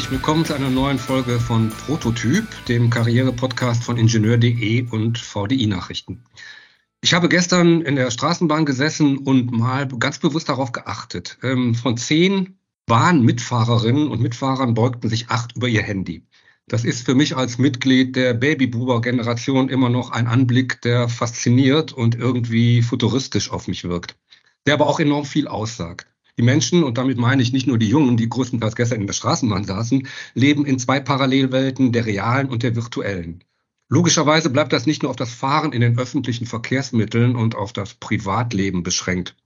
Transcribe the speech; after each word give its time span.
herzlich 0.00 0.18
willkommen 0.18 0.46
zu 0.46 0.54
einer 0.54 0.70
neuen 0.70 0.98
Folge 0.98 1.38
von 1.38 1.68
Prototyp, 1.68 2.46
dem 2.68 2.88
Karriere-Podcast 2.88 3.84
von 3.84 3.98
Ingenieur.de 3.98 4.88
und 4.88 5.18
VDI 5.18 5.66
Nachrichten. 5.66 6.24
Ich 7.02 7.12
habe 7.12 7.28
gestern 7.28 7.82
in 7.82 7.96
der 7.96 8.10
Straßenbahn 8.10 8.64
gesessen 8.64 9.18
und 9.18 9.52
mal 9.52 9.86
ganz 9.88 10.18
bewusst 10.18 10.48
darauf 10.48 10.72
geachtet. 10.72 11.36
Ähm, 11.42 11.74
von 11.74 11.98
zehn 11.98 12.58
Bahnmitfahrerinnen 12.86 14.08
und 14.08 14.22
Mitfahrern 14.22 14.72
beugten 14.72 15.10
sich 15.10 15.28
acht 15.28 15.54
über 15.54 15.68
ihr 15.68 15.82
Handy. 15.82 16.24
Das 16.66 16.86
ist 16.86 17.04
für 17.04 17.14
mich 17.14 17.36
als 17.36 17.58
Mitglied 17.58 18.16
der 18.16 18.32
Babyboomer-Generation 18.32 19.68
immer 19.68 19.90
noch 19.90 20.12
ein 20.12 20.26
Anblick, 20.26 20.80
der 20.80 21.10
fasziniert 21.10 21.92
und 21.92 22.14
irgendwie 22.14 22.80
futuristisch 22.80 23.50
auf 23.50 23.68
mich 23.68 23.84
wirkt, 23.84 24.16
der 24.64 24.72
aber 24.72 24.86
auch 24.86 24.98
enorm 24.98 25.26
viel 25.26 25.46
aussagt. 25.46 26.09
Die 26.36 26.42
Menschen, 26.42 26.84
und 26.84 26.98
damit 26.98 27.18
meine 27.18 27.42
ich 27.42 27.52
nicht 27.52 27.66
nur 27.66 27.78
die 27.78 27.88
Jungen, 27.88 28.16
die 28.16 28.28
größtenteils 28.28 28.76
gestern 28.76 29.00
in 29.00 29.06
der 29.06 29.14
Straßenbahn 29.14 29.64
saßen, 29.64 30.06
leben 30.34 30.64
in 30.64 30.78
zwei 30.78 31.00
Parallelwelten, 31.00 31.92
der 31.92 32.06
realen 32.06 32.48
und 32.48 32.62
der 32.62 32.76
virtuellen. 32.76 33.44
Logischerweise 33.88 34.50
bleibt 34.50 34.72
das 34.72 34.86
nicht 34.86 35.02
nur 35.02 35.10
auf 35.10 35.16
das 35.16 35.34
Fahren 35.34 35.72
in 35.72 35.80
den 35.80 35.98
öffentlichen 35.98 36.46
Verkehrsmitteln 36.46 37.34
und 37.34 37.56
auf 37.56 37.72
das 37.72 37.94
Privatleben 37.94 38.84
beschränkt. 38.84 39.36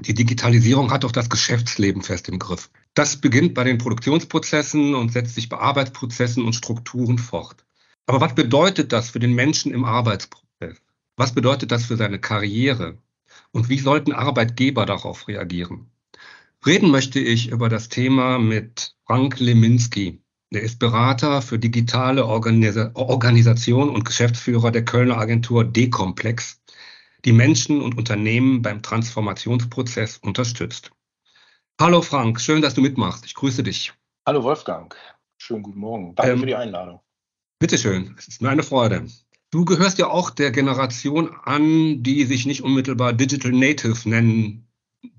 Die 0.00 0.14
Digitalisierung 0.14 0.90
hat 0.90 1.04
auch 1.04 1.12
das 1.12 1.28
Geschäftsleben 1.28 2.02
fest 2.02 2.28
im 2.28 2.38
Griff. 2.38 2.70
Das 2.94 3.18
beginnt 3.20 3.54
bei 3.54 3.64
den 3.64 3.78
Produktionsprozessen 3.78 4.94
und 4.94 5.12
setzt 5.12 5.34
sich 5.34 5.48
bei 5.48 5.58
Arbeitsprozessen 5.58 6.44
und 6.44 6.54
Strukturen 6.54 7.18
fort. 7.18 7.64
Aber 8.06 8.20
was 8.20 8.34
bedeutet 8.34 8.92
das 8.92 9.10
für 9.10 9.20
den 9.20 9.34
Menschen 9.34 9.72
im 9.72 9.84
Arbeitsprozess? 9.84 10.82
Was 11.16 11.32
bedeutet 11.32 11.70
das 11.70 11.84
für 11.84 11.96
seine 11.96 12.18
Karriere? 12.18 12.98
Und 13.52 13.68
wie 13.68 13.78
sollten 13.78 14.12
Arbeitgeber 14.12 14.86
darauf 14.86 15.28
reagieren? 15.28 15.90
Reden 16.66 16.90
möchte 16.90 17.20
ich 17.20 17.48
über 17.48 17.70
das 17.70 17.88
Thema 17.88 18.38
mit 18.38 18.94
Frank 19.06 19.40
Leminski. 19.40 20.22
Er 20.50 20.60
ist 20.60 20.78
Berater 20.78 21.40
für 21.40 21.58
digitale 21.58 22.26
Organisa 22.26 22.90
Organisation 22.92 23.88
und 23.88 24.04
Geschäftsführer 24.04 24.70
der 24.70 24.84
Kölner 24.84 25.16
Agentur 25.16 25.64
D-Komplex, 25.64 26.60
die 27.24 27.32
Menschen 27.32 27.80
und 27.80 27.96
Unternehmen 27.96 28.60
beim 28.60 28.82
Transformationsprozess 28.82 30.18
unterstützt. 30.18 30.90
Hallo 31.80 32.02
Frank, 32.02 32.38
schön, 32.38 32.60
dass 32.60 32.74
du 32.74 32.82
mitmachst. 32.82 33.24
Ich 33.24 33.32
grüße 33.32 33.62
dich. 33.62 33.94
Hallo 34.26 34.42
Wolfgang, 34.42 34.94
schönen 35.38 35.62
guten 35.62 35.78
Morgen. 35.78 36.14
Danke 36.14 36.32
ähm, 36.32 36.40
für 36.40 36.46
die 36.46 36.56
Einladung. 36.56 37.00
Bitteschön, 37.58 38.14
es 38.18 38.28
ist 38.28 38.42
mir 38.42 38.50
eine 38.50 38.64
Freude. 38.64 39.06
Du 39.50 39.64
gehörst 39.64 39.98
ja 39.98 40.08
auch 40.08 40.28
der 40.28 40.50
Generation 40.50 41.34
an, 41.42 42.02
die 42.02 42.26
sich 42.26 42.44
nicht 42.44 42.62
unmittelbar 42.62 43.14
Digital 43.14 43.52
Native 43.52 44.06
nennen 44.06 44.69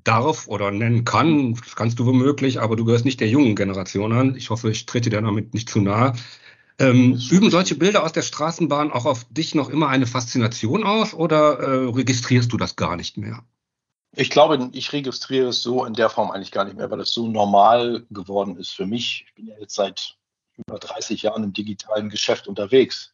darf 0.04 0.48
oder 0.48 0.72
nennen 0.72 1.06
kann, 1.06 1.56
das 1.56 1.76
kannst 1.76 2.00
du 2.00 2.06
womöglich, 2.06 2.60
aber 2.60 2.76
du 2.76 2.86
gehörst 2.86 3.06
nicht 3.06 3.20
der 3.20 3.30
jungen 3.30 3.56
Generation 3.56 4.12
an. 4.14 4.36
Ich 4.36 4.50
hoffe, 4.50 4.70
ich 4.70 4.86
trete 4.86 5.10
dir 5.10 5.22
damit 5.22 5.54
nicht 5.54 5.70
zu 5.70 5.80
nahe. 5.80 6.14
Ähm, 6.80 7.20
üben 7.30 7.52
solche 7.52 7.76
Bilder 7.76 8.04
aus 8.04 8.12
der 8.12 8.22
Straßenbahn 8.22 8.92
auch 8.92 9.06
auf 9.06 9.26
dich 9.30 9.54
noch 9.54 9.70
immer 9.70 9.90
eine 9.90 10.08
Faszination 10.08 10.84
aus 10.84 11.14
oder 11.14 11.60
äh, 11.60 11.90
registrierst 11.90 12.52
du 12.52 12.58
das 12.58 12.76
gar 12.76 12.96
nicht 12.96 13.18
mehr? 13.18 13.44
Ich 14.16 14.30
glaube, 14.30 14.70
ich 14.74 14.92
registriere 14.92 15.50
es 15.50 15.62
so 15.62 15.86
in 15.86 15.94
der 15.94 16.10
Form 16.10 16.32
eigentlich 16.32 16.52
gar 16.52 16.66
nicht 16.66 16.76
mehr, 16.76 16.90
weil 16.92 17.00
es 17.00 17.12
so 17.12 17.28
normal 17.28 18.06
geworden 18.10 18.58
ist 18.58 18.72
für 18.72 18.86
mich. 18.86 19.26
Ich 19.28 19.36
bin 19.36 19.48
ja 19.48 19.56
jetzt 19.60 19.76
seit 19.76 20.18
über 20.58 20.80
30 20.80 21.22
Jahren 21.22 21.44
im 21.44 21.54
digitalen 21.54 22.10
Geschäft 22.10 22.48
unterwegs. 22.48 23.14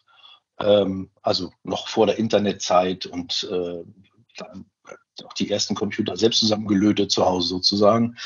Ähm, 0.59 1.11
also 1.21 1.51
noch 1.63 1.87
vor 1.87 2.07
der 2.07 2.17
Internetzeit 2.17 3.05
und 3.05 3.47
äh, 3.51 3.83
dann 4.37 4.65
auch 5.25 5.33
die 5.33 5.49
ersten 5.49 5.75
Computer 5.75 6.17
selbst 6.17 6.39
zusammengelötet 6.39 7.11
zu 7.11 7.25
Hause 7.25 7.47
sozusagen. 7.47 8.17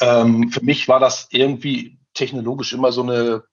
Ähm, 0.00 0.50
für 0.50 0.64
mich 0.64 0.88
war 0.88 1.00
das 1.00 1.28
irgendwie 1.30 1.98
technologisch 2.14 2.72
immer 2.72 2.92
so 2.92 3.02
eine 3.02 3.44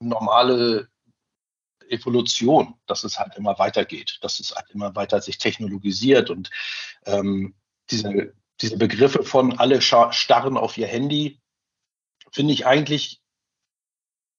normale 0.00 0.88
Evolution, 1.88 2.74
dass 2.86 3.04
es 3.04 3.18
halt 3.18 3.36
immer 3.36 3.58
weitergeht, 3.58 4.18
dass 4.22 4.40
es 4.40 4.54
halt 4.54 4.70
immer 4.70 4.94
weiter 4.96 5.20
sich 5.20 5.38
technologisiert 5.38 6.30
und 6.30 6.50
ähm, 7.04 7.54
diese, 7.90 8.34
diese 8.60 8.78
Begriffe 8.78 9.22
von 9.22 9.58
alle 9.58 9.80
starren 9.82 10.56
auf 10.56 10.78
ihr 10.78 10.86
Handy 10.86 11.40
finde 12.32 12.54
ich 12.54 12.66
eigentlich 12.66 13.20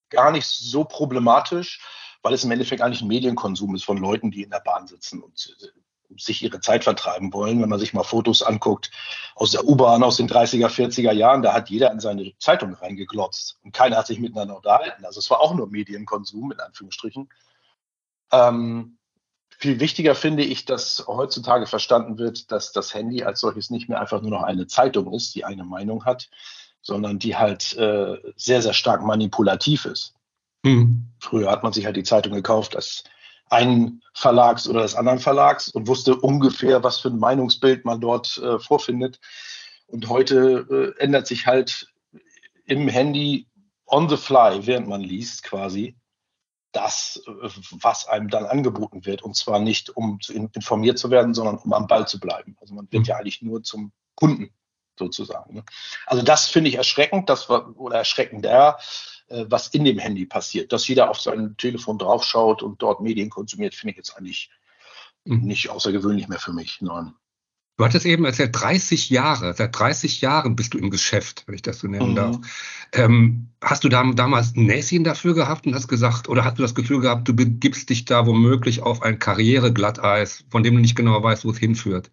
gar 0.09 0.31
nicht 0.31 0.47
so 0.47 0.83
problematisch, 0.83 1.81
weil 2.21 2.33
es 2.33 2.43
im 2.43 2.51
Endeffekt 2.51 2.81
eigentlich 2.81 3.01
ein 3.01 3.07
Medienkonsum 3.07 3.75
ist 3.75 3.85
von 3.85 3.97
Leuten, 3.97 4.31
die 4.31 4.43
in 4.43 4.49
der 4.49 4.59
Bahn 4.59 4.87
sitzen 4.87 5.21
und 5.21 5.55
äh, 5.61 5.67
sich 6.17 6.43
ihre 6.43 6.59
Zeit 6.59 6.83
vertreiben 6.83 7.33
wollen. 7.33 7.61
Wenn 7.61 7.69
man 7.69 7.79
sich 7.79 7.93
mal 7.93 8.03
Fotos 8.03 8.41
anguckt 8.41 8.91
aus 9.35 9.51
der 9.51 9.65
U-Bahn 9.65 10.03
aus 10.03 10.17
den 10.17 10.29
30er, 10.29 10.67
40er 10.67 11.11
Jahren, 11.11 11.41
da 11.41 11.53
hat 11.53 11.69
jeder 11.69 11.91
in 11.91 11.99
seine 11.99 12.33
Zeitung 12.39 12.73
reingeglotzt 12.73 13.57
und 13.63 13.73
keiner 13.73 13.97
hat 13.97 14.07
sich 14.07 14.19
miteinander 14.19 14.57
unterhalten. 14.57 15.05
Also 15.05 15.19
es 15.19 15.29
war 15.29 15.41
auch 15.41 15.53
nur 15.53 15.67
Medienkonsum 15.67 16.51
in 16.51 16.59
Anführungsstrichen. 16.59 17.29
Ähm, 18.31 18.97
viel 19.57 19.79
wichtiger 19.79 20.15
finde 20.15 20.43
ich, 20.43 20.65
dass 20.65 21.05
heutzutage 21.07 21.65
verstanden 21.65 22.17
wird, 22.17 22.51
dass 22.51 22.71
das 22.71 22.93
Handy 22.93 23.23
als 23.23 23.39
solches 23.39 23.69
nicht 23.69 23.87
mehr 23.89 24.01
einfach 24.01 24.21
nur 24.21 24.31
noch 24.31 24.43
eine 24.43 24.67
Zeitung 24.67 25.13
ist, 25.13 25.33
die 25.35 25.45
eine 25.45 25.63
Meinung 25.63 26.05
hat, 26.05 26.29
sondern 26.81 27.19
die 27.19 27.35
halt 27.35 27.75
äh, 27.77 28.17
sehr, 28.35 28.61
sehr 28.61 28.73
stark 28.73 29.03
manipulativ 29.03 29.85
ist. 29.85 30.13
Mhm. 30.63 31.11
Früher 31.19 31.49
hat 31.49 31.63
man 31.63 31.73
sich 31.73 31.85
halt 31.85 31.95
die 31.95 32.03
Zeitung 32.03 32.33
gekauft 32.33 32.75
als 32.75 33.03
einen 33.49 34.01
Verlags 34.13 34.67
oder 34.67 34.81
des 34.81 34.95
anderen 34.95 35.19
Verlags 35.19 35.69
und 35.69 35.87
wusste 35.87 36.15
ungefähr, 36.15 36.83
was 36.83 36.99
für 36.99 37.09
ein 37.09 37.19
Meinungsbild 37.19 37.85
man 37.85 38.01
dort 38.01 38.37
äh, 38.37 38.59
vorfindet. 38.59 39.19
Und 39.87 40.09
heute 40.09 40.95
äh, 40.97 41.01
ändert 41.01 41.27
sich 41.27 41.45
halt 41.45 41.87
im 42.65 42.87
Handy 42.87 43.47
on 43.85 44.09
the 44.09 44.17
fly, 44.17 44.65
während 44.65 44.87
man 44.87 45.01
liest 45.01 45.43
quasi, 45.43 45.95
das, 46.71 47.21
äh, 47.27 47.49
was 47.71 48.07
einem 48.07 48.29
dann 48.29 48.45
angeboten 48.45 49.05
wird. 49.05 49.21
Und 49.21 49.35
zwar 49.35 49.59
nicht, 49.59 49.95
um 49.95 50.19
informiert 50.29 50.97
zu 50.97 51.11
werden, 51.11 51.33
sondern 51.33 51.57
um 51.57 51.73
am 51.73 51.87
Ball 51.87 52.07
zu 52.07 52.19
bleiben. 52.19 52.57
Also 52.59 52.73
man 52.73 52.87
wird 52.91 53.03
mhm. 53.03 53.07
ja 53.07 53.17
eigentlich 53.17 53.41
nur 53.41 53.63
zum 53.63 53.91
Kunden 54.15 54.49
sozusagen. 54.97 55.55
Ne? 55.55 55.63
Also 56.05 56.23
das 56.23 56.47
finde 56.47 56.69
ich 56.69 56.75
erschreckend, 56.75 57.29
das 57.29 57.49
war, 57.49 57.77
oder 57.77 57.97
erschreckender, 57.97 58.79
was 59.27 59.67
in 59.69 59.85
dem 59.85 59.99
Handy 59.99 60.25
passiert. 60.25 60.71
Dass 60.71 60.87
jeder 60.87 61.09
auf 61.09 61.19
sein 61.19 61.55
Telefon 61.57 61.97
draufschaut 61.97 62.61
und 62.61 62.81
dort 62.81 63.01
Medien 63.01 63.29
konsumiert, 63.29 63.75
finde 63.75 63.91
ich 63.91 63.97
jetzt 63.97 64.17
eigentlich 64.17 64.49
mhm. 65.25 65.41
nicht 65.41 65.69
außergewöhnlich 65.69 66.27
mehr 66.27 66.39
für 66.39 66.53
mich. 66.53 66.81
Nein. 66.81 67.13
Du 67.77 67.83
hattest 67.83 68.05
eben 68.05 68.23
erzählt, 68.23 68.51
30 68.53 69.09
Jahre, 69.09 69.53
seit 69.53 69.77
30 69.77 70.21
Jahren 70.21 70.55
bist 70.55 70.73
du 70.73 70.77
im 70.77 70.89
Geschäft, 70.89 71.43
wenn 71.45 71.55
ich 71.55 71.61
das 71.61 71.79
so 71.79 71.87
nennen 71.87 72.11
mhm. 72.11 72.15
darf. 72.15 72.37
Ähm, 72.93 73.49
hast 73.61 73.83
du 73.83 73.89
da, 73.89 74.01
damals 74.13 74.55
ein 74.55 74.65
Näschen 74.65 75.03
dafür 75.03 75.33
gehabt 75.33 75.67
und 75.67 75.75
hast 75.75 75.89
gesagt, 75.89 76.29
oder 76.29 76.45
hast 76.45 76.57
du 76.57 76.61
das 76.61 76.73
Gefühl 76.73 77.01
gehabt, 77.01 77.27
du 77.27 77.35
begibst 77.35 77.89
dich 77.89 78.05
da 78.05 78.25
womöglich 78.25 78.81
auf 78.81 79.01
ein 79.01 79.19
Karriereglatteis, 79.19 80.45
von 80.49 80.63
dem 80.63 80.75
du 80.75 80.81
nicht 80.81 80.95
genau 80.95 81.21
weißt, 81.21 81.43
wo 81.43 81.51
es 81.51 81.57
hinführt? 81.57 82.11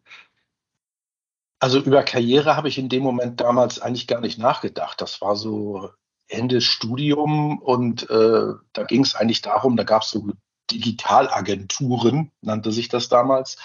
Also 1.61 1.79
über 1.79 2.03
Karriere 2.03 2.57
habe 2.57 2.67
ich 2.67 2.77
in 2.77 2.89
dem 2.89 3.05
Moment 3.05 3.41
damals 3.41 3.79
eigentlich 3.79 4.09
gar 4.09 4.21
nicht 4.21 4.39
nachgedacht. 4.39 5.01
Das 5.01 5.21
war 5.21 5.37
so 5.37 5.91
Ende 6.33 6.61
Studium 6.61 7.59
und 7.59 8.09
äh, 8.11 8.53
da 8.73 8.83
ging 8.85 9.03
es 9.03 9.15
eigentlich 9.15 9.43
darum, 9.43 9.77
da 9.77 9.85
gab 9.85 10.03
es 10.03 10.11
so 10.11 10.29
Digitalagenturen, 10.71 12.31
nannte 12.41 12.73
sich 12.73 12.89
das 12.89 13.09
damals. 13.09 13.57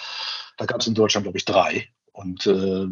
Da 0.56 0.66
gab 0.66 0.80
es 0.80 0.86
in 0.86 0.94
Deutschland, 0.94 1.24
glaube 1.24 1.38
ich, 1.38 1.44
drei. 1.44 1.88
Und 2.12 2.46
äh, 2.46 2.86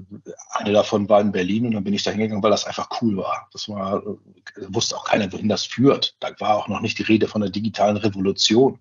eine 0.50 0.72
davon 0.72 1.09
war 1.09 1.20
in 1.20 1.32
Berlin 1.32 1.66
und 1.66 1.72
dann 1.72 1.82
bin 1.82 1.94
ich 1.94 2.04
da 2.04 2.12
hingegangen, 2.12 2.44
weil 2.44 2.53
das 2.53 2.64
einfach 2.64 2.88
cool 3.03 3.16
war. 3.16 3.48
Das 3.53 3.69
war, 3.69 4.00
äh, 4.06 4.16
wusste 4.69 4.97
auch 4.97 5.04
keiner, 5.04 5.32
wohin 5.32 5.48
das 5.48 5.64
führt. 5.64 6.16
Da 6.20 6.31
war 6.38 6.56
auch 6.56 6.69
noch 6.69 6.81
nicht 6.81 6.98
die 6.98 7.03
Rede 7.03 7.26
von 7.26 7.41
der 7.41 7.50
digitalen 7.50 7.97
Revolution. 7.97 8.78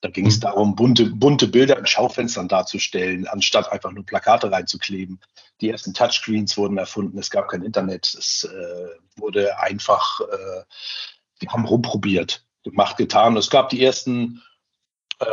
Da 0.00 0.08
ging 0.08 0.26
es 0.26 0.36
mhm. 0.38 0.42
darum, 0.42 0.76
bunte, 0.76 1.06
bunte 1.06 1.46
Bilder 1.48 1.78
in 1.78 1.86
Schaufenstern 1.86 2.48
darzustellen, 2.48 3.26
anstatt 3.26 3.70
einfach 3.70 3.92
nur 3.92 4.04
Plakate 4.04 4.50
reinzukleben. 4.50 5.20
Die 5.60 5.68
ersten 5.68 5.92
Touchscreens 5.92 6.56
wurden 6.56 6.78
erfunden, 6.78 7.18
es 7.18 7.30
gab 7.30 7.48
kein 7.48 7.62
Internet, 7.62 8.14
es 8.14 8.44
äh, 8.44 9.20
wurde 9.20 9.58
einfach, 9.58 10.20
äh, 10.20 10.64
wir 11.40 11.52
haben 11.52 11.66
rumprobiert, 11.66 12.46
gemacht, 12.62 12.96
getan. 12.96 13.36
Es 13.36 13.50
gab 13.50 13.68
die 13.68 13.84
ersten 13.84 14.42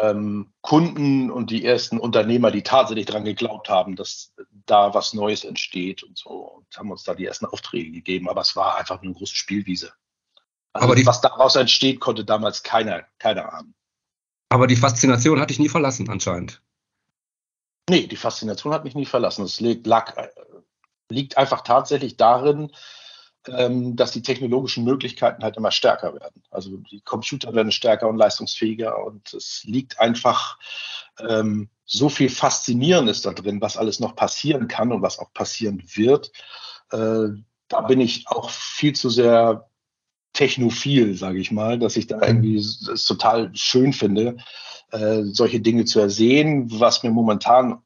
ähm, 0.04 0.52
Kunden 0.62 1.31
und 1.31 1.50
die 1.50 1.64
ersten 1.64 1.98
Unternehmer, 1.98 2.52
die 2.52 2.64
tatsächlich 2.64 3.06
daran 3.06 3.24
geglaubt 3.24 3.69
haben, 3.69 3.96
dass 3.96 4.34
da 4.66 4.94
was 4.94 5.14
Neues 5.14 5.46
entsteht 5.46 6.04
und 6.04 6.18
so 6.18 6.30
und 6.30 6.78
haben 6.78 6.92
uns 6.92 7.04
da 7.04 7.16
die 7.16 7.25
ersten 7.25 7.46
Aufträge 7.46 7.92
gegeben. 7.92 8.28
Aber 8.30 8.42
es 8.42 8.56
war 8.56 8.78
einfach 8.78 9.02
eine 9.02 9.14
große 9.14 9.36
Spielwiese. 9.36 9.94
Also 10.74 10.92
Aber 10.92 11.06
was 11.06 11.22
daraus 11.22 11.56
entsteht, 11.56 12.02
konnte 12.02 12.25
damals 12.25 12.64
keiner, 12.64 13.06
keiner 13.18 13.54
ahnen. 13.54 13.74
Aber 14.50 14.68
die 14.68 14.76
Faszination 14.76 15.40
hat 15.40 15.50
dich 15.50 15.60
nie 15.60 15.70
verlassen, 15.70 16.10
anscheinend. 16.10 16.62
Nee, 17.90 18.08
die 18.08 18.16
Faszination 18.16 18.74
hat 18.74 18.84
mich 18.84 18.96
nie 18.96 19.06
verlassen. 19.06 19.46
Es 19.46 19.60
liegt, 19.60 19.88
lag, 19.88 20.16
äh, 20.18 20.30
liegt 21.10 21.38
einfach 21.38 21.62
tatsächlich 21.62 22.18
darin, 22.18 22.72
ähm, 23.48 23.96
dass 23.96 24.12
die 24.12 24.22
technologischen 24.22 24.84
Möglichkeiten 24.84 25.44
halt 25.44 25.58
immer 25.58 25.72
stärker 25.72 26.14
werden. 26.14 26.44
Also 26.50 26.78
die 26.78 27.02
Computer 27.02 27.54
werden 27.54 27.72
stärker 27.72 28.10
und 28.10 28.18
leistungsfähiger 28.18 29.04
und 29.06 29.34
es 29.34 29.64
liegt 29.64 30.00
einfach 30.00 30.58
ähm, 31.20 31.70
so 31.86 32.10
viel 32.10 32.30
Faszinierendes 32.30 33.22
da 33.22 33.32
drin, 33.32 33.62
was 33.62 33.78
alles 33.78 34.00
noch 34.00 34.16
passieren 34.16 34.68
kann 34.68 34.92
und 34.92 35.02
was 35.02 35.20
auch 35.20 35.32
passieren 35.34 35.82
wird. 35.94 36.32
Äh, 36.92 37.30
da 37.70 37.82
bin 37.82 38.02
ich 38.02 38.28
auch 38.28 38.50
viel 38.50 38.94
zu 38.96 39.10
sehr 39.10 39.67
technophil, 40.38 41.16
sage 41.16 41.39
ich 41.39 41.51
mal, 41.51 41.80
dass 41.80 41.98
ich 41.98 42.06
da 42.06 42.22
irgendwie 42.22 42.57
es 42.57 43.06
total 43.06 43.50
schön 43.56 43.92
finde, 43.92 44.38
äh, 44.92 45.24
solche 45.24 45.60
Dinge 45.60 45.86
zu 45.86 46.00
ersehen, 46.00 46.69
was 46.80 47.01
mir 47.01 47.10
momentan 47.10 47.81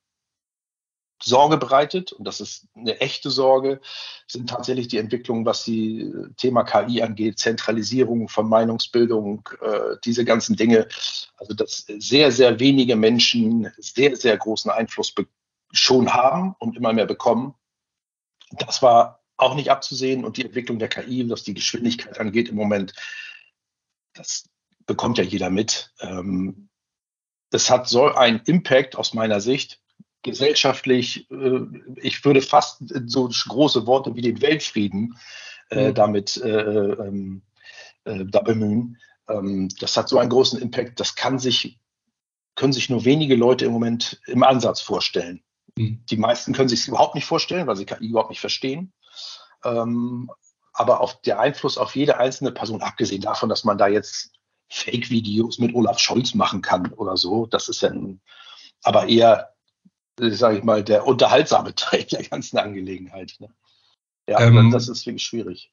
Sorge 1.23 1.57
bereitet, 1.57 2.11
und 2.11 2.25
das 2.25 2.41
ist 2.41 2.67
eine 2.75 2.99
echte 2.99 3.29
Sorge, 3.29 3.79
sind 4.27 4.49
tatsächlich 4.49 4.89
die 4.89 4.97
Entwicklungen, 4.97 5.45
was 5.45 5.63
die 5.63 6.01
äh, 6.01 6.33
Thema 6.35 6.63
KI 6.63 7.01
angeht, 7.01 7.39
Zentralisierung 7.39 8.27
von 8.27 8.49
Meinungsbildung, 8.49 9.47
äh, 9.61 9.95
diese 10.03 10.25
ganzen 10.25 10.57
Dinge. 10.57 10.89
Also, 11.37 11.53
dass 11.53 11.85
sehr, 11.87 12.33
sehr 12.33 12.59
wenige 12.59 12.97
Menschen 12.97 13.71
sehr, 13.77 14.17
sehr 14.17 14.37
großen 14.37 14.71
Einfluss 14.71 15.13
schon 15.71 16.13
haben 16.13 16.55
und 16.59 16.75
immer 16.75 16.91
mehr 16.91 17.05
bekommen. 17.05 17.53
Das 18.57 18.81
war 18.81 19.20
auch 19.41 19.55
nicht 19.55 19.69
abzusehen 19.69 20.23
und 20.23 20.37
die 20.37 20.45
Entwicklung 20.45 20.79
der 20.79 20.89
KI, 20.89 21.29
was 21.29 21.43
die 21.43 21.53
Geschwindigkeit 21.53 22.19
angeht 22.19 22.49
im 22.49 22.55
Moment, 22.55 22.93
das 24.13 24.49
bekommt 24.85 25.17
ja 25.17 25.23
jeder 25.23 25.49
mit. 25.49 25.93
Ähm, 25.99 26.69
das 27.49 27.69
hat 27.69 27.87
so 27.87 28.05
einen 28.05 28.41
Impact 28.45 28.95
aus 28.95 29.13
meiner 29.13 29.41
Sicht, 29.41 29.81
gesellschaftlich, 30.23 31.29
äh, 31.31 31.59
ich 31.97 32.23
würde 32.23 32.41
fast 32.41 32.83
so 33.05 33.29
große 33.29 33.87
Worte 33.87 34.15
wie 34.15 34.21
den 34.21 34.41
Weltfrieden 34.41 35.17
äh, 35.69 35.89
mhm. 35.89 35.93
damit 35.95 36.37
äh, 36.37 36.49
ähm, 36.49 37.41
äh, 38.03 38.25
da 38.25 38.41
bemühen. 38.41 38.97
Ähm, 39.27 39.69
das 39.79 39.97
hat 39.97 40.09
so 40.09 40.19
einen 40.19 40.29
großen 40.29 40.61
Impact, 40.61 40.99
das 40.99 41.15
kann 41.15 41.39
sich, 41.39 41.79
können 42.55 42.73
sich 42.73 42.89
nur 42.89 43.05
wenige 43.05 43.35
Leute 43.35 43.65
im 43.65 43.71
Moment 43.71 44.21
im 44.27 44.43
Ansatz 44.43 44.81
vorstellen. 44.81 45.41
Mhm. 45.75 46.03
Die 46.09 46.17
meisten 46.17 46.53
können 46.53 46.69
sich 46.69 46.81
es 46.81 46.87
überhaupt 46.87 47.15
nicht 47.15 47.25
vorstellen, 47.25 47.67
weil 47.67 47.75
sie 47.75 47.85
KI 47.85 48.07
überhaupt 48.07 48.29
nicht 48.29 48.41
verstehen. 48.41 48.93
Ähm, 49.63 50.29
aber 50.73 51.01
auf 51.01 51.21
der 51.21 51.39
Einfluss 51.39 51.77
auf 51.77 51.95
jede 51.95 52.17
einzelne 52.17 52.51
Person, 52.51 52.81
abgesehen 52.81 53.21
davon, 53.21 53.49
dass 53.49 53.63
man 53.63 53.77
da 53.77 53.87
jetzt 53.87 54.31
Fake-Videos 54.69 55.59
mit 55.59 55.75
Olaf 55.75 55.99
Scholz 55.99 56.33
machen 56.33 56.61
kann 56.61 56.93
oder 56.93 57.17
so, 57.17 57.45
das 57.45 57.67
ist 57.67 57.81
ja 57.81 57.89
ein, 57.89 58.21
aber 58.83 59.07
eher 59.09 59.51
sage 60.29 60.57
ich 60.57 60.63
mal, 60.63 60.83
der 60.83 61.05
unterhaltsame 61.07 61.75
Teil 61.75 62.03
der 62.03 62.23
ganzen 62.23 62.57
Angelegenheit. 62.57 63.35
Ne? 63.39 63.49
Ja, 64.27 64.39
ähm, 64.41 64.71
das 64.71 64.87
ist 64.87 65.05
wirklich 65.05 65.23
schwierig. 65.23 65.71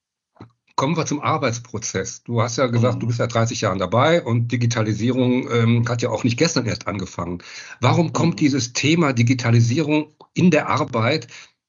Kommen 0.74 0.96
wir 0.96 1.06
zum 1.06 1.20
Arbeitsprozess. 1.20 2.22
Du 2.22 2.40
hast 2.40 2.56
ja 2.56 2.66
gesagt, 2.66 2.96
mhm. 2.96 3.00
du 3.00 3.06
bist 3.08 3.18
ja 3.18 3.26
30 3.26 3.62
Jahre 3.62 3.78
dabei 3.78 4.22
und 4.22 4.52
Digitalisierung 4.52 5.50
ähm, 5.50 5.88
hat 5.88 6.02
ja 6.02 6.10
auch 6.10 6.22
nicht 6.22 6.38
gestern 6.38 6.66
erst 6.66 6.86
angefangen. 6.86 7.42
Warum 7.80 8.12
kommt 8.12 8.34
mhm. 8.34 8.38
dieses 8.38 8.72
Thema 8.74 9.12
Digitalisierung 9.12 10.14
in 10.34 10.52
der 10.52 10.68
Arbeit 10.68 11.26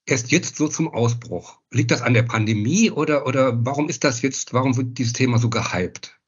erst 0.10 0.32
jetzt 0.32 0.58
so 0.58 0.68
zum 0.68 0.94
Ausbruch? 0.94 1.60
Liegt 1.72 1.92
das 1.92 2.02
an 2.02 2.14
der 2.14 2.24
Pandemie 2.24 2.92
oder, 2.92 3.26
oder 3.26 3.66
warum 3.66 3.90
ist 3.90 4.04
das 4.04 4.22
jetzt, 4.22 4.54
warum 4.54 4.76
wird 4.78 4.98
dieses 4.98 5.14
Thema 5.14 5.38
so 5.38 5.50
gehypt? 5.50 6.20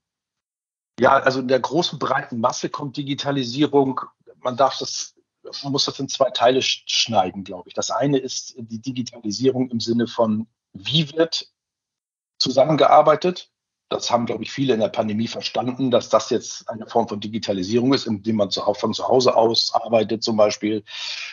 Ja, 0.99 1.17
also 1.19 1.39
in 1.39 1.47
der 1.47 1.59
großen 1.59 1.99
breiten 1.99 2.39
Masse 2.39 2.69
kommt 2.69 2.97
Digitalisierung, 2.97 4.01
man 4.41 4.57
darf 4.57 4.77
das 4.77 5.15
man 5.63 5.71
muss 5.71 5.85
das 5.85 5.99
in 5.99 6.09
zwei 6.09 6.29
Teile 6.29 6.61
schneiden, 6.61 7.43
glaube 7.43 7.69
ich. 7.69 7.73
Das 7.73 7.91
eine 7.91 8.17
ist 8.17 8.53
die 8.57 8.79
Digitalisierung 8.79 9.69
im 9.69 9.79
Sinne 9.79 10.07
von, 10.07 10.47
wie 10.73 11.11
wird 11.13 11.51
zusammengearbeitet? 12.39 13.51
Das 13.91 14.09
haben, 14.09 14.25
glaube 14.25 14.43
ich, 14.43 14.53
viele 14.53 14.73
in 14.73 14.79
der 14.79 14.87
Pandemie 14.87 15.27
verstanden, 15.27 15.91
dass 15.91 16.07
das 16.07 16.29
jetzt 16.29 16.69
eine 16.69 16.87
Form 16.87 17.09
von 17.09 17.19
Digitalisierung 17.19 17.93
ist, 17.93 18.07
indem 18.07 18.37
man 18.37 18.49
von 18.49 18.93
zu 18.93 19.05
Hause 19.05 19.35
aus 19.35 19.73
arbeitet, 19.73 20.23
zum 20.23 20.37
Beispiel, 20.37 20.85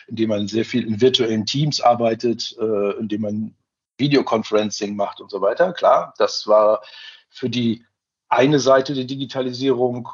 indem 0.08 0.30
man 0.30 0.48
sehr 0.48 0.64
viel 0.64 0.84
in 0.84 1.00
virtuellen 1.00 1.46
Teams 1.46 1.80
arbeitet, 1.80 2.56
äh, 2.60 2.98
indem 2.98 3.20
man 3.20 3.54
Videoconferencing 3.96 4.96
macht 4.96 5.20
und 5.20 5.30
so 5.30 5.40
weiter. 5.40 5.72
Klar, 5.72 6.14
das 6.18 6.48
war 6.48 6.82
für 7.30 7.48
die 7.48 7.84
eine 8.28 8.58
Seite 8.58 8.92
der 8.92 9.04
Digitalisierung 9.04 10.08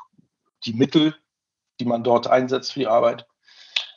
die 0.67 0.75
Mittel, 0.75 1.17
die 1.81 1.87
man 1.87 2.05
dort 2.05 2.27
einsetzt 2.27 2.75
für 2.75 2.81
die 2.81 2.89
Arbeit. 2.89 3.27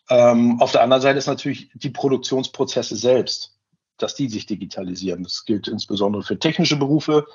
Ähm, 0.09 0.61
auf 0.61 0.71
der 0.71 0.83
anderen 0.83 1.01
Seite 1.01 1.19
ist 1.19 1.27
natürlich 1.27 1.69
die 1.73 1.89
Produktionsprozesse 1.89 2.95
selbst, 2.95 3.57
dass 3.97 4.15
die 4.15 4.29
sich 4.29 4.45
digitalisieren. 4.45 5.23
Das 5.23 5.43
gilt 5.43 5.67
insbesondere 5.67 6.23
für 6.23 6.39
technische 6.39 6.77
Berufe, 6.77 7.25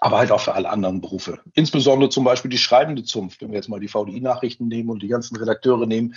aber 0.00 0.18
halt 0.18 0.32
auch 0.32 0.40
für 0.40 0.54
alle 0.54 0.70
anderen 0.70 1.00
Berufe. 1.00 1.40
Insbesondere 1.54 2.10
zum 2.10 2.24
Beispiel 2.24 2.50
die 2.50 2.58
schreibende 2.58 3.04
Zunft, 3.04 3.42
wenn 3.42 3.50
wir 3.50 3.56
jetzt 3.56 3.68
mal 3.68 3.80
die 3.80 3.88
VDI-Nachrichten 3.88 4.66
nehmen 4.66 4.90
und 4.90 5.02
die 5.02 5.08
ganzen 5.08 5.36
Redakteure 5.36 5.86
nehmen. 5.86 6.14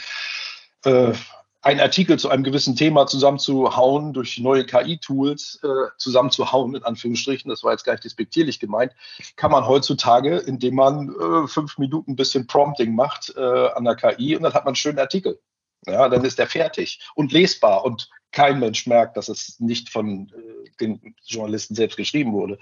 Äh, 0.86 1.14
einen 1.62 1.80
Artikel 1.80 2.20
zu 2.20 2.30
einem 2.30 2.44
gewissen 2.44 2.76
Thema 2.76 3.08
zusammenzuhauen, 3.08 4.12
durch 4.12 4.38
neue 4.38 4.66
KI-Tools 4.66 5.62
äh, 5.64 5.68
zusammenzuhauen, 5.98 6.76
in 6.76 6.84
Anführungsstrichen, 6.84 7.50
das 7.50 7.64
war 7.64 7.72
jetzt 7.72 7.86
gar 7.86 7.94
nicht 7.94 8.04
despektierlich 8.04 8.60
gemeint, 8.60 8.94
kann 9.38 9.52
man 9.52 9.66
heutzutage, 9.66 10.38
indem 10.38 10.76
man 10.76 11.10
äh, 11.10 11.48
fünf 11.48 11.78
Minuten 11.78 12.12
ein 12.12 12.16
bisschen 12.18 12.48
Prompting 12.48 12.96
macht 12.96 13.34
äh, 13.38 13.40
an 13.40 13.86
der 13.86 13.96
KI 13.96 14.36
und 14.36 14.44
dann 14.44 14.54
hat 14.54 14.66
man 14.66 14.72
einen 14.72 14.76
schönen 14.76 15.00
Artikel. 15.00 15.40
Ja, 15.86 16.08
dann 16.08 16.24
ist 16.24 16.40
der 16.40 16.48
fertig 16.48 17.02
und 17.16 17.34
lesbar 17.34 17.84
und 17.84 18.10
kein 18.32 18.60
Mensch 18.60 18.88
merkt, 18.88 19.16
dass 19.18 19.30
es 19.30 19.60
nicht 19.60 19.90
von 19.90 20.32
äh, 20.36 20.70
den 20.80 21.16
Journalisten 21.26 21.76
selbst 21.76 21.98
geschrieben 21.98 22.34
wurde. 22.34 22.58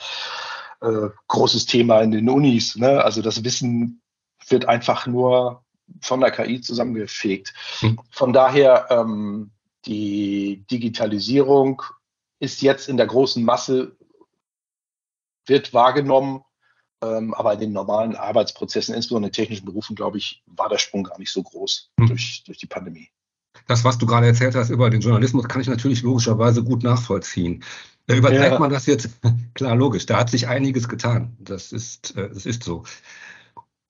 Äh, 0.82 1.10
großes 1.28 1.68
Thema 1.68 2.02
in 2.02 2.12
den 2.12 2.28
Unis. 2.28 2.76
Ne? 2.76 3.04
Also 3.04 3.22
das 3.22 3.44
Wissen 3.44 4.02
wird 4.48 4.66
einfach 4.66 5.06
nur 5.06 5.64
von 6.02 6.22
der 6.22 6.32
KI 6.32 6.62
zusammengefegt. 6.62 7.54
Hm. 7.80 8.00
Von 8.10 8.34
daher, 8.34 8.88
ähm, 8.90 9.52
die 9.86 10.66
Digitalisierung 10.72 11.84
ist 12.40 12.62
jetzt 12.62 12.90
in 12.90 12.98
der 12.98 13.06
großen 13.06 13.44
Masse, 13.44 13.96
wird 15.46 15.74
wahrgenommen, 15.74 16.42
ähm, 17.04 17.34
aber 17.36 17.54
in 17.54 17.60
den 17.60 17.74
normalen 17.74 18.16
Arbeitsprozessen, 18.16 18.96
insbesondere 18.96 19.30
in 19.30 19.34
technischen 19.34 19.66
Berufen, 19.66 19.96
glaube 19.96 20.18
ich, 20.18 20.44
war 20.48 20.70
der 20.70 20.78
Sprung 20.80 21.04
gar 21.04 21.20
nicht 21.20 21.32
so 21.32 21.44
groß 21.44 21.92
hm. 22.00 22.08
durch, 22.08 22.44
durch 22.46 22.58
die 22.58 22.68
Pandemie. 22.68 23.10
Das, 23.68 23.84
was 23.84 23.98
du 23.98 24.06
gerade 24.06 24.28
erzählt 24.28 24.56
hast 24.56 24.70
über 24.70 24.90
den 24.90 25.02
Journalismus, 25.02 25.48
kann 25.48 25.62
ich 25.62 25.68
natürlich 25.68 26.02
logischerweise 26.02 26.64
gut 26.64 26.84
nachvollziehen. 26.84 27.64
Überträgt 28.16 28.54
ja. 28.54 28.60
man 28.60 28.70
das 28.70 28.86
jetzt? 28.86 29.10
Klar, 29.54 29.76
logisch. 29.76 30.06
Da 30.06 30.18
hat 30.18 30.30
sich 30.30 30.48
einiges 30.48 30.88
getan. 30.88 31.36
Das 31.40 31.72
ist, 31.72 32.16
äh, 32.16 32.30
das 32.30 32.46
ist 32.46 32.64
so. 32.64 32.84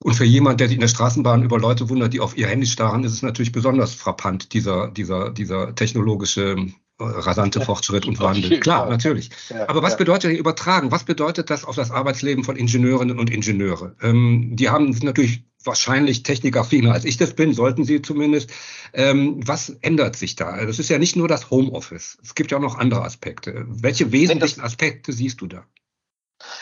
Und 0.04 0.16
für 0.16 0.26
jemand, 0.26 0.60
der 0.60 0.68
sich 0.68 0.76
in 0.76 0.82
der 0.82 0.88
Straßenbahn 0.88 1.44
über 1.44 1.60
Leute 1.60 1.90
wundert, 1.90 2.14
die 2.14 2.20
auf 2.20 2.36
ihr 2.36 2.48
Handy 2.48 2.66
starren, 2.66 3.04
ist 3.04 3.14
es 3.14 3.22
natürlich 3.22 3.52
besonders 3.52 3.94
frappant, 3.94 4.54
dieser, 4.54 4.90
dieser, 4.90 5.30
dieser 5.30 5.76
technologische 5.76 6.56
äh, 7.02 7.04
rasante 7.04 7.62
Fortschritt 7.62 8.08
und 8.08 8.20
Wandel. 8.20 8.60
Klar, 8.60 8.90
natürlich. 8.90 9.30
Aber 9.68 9.84
was 9.84 9.98
bedeutet 9.98 10.38
übertragen? 10.38 10.92
Was 10.92 11.04
bedeutet 11.04 11.52
das 11.52 11.66
auf 11.66 11.76
das 11.76 11.92
Arbeitsleben 11.92 12.44
von 12.44 12.56
Ingenieurinnen 12.56 13.20
und 13.20 13.30
Ingenieure? 13.30 13.96
Ähm, 14.02 14.56
die 14.56 14.70
haben 14.70 14.90
natürlich 15.04 15.44
wahrscheinlich 15.64 16.24
technikaffiner 16.24 16.94
als 16.94 17.06
ich 17.06 17.18
das 17.18 17.34
bin, 17.34 17.54
sollten 17.54 17.84
sie 17.84 18.02
zumindest. 18.02 18.52
Ähm, 18.94 19.40
was 19.46 19.70
ändert 19.82 20.16
sich 20.16 20.36
da? 20.36 20.66
Das 20.66 20.80
ist 20.80 20.90
ja 20.90 20.98
nicht 20.98 21.16
nur 21.16 21.28
das 21.28 21.50
Homeoffice. 21.50 22.18
Es 22.22 22.36
gibt 22.36 22.52
ja 22.52 22.58
auch 22.58 22.62
noch 22.62 22.78
andere 22.78 23.04
Aspekte. 23.04 23.66
Welche 23.68 24.12
wesentlichen 24.12 24.62
Aspekte 24.62 25.14
siehst 25.14 25.42
du 25.42 25.48
da? 25.48 25.66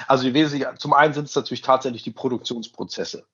Also 0.07 0.25
die 0.25 0.33
wesentlichen, 0.33 0.77
zum 0.77 0.93
einen 0.93 1.13
sind 1.13 1.25
es 1.25 1.35
natürlich 1.35 1.61
tatsächlich 1.61 2.03
die 2.03 2.11
Produktionsprozesse. 2.11 3.25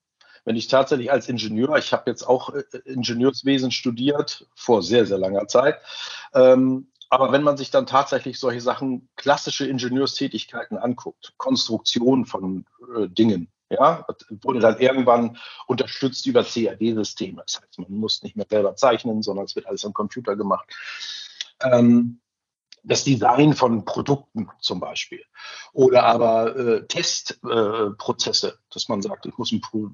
Wenn 0.44 0.56
ich 0.56 0.68
tatsächlich 0.68 1.12
als 1.12 1.28
Ingenieur, 1.28 1.76
ich 1.78 1.92
habe 1.92 2.10
jetzt 2.10 2.24
auch 2.24 2.54
äh, 2.54 2.64
Ingenieurswesen 2.86 3.72
studiert 3.72 4.48
vor 4.56 4.84
sehr, 4.84 5.06
sehr 5.06 5.18
langer 5.18 5.48
Zeit, 5.48 5.80
ähm, 6.34 6.88
aber 7.10 7.32
wenn 7.32 7.44
man 7.44 7.58
sich 7.58 7.72
dann 7.72 7.86
tatsächlich 7.86 8.40
solche 8.40 8.62
Sachen, 8.62 9.10
klassische 9.16 9.66
Ingenieurstätigkeiten 9.66 10.78
anguckt, 10.78 11.34
Konstruktion 11.38 12.26
von 12.26 12.66
äh, 12.96 13.08
Dingen, 13.08 13.52
ja, 13.70 14.06
wurde 14.42 14.60
dann 14.60 14.80
irgendwann 14.80 15.38
unterstützt 15.68 16.26
über 16.28 16.44
CAD-Systeme. 16.44 17.44
Das 17.46 17.62
heißt, 17.62 17.80
man 17.80 17.92
muss 17.92 18.24
nicht 18.24 18.36
mehr 18.36 18.46
selber 18.50 18.76
zeichnen, 18.76 19.24
sondern 19.24 19.46
es 19.46 19.56
wird 19.56 19.68
alles 19.68 19.86
am 19.86 19.94
Computer 19.94 20.36
gemacht. 20.36 20.70
Ähm, 21.62 22.20
das 22.84 23.04
Design 23.04 23.54
von 23.54 23.84
Produkten 23.84 24.50
zum 24.60 24.80
Beispiel. 24.80 25.24
Oder 25.74 26.04
aber 26.04 26.56
äh, 26.56 26.88
Testprozesse, 26.88 28.48
äh, 28.50 28.58
dass 28.72 28.88
man 28.90 29.02
sagt, 29.02 29.26
ich 29.26 29.38
muss 29.38 29.52
ein, 29.52 29.62
Pro 29.62 29.90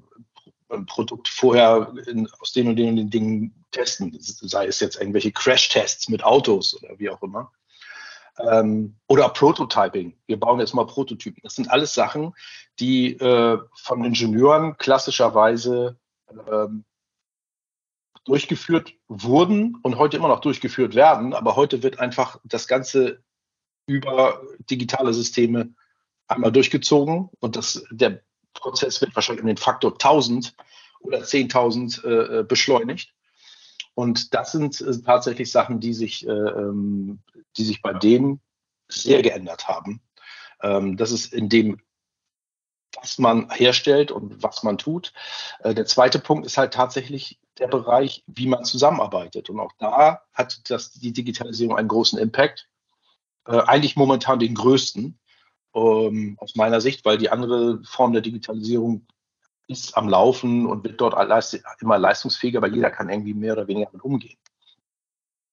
ein 0.68 0.86
Produkt 0.86 1.28
vorher 1.28 1.92
in, 2.06 2.28
aus 2.40 2.52
den 2.52 2.68
und 2.68 2.76
den 2.76 2.90
und 2.90 2.96
den 2.96 3.10
Dingen 3.10 3.64
testen, 3.70 4.14
sei 4.20 4.66
es 4.66 4.80
jetzt 4.80 4.96
irgendwelche 4.96 5.32
Crash-Tests 5.32 6.08
mit 6.08 6.22
Autos 6.22 6.74
oder 6.82 6.98
wie 6.98 7.10
auch 7.10 7.22
immer. 7.22 7.50
Ähm, 8.38 8.96
oder 9.08 9.28
Prototyping. 9.28 10.16
Wir 10.26 10.40
bauen 10.40 10.60
jetzt 10.60 10.74
mal 10.74 10.86
Prototypen. 10.86 11.40
Das 11.42 11.54
sind 11.54 11.70
alles 11.70 11.94
Sachen, 11.94 12.34
die 12.80 13.12
äh, 13.18 13.58
von 13.74 14.04
Ingenieuren 14.04 14.76
klassischerweise 14.78 15.98
ähm, 16.50 16.84
durchgeführt 18.24 18.94
wurden 19.08 19.78
und 19.82 19.98
heute 19.98 20.16
immer 20.16 20.28
noch 20.28 20.40
durchgeführt 20.40 20.94
werden. 20.94 21.34
Aber 21.34 21.56
heute 21.56 21.82
wird 21.82 21.98
einfach 21.98 22.38
das 22.44 22.68
Ganze 22.68 23.22
über 23.86 24.40
digitale 24.70 25.12
Systeme 25.12 25.74
einmal 26.28 26.52
durchgezogen 26.52 27.28
und 27.40 27.56
das, 27.56 27.84
der 27.90 28.22
Prozess 28.54 29.00
wird 29.00 29.14
wahrscheinlich 29.14 29.42
um 29.42 29.48
den 29.48 29.56
Faktor 29.56 29.92
1000 29.92 30.54
oder 31.00 31.18
10.000 31.18 32.04
äh, 32.04 32.40
äh, 32.40 32.42
beschleunigt. 32.44 33.12
Und 33.94 34.34
das 34.34 34.52
sind 34.52 34.80
äh, 34.80 35.02
tatsächlich 35.02 35.50
Sachen, 35.50 35.80
die 35.80 35.94
sich, 35.94 36.26
äh, 36.26 36.30
ähm, 36.30 37.20
die 37.56 37.64
sich 37.64 37.82
bei 37.82 37.92
denen 37.92 38.40
sehr 38.88 39.22
geändert 39.22 39.68
haben. 39.68 40.02
Ähm, 40.62 40.96
das 40.96 41.12
ist 41.12 41.32
in 41.32 41.48
dem 41.48 41.80
was 43.00 43.18
man 43.18 43.50
herstellt 43.50 44.10
und 44.10 44.42
was 44.42 44.62
man 44.62 44.78
tut. 44.78 45.12
Äh, 45.60 45.74
der 45.74 45.86
zweite 45.86 46.18
Punkt 46.18 46.46
ist 46.46 46.58
halt 46.58 46.74
tatsächlich 46.74 47.40
der 47.58 47.68
Bereich, 47.68 48.24
wie 48.26 48.46
man 48.46 48.64
zusammenarbeitet. 48.64 49.50
Und 49.50 49.60
auch 49.60 49.72
da 49.78 50.22
hat 50.32 50.70
das, 50.70 50.92
die 50.92 51.12
Digitalisierung 51.12 51.76
einen 51.76 51.88
großen 51.88 52.18
Impact. 52.18 52.68
Äh, 53.46 53.60
eigentlich 53.60 53.96
momentan 53.96 54.38
den 54.38 54.54
größten 54.54 55.18
ähm, 55.74 56.36
aus 56.38 56.54
meiner 56.54 56.80
Sicht, 56.80 57.04
weil 57.04 57.18
die 57.18 57.30
andere 57.30 57.82
Form 57.84 58.12
der 58.12 58.22
Digitalisierung 58.22 59.06
ist 59.68 59.96
am 59.96 60.08
Laufen 60.08 60.66
und 60.66 60.84
wird 60.84 61.00
dort 61.00 61.14
immer 61.80 61.98
leistungsfähiger, 61.98 62.60
weil 62.60 62.74
jeder 62.74 62.90
kann 62.90 63.08
irgendwie 63.08 63.34
mehr 63.34 63.54
oder 63.54 63.68
weniger 63.68 63.86
damit 63.86 64.04
umgehen. 64.04 64.36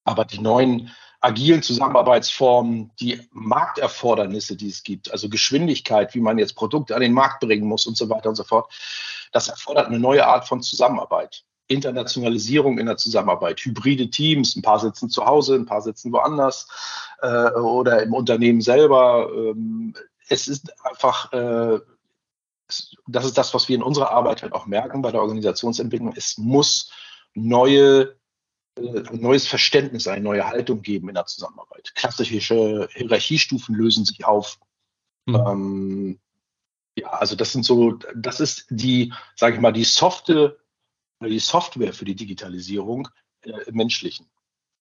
Aber 0.04 0.26
die 0.26 0.40
neuen 0.40 0.92
agilen 1.22 1.62
Zusammenarbeitsformen, 1.62 2.92
die 3.00 3.20
Markterfordernisse, 3.32 4.56
die 4.56 4.70
es 4.70 4.84
gibt, 4.84 5.12
also 5.12 5.30
Geschwindigkeit, 5.30 6.16
wie 6.16 6.22
man 6.22 6.38
jetzt 6.38 6.56
Produkte 6.56 6.96
an 6.96 7.02
den 7.02 7.14
Markt 7.14 7.42
bringen 7.42 7.68
muss 7.68 7.86
und 7.86 7.98
so 7.98 8.10
weiter 8.10 8.30
und 8.30 8.36
so 8.36 8.44
fort, 8.44 8.72
das 9.32 9.50
erfordert 9.50 9.88
eine 9.88 10.00
neue 10.00 10.26
Art 10.26 10.48
von 10.48 10.62
Zusammenarbeit. 10.62 11.44
Internationalisierung 11.68 12.80
in 12.80 12.88
der 12.88 12.98
Zusammenarbeit, 12.98 13.60
hybride 13.60 14.10
Teams, 14.10 14.56
ein 14.56 14.64
paar 14.64 14.80
sitzen 14.80 15.10
zu 15.10 15.26
Hause, 15.26 15.56
ein 15.56 15.68
paar 15.68 15.82
sitzen 15.82 16.12
woanders 16.12 16.68
äh, 17.22 17.52
oder 17.52 18.02
im 18.02 18.14
Unternehmen 18.14 18.62
selber. 18.62 19.30
Ähm, 19.32 19.94
es 20.30 20.48
ist 20.48 20.74
einfach, 20.84 21.32
äh, 21.32 21.80
das 23.08 23.26
ist 23.26 23.38
das, 23.38 23.54
was 23.54 23.70
wir 23.70 23.76
in 23.76 23.84
unserer 23.84 24.12
Arbeit 24.12 24.42
halt 24.42 24.54
auch 24.54 24.66
merken 24.66 25.04
bei 25.04 25.12
der 25.12 25.22
Organisationsentwicklung. 25.22 26.14
Es 26.16 26.40
muss 26.40 26.92
neue 27.36 28.16
ein 28.80 29.22
neues 29.22 29.48
Verständnis, 29.48 30.08
eine 30.08 30.24
neue 30.24 30.48
Haltung 30.48 30.82
geben 30.82 31.10
in 31.10 31.16
der 31.16 31.26
Zusammenarbeit. 31.26 31.94
Klassische 31.96 32.88
Hierarchiestufen 32.94 33.76
lösen 33.76 34.06
sich 34.06 34.26
auf. 34.26 34.60
Mhm. 35.26 35.36
Ähm, 35.36 36.20
ja, 36.98 37.10
also 37.10 37.36
das 37.36 37.52
sind 37.52 37.66
so, 37.66 38.00
das 38.16 38.40
ist 38.40 38.66
die, 38.70 39.14
sage 39.36 39.56
ich 39.56 39.62
mal, 39.62 39.72
die 39.72 39.84
softe, 39.84 40.60
die 41.22 41.40
Software 41.40 41.94
für 41.94 42.06
die 42.06 42.16
Digitalisierung 42.16 43.10
äh, 43.42 43.52
im 43.68 43.76
menschlichen. 43.76 44.28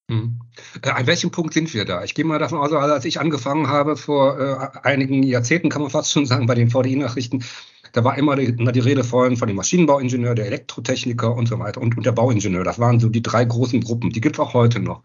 Mhm. 0.09 0.41
Äh, 0.83 0.91
an 0.91 1.07
welchem 1.07 1.31
Punkt 1.31 1.55
sind 1.55 1.73
wir 1.75 1.85
da? 1.85 2.03
Ich 2.05 2.15
gehe 2.15 2.25
mal 2.25 2.39
davon 2.39 2.59
aus, 2.59 2.73
also 2.73 2.95
als 2.95 3.05
ich 3.05 3.21
angefangen 3.21 3.69
habe, 3.69 3.97
vor 3.97 4.39
äh, 4.39 4.79
einigen 4.83 5.23
Jahrzehnten, 5.23 5.69
kann 5.69 5.83
man 5.83 5.91
fast 5.91 6.13
schon 6.13 6.27
sagen, 6.27 6.47
bei 6.47 6.55
den 6.55 6.71
VDI-Nachrichten, 6.71 7.45
da 7.93 8.05
war 8.05 8.19
immer 8.19 8.37
die, 8.37 8.55
die 8.55 8.81
Rede 8.81 9.05
von, 9.05 9.37
von 9.37 9.49
dem 9.49 9.57
Maschinenbauingenieur, 9.57 10.35
der 10.35 10.47
Elektrotechniker 10.47 11.35
und 11.35 11.49
so 11.49 11.59
weiter 11.59 11.81
und, 11.81 11.97
und 11.97 12.07
der 12.07 12.13
Bauingenieur. 12.13 12.65
Das 12.65 12.79
waren 12.79 13.01
so 13.01 13.09
die 13.09 13.23
drei 13.23 13.45
großen 13.45 13.81
Gruppen. 13.81 14.11
Die 14.11 14.21
gibt 14.21 14.37
es 14.37 14.41
auch 14.41 14.55
heute 14.55 14.81
noch. 14.81 15.03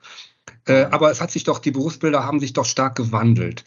Äh, 0.65 0.85
aber 0.91 1.11
es 1.11 1.21
hat 1.21 1.31
sich 1.31 1.43
doch, 1.43 1.59
die 1.59 1.71
Berufsbilder 1.71 2.25
haben 2.25 2.39
sich 2.39 2.53
doch 2.53 2.65
stark 2.65 2.95
gewandelt. 2.95 3.63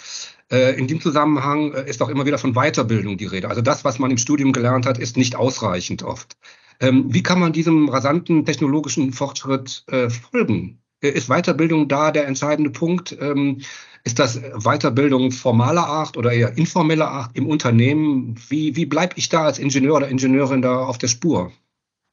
Äh, 0.50 0.78
in 0.78 0.86
dem 0.86 1.00
Zusammenhang 1.00 1.72
äh, 1.72 1.88
ist 1.88 2.00
doch 2.00 2.08
immer 2.08 2.26
wieder 2.26 2.38
von 2.38 2.54
Weiterbildung 2.54 3.18
die 3.18 3.26
Rede. 3.26 3.48
Also 3.48 3.62
das, 3.62 3.84
was 3.84 3.98
man 3.98 4.10
im 4.10 4.18
Studium 4.18 4.52
gelernt 4.52 4.86
hat, 4.86 4.98
ist 4.98 5.16
nicht 5.16 5.36
ausreichend 5.36 6.02
oft. 6.02 6.36
Ähm, 6.80 7.06
wie 7.12 7.22
kann 7.22 7.40
man 7.40 7.52
diesem 7.52 7.88
rasanten 7.88 8.44
technologischen 8.44 9.12
Fortschritt 9.12 9.84
äh, 9.88 10.10
folgen? 10.10 10.80
Äh, 11.06 11.10
ist 11.10 11.28
Weiterbildung 11.28 11.88
da 11.88 12.10
der 12.10 12.26
entscheidende 12.26 12.70
Punkt? 12.70 13.16
Ähm, 13.20 13.62
ist 14.04 14.18
das 14.20 14.40
Weiterbildung 14.40 15.32
formaler 15.32 15.86
Art 15.86 16.16
oder 16.16 16.32
eher 16.32 16.56
informeller 16.56 17.08
Art 17.08 17.30
im 17.34 17.48
Unternehmen? 17.48 18.40
Wie, 18.48 18.76
wie 18.76 18.86
bleibe 18.86 19.14
ich 19.16 19.28
da 19.28 19.44
als 19.44 19.58
Ingenieur 19.58 19.96
oder 19.96 20.08
Ingenieurin 20.08 20.62
da 20.62 20.84
auf 20.84 20.98
der 20.98 21.08
Spur? 21.08 21.52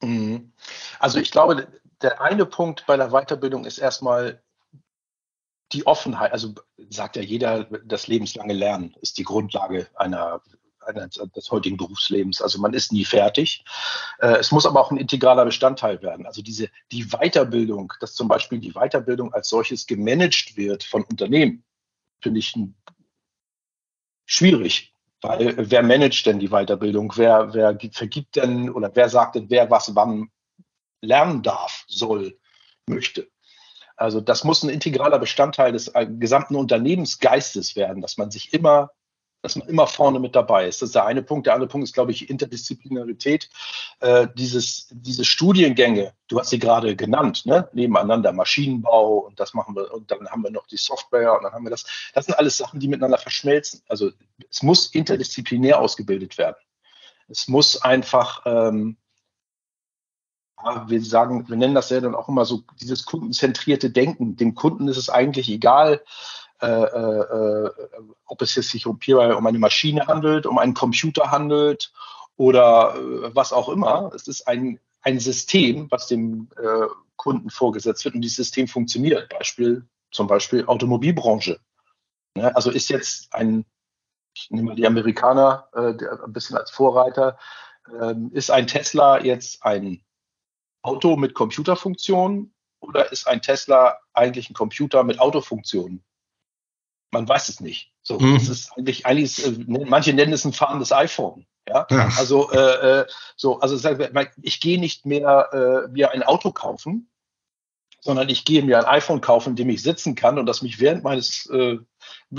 Mhm. 0.02 0.52
Also 1.00 1.20
ich 1.20 1.30
glaube, 1.30 1.68
der 2.02 2.20
eine 2.20 2.46
Punkt 2.46 2.86
bei 2.88 2.98
der 2.98 3.10
Weiterbildung 3.10 3.66
ist 3.66 3.78
erstmal 3.78 4.42
die 5.72 5.86
Offenheit. 5.86 6.32
Also 6.32 6.56
sagt 6.90 7.16
ja 7.16 7.22
jeder, 7.22 7.66
das 7.86 8.08
lebenslange 8.08 8.54
Lernen 8.54 8.96
ist 9.02 9.20
die 9.20 9.24
Grundlage 9.24 9.88
einer 9.96 10.42
des 11.36 11.52
heutigen 11.52 11.78
Berufslebens. 11.78 12.42
Also 12.42 12.60
man 12.60 12.74
ist 12.74 12.92
nie 12.92 13.06
fertig. 13.06 13.64
Äh, 14.20 14.38
es 14.38 14.52
muss 14.52 14.66
aber 14.66 14.80
auch 14.82 14.92
ein 14.92 14.98
integraler 14.98 15.46
Bestandteil 15.46 16.02
werden. 16.02 16.26
Also 16.26 16.42
diese, 16.42 16.70
die 16.92 17.06
Weiterbildung, 17.06 17.94
dass 18.00 18.14
zum 18.14 18.28
Beispiel 18.28 18.60
die 18.60 18.74
Weiterbildung 18.74 19.34
als 19.34 19.50
solches 19.50 19.88
gemanagt 19.88 20.58
wird 20.58 20.84
von 20.84 21.04
Unternehmen, 21.04 21.64
finde 22.22 22.40
ich 22.40 22.54
schwierig. 24.26 24.94
Weil 25.22 25.56
wer 25.58 25.84
managt 25.84 26.26
denn 26.26 26.40
die 26.40 26.50
Weiterbildung? 26.50 27.14
Wer, 27.16 27.54
wer 27.54 27.78
vergibt 27.92 28.36
denn 28.36 28.70
oder 28.70 28.92
wer 28.94 29.08
sagt 29.08 29.36
denn, 29.36 29.50
wer 29.50 29.72
was 29.72 29.96
wann 29.96 30.30
lernen 31.02 31.42
darf, 31.44 31.86
soll, 31.88 32.38
möchte? 32.88 33.30
Also 33.96 34.20
das 34.20 34.44
muss 34.44 34.64
ein 34.64 34.70
integraler 34.70 35.20
Bestandteil 35.20 35.72
des 35.72 35.88
äh, 35.90 36.08
gesamten 36.08 36.56
Unternehmensgeistes 36.56 37.76
werden, 37.76 38.02
dass 38.02 38.18
man 38.18 38.32
sich 38.32 38.54
immer 38.54 38.92
dass 39.44 39.58
man 39.58 39.68
immer 39.68 39.88
vorne 39.88 40.20
mit 40.20 40.36
dabei 40.36 40.68
ist. 40.68 40.82
Das 40.82 40.90
ist 40.90 40.96
der 40.96 41.06
eine 41.06 41.22
Punkt. 41.22 41.46
Der 41.46 41.54
andere 41.54 41.68
Punkt 41.68 41.86
ist, 41.86 41.94
glaube 41.94 42.12
ich, 42.12 42.30
Interdisziplinarität. 42.30 43.50
Äh, 44.00 44.30
dieses, 44.36 44.88
diese 44.90 45.26
Studiengänge, 45.26 46.14
du 46.30 46.40
hast 46.40 46.50
sie 46.50 46.60
gerade 46.60 46.96
genannt, 46.96 47.46
ne? 47.46 47.70
nebeneinander 47.74 48.32
Maschinenbau 48.32 49.18
und 49.18 49.40
das 49.42 49.54
machen 49.54 49.76
wir 49.76 49.94
und 49.94 50.10
dann 50.10 50.30
haben 50.30 50.44
wir 50.44 50.50
noch 50.50 50.66
die 50.68 50.78
Software 50.78 51.36
und 51.36 51.44
dann 51.44 51.52
haben 51.52 51.66
wir 51.66 51.72
das. 51.72 51.86
Das 52.14 52.26
sind 52.26 52.36
alles 52.36 52.56
Sachen, 52.56 52.80
die 52.80 52.88
miteinander 52.88 53.18
verschmelzen. 53.18 53.82
Also 53.90 54.12
es 54.50 54.64
muss 54.64 54.88
interdisziplinär 54.88 55.78
ausgebildet 55.78 56.38
werden. 56.38 56.56
Es 57.28 57.50
muss 57.50 57.82
einfach, 57.82 58.44
ähm, 58.46 58.96
wir 60.88 61.02
sagen, 61.04 61.50
wir 61.50 61.58
nennen 61.58 61.76
das 61.76 61.90
ja 61.90 62.00
dann 62.00 62.16
auch 62.16 62.30
immer 62.30 62.46
so 62.46 62.64
dieses 62.80 63.06
kundenzentrierte 63.06 63.90
Denken. 63.90 64.38
Dem 64.38 64.56
Kunden 64.56 64.88
ist 64.88 64.96
es 64.96 65.10
eigentlich 65.10 65.50
egal, 65.50 66.02
äh, 66.62 66.68
äh, 66.68 67.72
ob 68.26 68.42
es 68.42 68.56
jetzt 68.56 68.70
sich 68.70 68.86
um, 68.86 68.98
um 68.98 69.48
eine 69.48 69.60
Maschine 69.60 70.08
handelt, 70.08 70.46
um 70.46 70.58
einen 70.58 70.74
Computer 70.74 71.32
handelt 71.32 71.92
oder 72.36 72.96
äh, 72.96 73.36
was 73.36 73.54
auch 73.54 73.70
immer. 73.70 74.12
Es 74.16 74.28
ist 74.28 74.48
ein, 74.48 74.80
ein 75.02 75.20
System, 75.20 75.90
was 75.92 76.08
dem 76.08 76.50
äh, 76.58 76.88
Kunden 77.16 77.50
vorgesetzt 77.50 78.06
wird 78.06 78.16
und 78.16 78.22
dieses 78.22 78.38
System 78.38 78.68
funktioniert. 78.68 79.30
Beispiel 79.30 79.86
zum 80.12 80.28
Beispiel 80.28 80.66
Automobilbranche. 80.66 81.60
Ne? 82.36 82.56
Also 82.56 82.72
ist 82.72 82.90
jetzt 82.90 83.34
ein, 83.34 83.66
ich 84.36 84.50
nehme 84.52 84.70
mal 84.70 84.76
die 84.76 84.88
Amerikaner 84.88 85.68
äh, 85.74 85.94
ein 86.24 86.34
bisschen 86.34 86.58
als 86.58 86.72
Vorreiter, 86.72 87.38
ähm, 88.02 88.32
ist 88.34 88.52
ein 88.52 88.68
Tesla 88.68 89.22
jetzt 89.22 89.64
ein 89.64 90.04
Auto 90.82 91.16
mit 91.16 91.34
Computerfunktionen 91.34 92.54
oder 92.80 93.12
ist 93.12 93.28
ein 93.28 93.42
Tesla 93.42 93.98
eigentlich 94.14 94.50
ein 94.50 94.54
Computer 94.54 95.04
mit 95.04 95.20
Autofunktionen? 95.20 96.04
Man 97.14 97.30
weiß 97.30 97.50
es 97.50 97.60
nicht. 97.62 97.92
So, 98.02 98.20
mhm. 98.20 98.36
es 98.36 98.50
ist 98.50 98.76
eigentlich, 98.76 99.06
eigentlich 99.06 99.38
ist, 99.38 99.48
äh, 99.48 99.66
manche 99.68 100.14
nennen 100.14 100.34
es 100.34 100.46
ein 100.46 100.52
fahrendes 100.52 100.92
iPhone. 100.92 101.46
Ja, 101.68 101.88
ja. 101.90 102.12
also 102.18 102.52
äh, 102.52 103.02
äh 103.02 103.06
so, 103.38 103.60
also 103.60 103.90
ich 104.42 104.60
gehe 104.60 104.80
nicht 104.80 105.06
mehr 105.06 105.50
äh, 105.54 105.92
mir 105.92 106.12
ein 106.12 106.24
Auto 106.24 106.52
kaufen, 106.52 107.10
sondern 108.02 108.28
ich 108.28 108.44
gehe 108.44 108.64
mir 108.64 108.80
ein 108.80 108.86
iPhone 108.86 109.22
kaufen, 109.22 109.52
in 109.52 109.56
dem 109.56 109.70
ich 109.70 109.82
sitzen 109.82 110.16
kann 110.16 110.38
und 110.38 110.46
das 110.46 110.62
mich 110.62 110.82
während 110.82 111.04
meines 111.04 111.46
äh, 111.52 111.78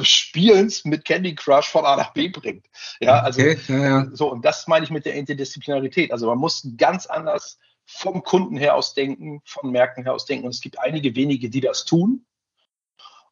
Spielens 0.03 0.85
mit 0.85 1.07
Candy 1.07 1.35
Crush 1.35 1.71
von 1.71 1.87
A 1.87 1.97
nach 1.97 2.13
B 2.13 2.29
bringt. 2.29 2.67
Ja, 3.01 3.21
also 3.21 3.41
okay, 3.41 3.59
ja, 3.69 3.83
ja. 3.83 4.07
so 4.13 4.31
und 4.31 4.45
das 4.45 4.67
meine 4.67 4.85
ich 4.85 4.91
mit 4.91 5.07
der 5.07 5.15
Interdisziplinarität. 5.15 6.13
Also 6.13 6.27
man 6.27 6.39
muss 6.39 6.69
ganz 6.77 7.07
anders 7.07 7.59
vom 7.87 8.23
Kunden 8.23 8.57
her 8.57 8.75
aus 8.75 8.95
denken, 8.95 9.41
von 9.45 9.71
Märkten 9.71 10.05
her 10.05 10.15
aus 10.15 10.27
denken. 10.27 10.47
Und 10.47 10.55
es 10.55 10.61
gibt 10.61 10.79
einige 10.79 11.15
wenige, 11.15 11.49
die 11.49 11.61
das 11.61 11.85
tun. 11.85 12.27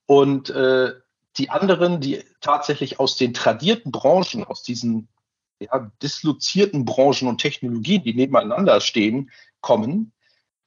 Und 0.06 0.50
äh, 0.50 0.92
die 1.38 1.50
anderen, 1.50 2.00
die 2.00 2.22
tatsächlich 2.40 3.00
aus 3.00 3.16
den 3.16 3.34
tradierten 3.34 3.90
Branchen, 3.92 4.44
aus 4.44 4.62
diesen 4.62 5.08
ja, 5.58 5.90
dislozierten 6.02 6.84
Branchen 6.84 7.28
und 7.28 7.40
Technologien, 7.40 8.02
die 8.02 8.14
nebeneinander 8.14 8.80
stehen, 8.80 9.30
kommen, 9.60 10.12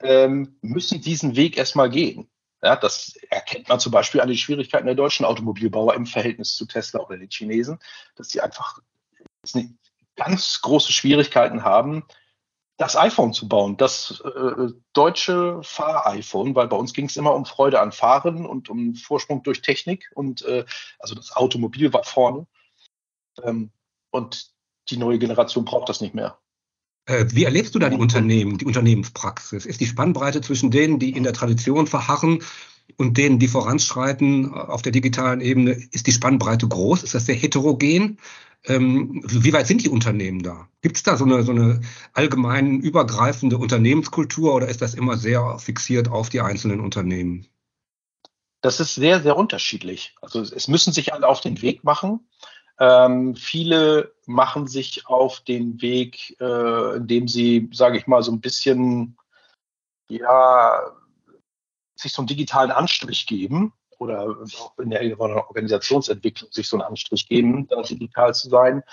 ähm, 0.01 0.57
müssen 0.61 1.01
diesen 1.01 1.35
Weg 1.35 1.57
erstmal 1.57 1.89
gehen. 1.89 2.29
Ja, 2.63 2.75
das 2.75 3.15
erkennt 3.29 3.69
man 3.69 3.79
zum 3.79 3.91
Beispiel 3.91 4.21
an 4.21 4.27
den 4.27 4.37
Schwierigkeiten 4.37 4.87
der 4.87 4.95
deutschen 4.95 5.25
Automobilbauer 5.25 5.93
im 5.93 6.05
Verhältnis 6.05 6.55
zu 6.55 6.65
Tesla 6.65 7.01
oder 7.01 7.17
den 7.17 7.29
Chinesen, 7.29 7.79
dass 8.15 8.29
sie 8.29 8.41
einfach 8.41 8.79
ganz 10.15 10.61
große 10.61 10.91
Schwierigkeiten 10.91 11.63
haben, 11.63 12.05
das 12.77 12.97
iPhone 12.97 13.33
zu 13.33 13.47
bauen, 13.47 13.77
das 13.77 14.21
äh, 14.25 14.73
deutsche 14.93 15.59
Fahr-iPhone, 15.63 16.55
weil 16.55 16.67
bei 16.67 16.75
uns 16.75 16.93
ging 16.93 17.05
es 17.05 17.15
immer 17.15 17.33
um 17.33 17.45
Freude 17.45 17.79
an 17.79 17.91
Fahren 17.91 18.45
und 18.45 18.69
um 18.69 18.95
Vorsprung 18.95 19.43
durch 19.43 19.61
Technik 19.61 20.11
und 20.13 20.43
äh, 20.43 20.65
also 20.99 21.15
das 21.15 21.35
Automobil 21.35 21.93
war 21.93 22.03
vorne. 22.03 22.47
Ähm, 23.43 23.71
und 24.11 24.51
die 24.89 24.97
neue 24.97 25.19
Generation 25.19 25.65
braucht 25.65 25.89
das 25.89 26.01
nicht 26.01 26.15
mehr. 26.15 26.37
Äh, 27.05 27.25
wie 27.29 27.43
erlebst 27.43 27.75
du 27.75 27.79
da 27.79 27.89
die 27.89 27.97
Unternehmen, 27.97 28.57
die 28.57 28.65
Unternehmenspraxis? 28.65 29.65
Ist 29.65 29.79
die 29.79 29.85
Spannbreite 29.85 30.41
zwischen 30.41 30.71
denen, 30.71 30.99
die 30.99 31.11
in 31.11 31.23
der 31.23 31.33
Tradition 31.33 31.87
verharren 31.87 32.43
und 32.97 33.17
denen, 33.17 33.39
die 33.39 33.47
voranschreiten 33.47 34.53
auf 34.53 34.81
der 34.81 34.91
digitalen 34.91 35.41
Ebene, 35.41 35.71
ist 35.91 36.07
die 36.07 36.11
Spannbreite 36.11 36.67
groß? 36.67 37.03
Ist 37.03 37.13
das 37.13 37.25
sehr 37.25 37.35
heterogen? 37.35 38.19
Ähm, 38.67 39.21
wie 39.25 39.53
weit 39.53 39.67
sind 39.67 39.83
die 39.83 39.89
Unternehmen 39.89 40.41
da? 40.41 40.67
Gibt 40.81 40.97
es 40.97 41.03
da 41.03 41.17
so 41.17 41.25
eine, 41.25 41.43
so 41.43 41.51
eine 41.51 41.81
allgemein 42.13 42.79
übergreifende 42.79 43.57
Unternehmenskultur 43.57 44.53
oder 44.55 44.67
ist 44.67 44.81
das 44.81 44.93
immer 44.93 45.17
sehr 45.17 45.59
fixiert 45.59 46.09
auf 46.09 46.29
die 46.29 46.41
einzelnen 46.41 46.79
Unternehmen? 46.79 47.47
Das 48.61 48.79
ist 48.79 48.95
sehr, 48.95 49.21
sehr 49.21 49.37
unterschiedlich. 49.37 50.15
Also 50.21 50.41
es 50.41 50.67
müssen 50.67 50.91
sich 50.91 51.13
alle 51.13 51.27
auf 51.27 51.41
den 51.41 51.61
Weg 51.61 51.83
machen. 51.83 52.27
Ähm, 52.79 53.35
viele 53.35 54.13
machen 54.25 54.67
sich 54.67 55.05
auf 55.05 55.41
den 55.41 55.81
Weg, 55.81 56.35
äh, 56.41 56.97
indem 56.97 57.27
sie, 57.27 57.69
sage 57.71 57.97
ich 57.97 58.07
mal, 58.07 58.23
so 58.23 58.31
ein 58.31 58.41
bisschen, 58.41 59.17
ja, 60.09 60.91
sich 61.95 62.11
so 62.11 62.21
einen 62.21 62.27
digitalen 62.27 62.71
Anstrich 62.71 63.27
geben 63.27 63.71
oder 63.99 64.35
in 64.81 64.89
der 64.89 65.19
Organisationsentwicklung 65.19 66.51
sich 66.51 66.67
so 66.67 66.77
einen 66.77 66.87
Anstrich 66.87 67.27
geben, 67.27 67.67
digital 67.89 68.33
zu 68.33 68.49
sein. 68.49 68.83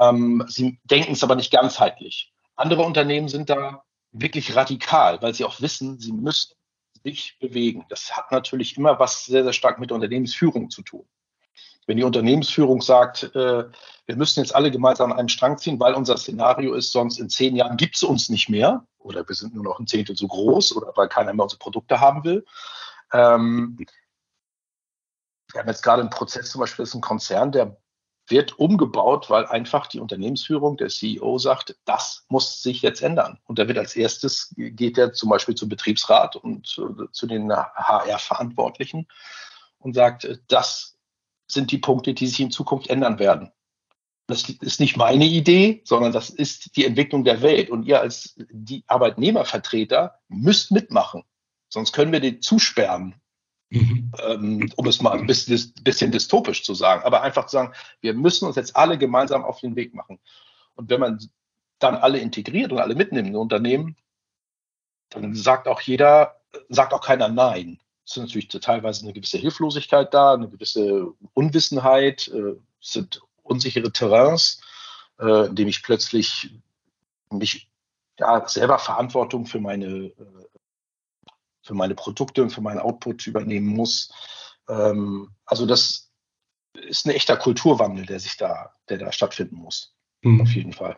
Ähm, 0.00 0.44
sie 0.48 0.78
denken 0.84 1.12
es 1.12 1.22
aber 1.22 1.34
nicht 1.34 1.52
ganzheitlich. 1.52 2.32
Andere 2.56 2.82
Unternehmen 2.82 3.28
sind 3.28 3.50
da 3.50 3.84
wirklich 4.12 4.56
radikal, 4.56 5.20
weil 5.22 5.34
sie 5.34 5.44
auch 5.44 5.60
wissen, 5.60 5.98
sie 5.98 6.12
müssen 6.12 6.54
sich 7.04 7.38
bewegen. 7.38 7.86
Das 7.88 8.16
hat 8.16 8.32
natürlich 8.32 8.76
immer 8.76 8.98
was 8.98 9.26
sehr, 9.26 9.44
sehr 9.44 9.52
stark 9.52 9.78
mit 9.78 9.90
der 9.90 9.96
Unternehmensführung 9.96 10.70
zu 10.70 10.82
tun. 10.82 11.06
Wenn 11.86 11.96
die 11.96 12.04
Unternehmensführung 12.04 12.82
sagt, 12.82 13.34
äh, 13.34 13.64
wir 14.06 14.16
müssen 14.16 14.40
jetzt 14.40 14.54
alle 14.54 14.70
gemeinsam 14.70 15.12
einen 15.12 15.30
Strang 15.30 15.56
ziehen, 15.56 15.80
weil 15.80 15.94
unser 15.94 16.18
Szenario 16.18 16.74
ist, 16.74 16.92
sonst 16.92 17.18
in 17.18 17.30
zehn 17.30 17.56
Jahren 17.56 17.78
gibt 17.78 17.96
es 17.96 18.02
uns 18.02 18.28
nicht 18.28 18.50
mehr 18.50 18.84
oder 18.98 19.26
wir 19.26 19.34
sind 19.34 19.54
nur 19.54 19.64
noch 19.64 19.78
ein 19.78 19.86
Zehntel 19.86 20.16
so 20.16 20.28
groß 20.28 20.76
oder 20.76 20.92
weil 20.96 21.08
keiner 21.08 21.32
mehr 21.32 21.44
unsere 21.44 21.58
Produkte 21.58 22.00
haben 22.00 22.24
will. 22.24 22.44
Ähm, 23.12 23.78
wir 25.52 25.60
haben 25.60 25.68
jetzt 25.68 25.82
gerade 25.82 26.00
einen 26.00 26.10
Prozess, 26.10 26.50
zum 26.50 26.60
Beispiel 26.60 26.82
ist 26.82 26.94
ein 26.94 27.00
Konzern, 27.00 27.52
der 27.52 27.76
wird 28.30 28.58
umgebaut, 28.58 29.30
weil 29.30 29.46
einfach 29.46 29.86
die 29.86 30.00
Unternehmensführung, 30.00 30.76
der 30.76 30.88
CEO 30.88 31.38
sagt, 31.38 31.76
das 31.86 32.26
muss 32.28 32.62
sich 32.62 32.82
jetzt 32.82 33.00
ändern. 33.00 33.38
Und 33.44 33.58
da 33.58 33.68
wird 33.68 33.78
als 33.78 33.96
erstes, 33.96 34.54
geht 34.56 34.98
er 34.98 35.14
zum 35.14 35.30
Beispiel 35.30 35.54
zum 35.54 35.70
Betriebsrat 35.70 36.36
und 36.36 36.66
zu, 36.66 37.08
zu 37.12 37.26
den 37.26 37.50
HR-Verantwortlichen 37.50 39.08
und 39.78 39.94
sagt, 39.94 40.28
das 40.48 40.98
sind 41.46 41.72
die 41.72 41.78
Punkte, 41.78 42.12
die 42.12 42.26
sich 42.26 42.40
in 42.40 42.50
Zukunft 42.50 42.88
ändern 42.90 43.18
werden. 43.18 43.50
Das 44.26 44.46
ist 44.46 44.78
nicht 44.78 44.98
meine 44.98 45.24
Idee, 45.24 45.80
sondern 45.84 46.12
das 46.12 46.28
ist 46.28 46.76
die 46.76 46.84
Entwicklung 46.84 47.24
der 47.24 47.40
Welt. 47.40 47.70
Und 47.70 47.84
ihr 47.84 47.98
als 47.98 48.34
die 48.50 48.84
Arbeitnehmervertreter 48.86 50.20
müsst 50.28 50.70
mitmachen. 50.70 51.24
Sonst 51.70 51.92
können 51.94 52.12
wir 52.12 52.20
den 52.20 52.42
zusperren 52.42 53.14
Mhm. 53.70 54.12
Ähm, 54.22 54.72
um 54.76 54.86
es 54.86 55.02
mal 55.02 55.12
ein 55.12 55.26
bisschen, 55.26 55.72
bisschen, 55.82 56.10
dystopisch 56.10 56.64
zu 56.64 56.74
sagen, 56.74 57.04
aber 57.04 57.22
einfach 57.22 57.46
zu 57.46 57.52
sagen, 57.52 57.74
wir 58.00 58.14
müssen 58.14 58.46
uns 58.46 58.56
jetzt 58.56 58.76
alle 58.76 58.96
gemeinsam 58.96 59.44
auf 59.44 59.60
den 59.60 59.76
Weg 59.76 59.94
machen. 59.94 60.18
Und 60.74 60.88
wenn 60.88 61.00
man 61.00 61.18
dann 61.78 61.96
alle 61.96 62.18
integriert 62.18 62.72
und 62.72 62.78
alle 62.78 62.94
mitnimmt 62.94 63.28
in 63.28 63.36
Unternehmen, 63.36 63.96
dann 65.10 65.34
sagt 65.34 65.68
auch 65.68 65.80
jeder, 65.80 66.40
sagt 66.68 66.94
auch 66.94 67.02
keiner 67.02 67.28
Nein. 67.28 67.78
Es 68.04 68.16
ist 68.16 68.22
natürlich 68.22 68.48
teilweise 68.48 69.04
eine 69.04 69.12
gewisse 69.12 69.36
Hilflosigkeit 69.36 70.14
da, 70.14 70.32
eine 70.32 70.48
gewisse 70.48 71.12
Unwissenheit, 71.34 72.28
äh, 72.28 72.54
es 72.80 72.92
sind 72.92 73.20
unsichere 73.42 73.92
Terrains, 73.92 74.62
äh, 75.18 75.46
in 75.46 75.56
dem 75.56 75.68
ich 75.68 75.82
plötzlich 75.82 76.54
mich 77.30 77.68
ja, 78.18 78.48
selber 78.48 78.78
Verantwortung 78.78 79.46
für 79.46 79.60
meine 79.60 79.86
äh, 79.86 80.14
für 81.68 81.74
meine 81.74 81.94
Produkte 81.94 82.42
und 82.42 82.50
für 82.50 82.62
meinen 82.62 82.80
Output 82.80 83.26
übernehmen 83.26 83.66
muss. 83.66 84.10
Ähm, 84.70 85.28
also 85.44 85.66
das 85.66 86.10
ist 86.72 87.06
ein 87.06 87.10
echter 87.10 87.36
Kulturwandel, 87.36 88.06
der 88.06 88.20
sich 88.20 88.38
da, 88.38 88.72
der 88.88 88.96
da 88.96 89.12
stattfinden 89.12 89.56
muss. 89.56 89.94
Mhm. 90.22 90.40
Auf 90.40 90.50
jeden 90.50 90.72
Fall. 90.72 90.96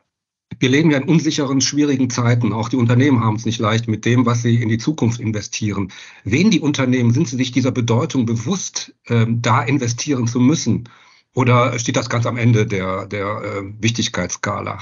Wir 0.61 0.69
leben 0.69 0.91
ja 0.91 0.99
in 0.99 1.09
unsicheren, 1.09 1.61
schwierigen 1.61 2.09
Zeiten. 2.09 2.53
Auch 2.53 2.69
die 2.69 2.77
Unternehmen 2.77 3.25
haben 3.25 3.37
es 3.37 3.47
nicht 3.47 3.59
leicht 3.59 3.89
mit 3.89 4.05
dem, 4.05 4.27
was 4.27 4.43
sie 4.43 4.63
in 4.63 4.69
die 4.69 4.79
Zukunft 4.79 5.19
investieren. 5.19 5.93
Wen 6.23 6.51
die 6.51 6.61
Unternehmen, 6.61 7.13
sind 7.13 7.27
sie 7.27 7.37
sich 7.37 7.51
dieser 7.51 7.73
Bedeutung 7.73 8.27
bewusst, 8.27 8.95
ähm, 9.09 9.43
da 9.43 9.63
investieren 9.63 10.29
zu 10.29 10.39
müssen? 10.39 10.89
Oder 11.35 11.79
steht 11.81 11.97
das 11.97 12.09
ganz 12.09 12.27
am 12.27 12.37
Ende 12.37 12.67
der, 12.67 13.07
der 13.07 13.27
äh, 13.27 13.63
Wichtigkeitsskala? 13.81 14.79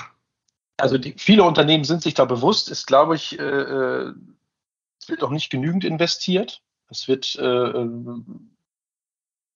Also 0.76 0.98
die, 0.98 1.14
viele 1.16 1.44
Unternehmen 1.44 1.84
sind 1.84 2.02
sich 2.02 2.14
da 2.14 2.26
bewusst, 2.26 2.70
ist, 2.70 2.86
glaube 2.86 3.16
ich, 3.16 3.38
äh, 3.38 3.42
äh 3.42 4.12
es 5.08 5.12
wird 5.12 5.22
auch 5.22 5.30
nicht 5.30 5.48
genügend 5.48 5.84
investiert. 5.84 6.60
Es 6.90 7.08
wird, 7.08 7.34
äh, 7.36 7.42
ähm, 7.42 8.54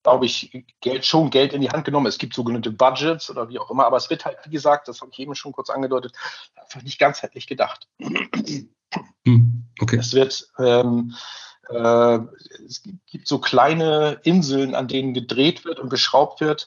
glaube 0.03 0.25
ich, 0.25 0.65
Geld, 0.81 1.05
schon 1.05 1.29
Geld 1.29 1.53
in 1.53 1.61
die 1.61 1.69
Hand 1.69 1.85
genommen. 1.85 2.07
Es 2.07 2.17
gibt 2.17 2.33
sogenannte 2.33 2.71
Budgets 2.71 3.29
oder 3.29 3.51
wie 3.51 3.59
auch 3.59 3.71
immer, 3.71 3.85
aber 3.85 3.99
es 3.99 4.09
wird 4.09 4.25
halt, 4.25 4.39
wie 4.47 4.51
gesagt, 4.51 4.89
das 4.89 5.03
habe 5.03 5.11
ich 5.13 5.19
eben 5.19 5.35
schon 5.35 5.53
kurz 5.53 5.69
angedeutet, 5.69 6.15
einfach 6.57 6.83
nicht 6.83 6.99
ganzheitlich 6.99 7.47
gedacht. 7.47 7.87
Hm, 9.27 9.65
okay. 9.79 9.97
Es 9.99 10.15
wird, 10.15 10.49
ähm, 10.59 11.15
äh, 11.69 12.19
es 12.67 12.83
gibt 13.07 13.29
so 13.29 13.39
kleine 13.39 14.21
Inseln, 14.23 14.75
an 14.75 14.89
denen 14.89 15.13
gedreht 15.13 15.67
wird 15.67 15.81
und 15.81 15.91
geschraubt 15.91 16.41
wird. 16.41 16.67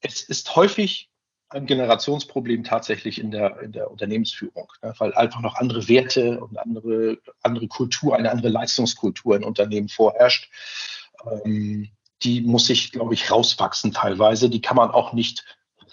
Es 0.00 0.22
ist 0.22 0.54
häufig 0.54 1.09
ein 1.50 1.66
Generationsproblem 1.66 2.64
tatsächlich 2.64 3.20
in 3.20 3.32
der, 3.32 3.60
in 3.60 3.72
der 3.72 3.90
Unternehmensführung, 3.90 4.72
ne? 4.82 4.94
weil 4.98 5.12
einfach 5.14 5.40
noch 5.40 5.56
andere 5.56 5.88
Werte 5.88 6.40
und 6.40 6.56
andere, 6.58 7.18
andere 7.42 7.66
Kultur, 7.68 8.16
eine 8.16 8.30
andere 8.30 8.48
Leistungskultur 8.48 9.36
in 9.36 9.44
Unternehmen 9.44 9.88
vorherrscht. 9.88 10.48
Ähm, 11.44 11.88
die 12.22 12.42
muss 12.42 12.66
sich, 12.66 12.92
glaube 12.92 13.14
ich, 13.14 13.30
rauswachsen 13.30 13.92
teilweise. 13.92 14.48
Die 14.48 14.60
kann 14.60 14.76
man 14.76 14.90
auch 14.90 15.12
nicht 15.12 15.44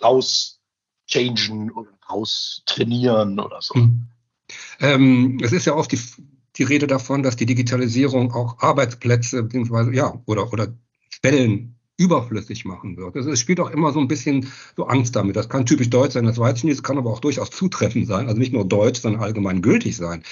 rauschangen 0.01 1.71
oder 1.71 1.89
raustrainieren 2.09 3.39
oder 3.39 3.61
so. 3.61 3.75
Mhm. 3.75 4.07
Ähm, 4.79 5.39
es 5.41 5.51
ist 5.51 5.65
ja 5.65 5.73
oft 5.73 5.91
die, 5.91 5.99
die 6.55 6.63
Rede 6.63 6.87
davon, 6.87 7.23
dass 7.23 7.35
die 7.35 7.45
Digitalisierung 7.45 8.31
auch 8.33 8.59
Arbeitsplätze 8.59 9.43
beziehungsweise 9.43 9.93
ja 9.93 10.21
oder 10.25 10.51
oder 10.53 10.67
Stellen 11.09 11.76
überflüssig 11.97 12.63
machen 12.63 12.95
wird. 12.95 13.15
Es 13.15 13.39
spielt 13.39 13.59
auch 13.59 13.71
immer 13.71 13.91
so 13.91 13.99
ein 13.99 14.07
bisschen 14.07 14.51
so 14.75 14.87
Angst 14.87 15.15
damit. 15.15 15.35
Das 15.35 15.49
kann 15.49 15.65
typisch 15.65 15.89
deutsch 15.89 16.13
sein, 16.13 16.25
das 16.25 16.37
weiß 16.37 16.59
ich 16.59 16.63
nicht, 16.63 16.75
es 16.75 16.83
kann 16.83 16.97
aber 16.97 17.11
auch 17.11 17.19
durchaus 17.19 17.49
zutreffend 17.49 18.07
sein, 18.07 18.27
also 18.27 18.39
nicht 18.39 18.53
nur 18.53 18.65
deutsch, 18.65 19.01
sondern 19.01 19.21
allgemein 19.21 19.61
gültig 19.61 19.97
sein. 19.97 20.23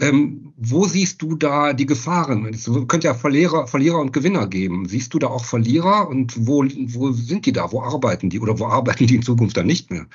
Ähm, 0.00 0.52
wo 0.56 0.86
siehst 0.86 1.20
du 1.22 1.34
da 1.34 1.72
die 1.72 1.86
Gefahren? 1.86 2.46
Es 2.46 2.70
könnte 2.86 3.08
ja 3.08 3.14
Verlierer, 3.14 3.66
Verlierer 3.66 3.98
und 3.98 4.12
Gewinner 4.12 4.46
geben. 4.46 4.86
Siehst 4.86 5.12
du 5.12 5.18
da 5.18 5.26
auch 5.26 5.44
Verlierer 5.44 6.08
und 6.08 6.46
wo, 6.46 6.62
wo 6.62 7.10
sind 7.10 7.46
die 7.46 7.52
da? 7.52 7.72
Wo 7.72 7.82
arbeiten 7.82 8.30
die 8.30 8.38
oder 8.38 8.58
wo 8.60 8.66
arbeiten 8.66 9.08
die 9.08 9.16
in 9.16 9.22
Zukunft 9.22 9.56
dann 9.56 9.66
nicht 9.66 9.90
mehr? 9.90 10.06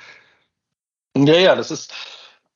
Ja, 1.16 1.34
ja, 1.34 1.54
das 1.54 1.70
ist, 1.70 1.92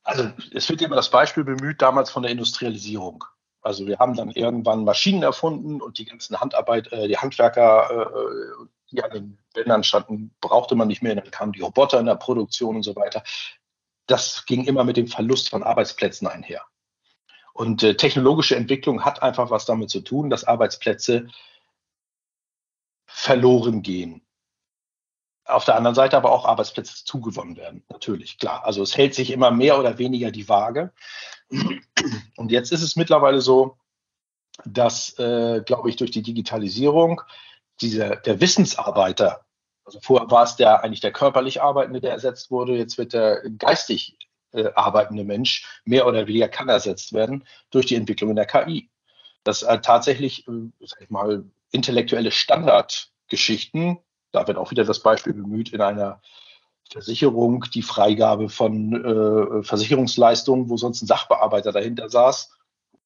also 0.03 0.31
es 0.53 0.67
wird 0.69 0.81
immer 0.81 0.95
das 0.95 1.11
Beispiel 1.11 1.43
bemüht 1.43 1.81
damals 1.81 2.09
von 2.09 2.23
der 2.23 2.31
Industrialisierung. 2.31 3.23
Also 3.61 3.87
wir 3.87 3.99
haben 3.99 4.15
dann 4.15 4.31
irgendwann 4.31 4.85
Maschinen 4.85 5.23
erfunden 5.23 5.81
und 5.81 5.97
die 5.97 6.05
ganzen 6.05 6.39
Handarbeit, 6.39 6.91
äh, 6.91 7.07
die 7.07 7.17
Handwerker, 7.17 7.89
äh, 7.91 8.65
die 8.91 9.03
an 9.03 9.11
den 9.11 9.37
Bändern 9.53 9.83
standen, 9.83 10.33
brauchte 10.41 10.75
man 10.75 10.87
nicht 10.87 11.01
mehr. 11.01 11.15
Dann 11.15 11.29
kamen 11.31 11.51
die 11.51 11.61
Roboter 11.61 11.99
in 11.99 12.05
der 12.05 12.15
Produktion 12.15 12.77
und 12.77 12.83
so 12.83 12.95
weiter. 12.95 13.23
Das 14.07 14.45
ging 14.45 14.65
immer 14.65 14.83
mit 14.83 14.97
dem 14.97 15.07
Verlust 15.07 15.49
von 15.49 15.63
Arbeitsplätzen 15.63 16.27
einher. 16.27 16.63
Und 17.53 17.83
äh, 17.83 17.95
technologische 17.95 18.55
Entwicklung 18.55 19.03
hat 19.03 19.21
einfach 19.21 19.51
was 19.51 19.65
damit 19.65 19.89
zu 19.89 19.99
tun, 19.99 20.29
dass 20.29 20.45
Arbeitsplätze 20.45 21.27
verloren 23.05 23.81
gehen. 23.81 24.21
Auf 25.49 25.65
der 25.65 25.75
anderen 25.75 25.95
Seite 25.95 26.17
aber 26.17 26.31
auch 26.31 26.45
Arbeitsplätze 26.45 27.03
zugewonnen 27.03 27.57
werden, 27.57 27.83
natürlich, 27.89 28.37
klar. 28.37 28.65
Also 28.65 28.81
es 28.81 28.95
hält 28.95 29.15
sich 29.15 29.31
immer 29.31 29.51
mehr 29.51 29.79
oder 29.79 29.97
weniger 29.97 30.31
die 30.31 30.47
Waage. 30.47 30.93
Und 32.35 32.51
jetzt 32.51 32.71
ist 32.71 32.83
es 32.83 32.95
mittlerweile 32.95 33.41
so, 33.41 33.77
dass, 34.65 35.17
äh, 35.19 35.61
glaube 35.65 35.89
ich, 35.89 35.95
durch 35.95 36.11
die 36.11 36.21
Digitalisierung 36.21 37.21
dieser, 37.81 38.17
der 38.17 38.41
Wissensarbeiter, 38.41 39.45
also 39.85 39.99
vorher 40.01 40.29
war 40.29 40.43
es 40.43 40.55
der 40.55 40.83
eigentlich 40.83 40.99
der 40.99 41.13
körperlich 41.13 41.61
Arbeitende, 41.61 42.01
der 42.01 42.11
ersetzt 42.11 42.51
wurde, 42.51 42.75
jetzt 42.75 42.97
wird 42.97 43.13
der 43.13 43.41
geistig 43.57 44.17
äh, 44.51 44.69
arbeitende 44.75 45.23
Mensch 45.23 45.81
mehr 45.85 46.07
oder 46.07 46.27
weniger 46.27 46.49
kann 46.49 46.69
ersetzt 46.69 47.13
werden 47.13 47.45
durch 47.71 47.85
die 47.85 47.95
Entwicklung 47.95 48.31
in 48.31 48.35
der 48.35 48.45
KI. 48.45 48.89
Dass 49.43 49.63
äh, 49.63 49.79
tatsächlich, 49.79 50.47
äh, 50.47 50.71
sag 50.81 51.01
ich 51.01 51.09
mal, 51.09 51.45
intellektuelle 51.71 52.31
Standardgeschichten, 52.31 53.99
da 54.31 54.47
wird 54.47 54.57
auch 54.57 54.71
wieder 54.71 54.85
das 54.85 54.99
Beispiel 54.99 55.33
bemüht, 55.33 55.73
in 55.73 55.81
einer 55.81 56.21
Versicherung, 56.91 57.65
die 57.73 57.83
Freigabe 57.83 58.49
von 58.49 58.93
äh, 58.93 59.63
Versicherungsleistungen, 59.63 60.69
wo 60.69 60.77
sonst 60.77 61.01
ein 61.01 61.07
Sachbearbeiter 61.07 61.71
dahinter 61.71 62.09
saß, 62.09 62.57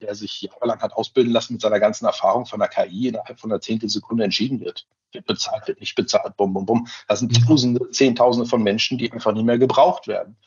der 0.01 0.15
sich 0.15 0.41
jahrelang 0.41 0.81
hat 0.81 0.93
ausbilden 0.93 1.33
lassen 1.33 1.53
mit 1.53 1.61
seiner 1.61 1.79
ganzen 1.79 2.05
Erfahrung 2.05 2.45
von 2.45 2.59
der 2.59 2.69
KI 2.69 3.09
innerhalb 3.09 3.39
von 3.39 3.51
einer 3.51 3.61
Zehntelsekunde 3.61 4.23
entschieden 4.23 4.61
wird. 4.61 4.87
Wird 5.11 5.25
bezahlt, 5.25 5.67
wird 5.67 5.79
nicht 5.79 5.95
bezahlt, 5.95 6.35
bum, 6.37 6.53
bum, 6.53 6.65
bum. 6.65 6.87
Das 7.07 7.19
sind 7.19 7.31
mhm. 7.31 7.45
Tausende, 7.45 7.89
Zehntausende 7.91 8.49
von 8.49 8.63
Menschen, 8.63 8.97
die 8.97 9.11
einfach 9.11 9.33
nicht 9.33 9.45
mehr 9.45 9.57
gebraucht 9.59 10.07
werden. 10.07 10.37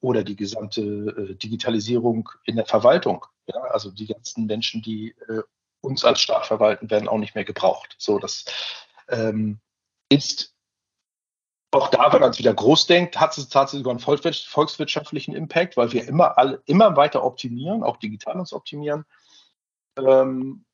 Oder 0.00 0.22
die 0.22 0.36
gesamte 0.36 0.82
äh, 0.82 1.34
Digitalisierung 1.36 2.28
in 2.44 2.56
der 2.56 2.66
Verwaltung. 2.66 3.24
Ja, 3.46 3.60
also 3.62 3.90
die 3.90 4.06
ganzen 4.06 4.44
Menschen, 4.44 4.82
die 4.82 5.14
äh, 5.28 5.42
uns 5.80 6.04
als 6.04 6.20
Staat 6.20 6.46
verwalten, 6.46 6.90
werden 6.90 7.08
auch 7.08 7.18
nicht 7.18 7.34
mehr 7.34 7.44
gebraucht. 7.44 7.96
So, 7.98 8.18
das 8.18 8.44
ähm, 9.08 9.58
ist 10.14 10.54
auch 11.74 11.88
da, 11.88 12.12
wenn 12.12 12.20
man 12.20 12.30
es 12.30 12.38
wieder 12.38 12.54
groß 12.54 12.86
denkt, 12.86 13.18
hat 13.18 13.36
es 13.36 13.48
tatsächlich 13.48 13.80
sogar 13.80 13.92
einen 13.92 14.44
volkswirtschaftlichen 14.46 15.34
Impact, 15.34 15.76
weil 15.76 15.92
wir 15.92 16.06
immer 16.06 16.38
alle, 16.38 16.62
immer 16.66 16.96
weiter 16.96 17.24
optimieren, 17.24 17.82
auch 17.82 17.96
digital 17.96 18.38
uns 18.38 18.52
optimieren, 18.52 19.04
ähm, 19.98 20.64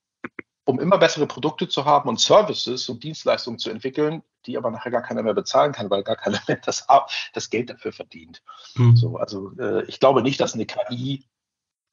um 0.66 0.78
immer 0.78 0.98
bessere 0.98 1.26
Produkte 1.26 1.68
zu 1.68 1.84
haben 1.84 2.08
und 2.08 2.20
Services 2.20 2.88
und 2.88 3.02
Dienstleistungen 3.02 3.58
zu 3.58 3.70
entwickeln, 3.70 4.22
die 4.46 4.56
aber 4.56 4.70
nachher 4.70 4.90
gar 4.90 5.02
keiner 5.02 5.22
mehr 5.22 5.34
bezahlen 5.34 5.72
kann, 5.72 5.90
weil 5.90 6.02
gar 6.02 6.16
keiner 6.16 6.40
mehr 6.46 6.60
das, 6.64 6.86
das 7.32 7.50
Geld 7.50 7.70
dafür 7.70 7.92
verdient. 7.92 8.42
Mhm. 8.74 8.96
So, 8.96 9.16
also 9.16 9.52
äh, 9.58 9.84
ich 9.86 10.00
glaube 10.00 10.22
nicht, 10.22 10.40
dass 10.40 10.54
eine 10.54 10.66
KI 10.66 11.24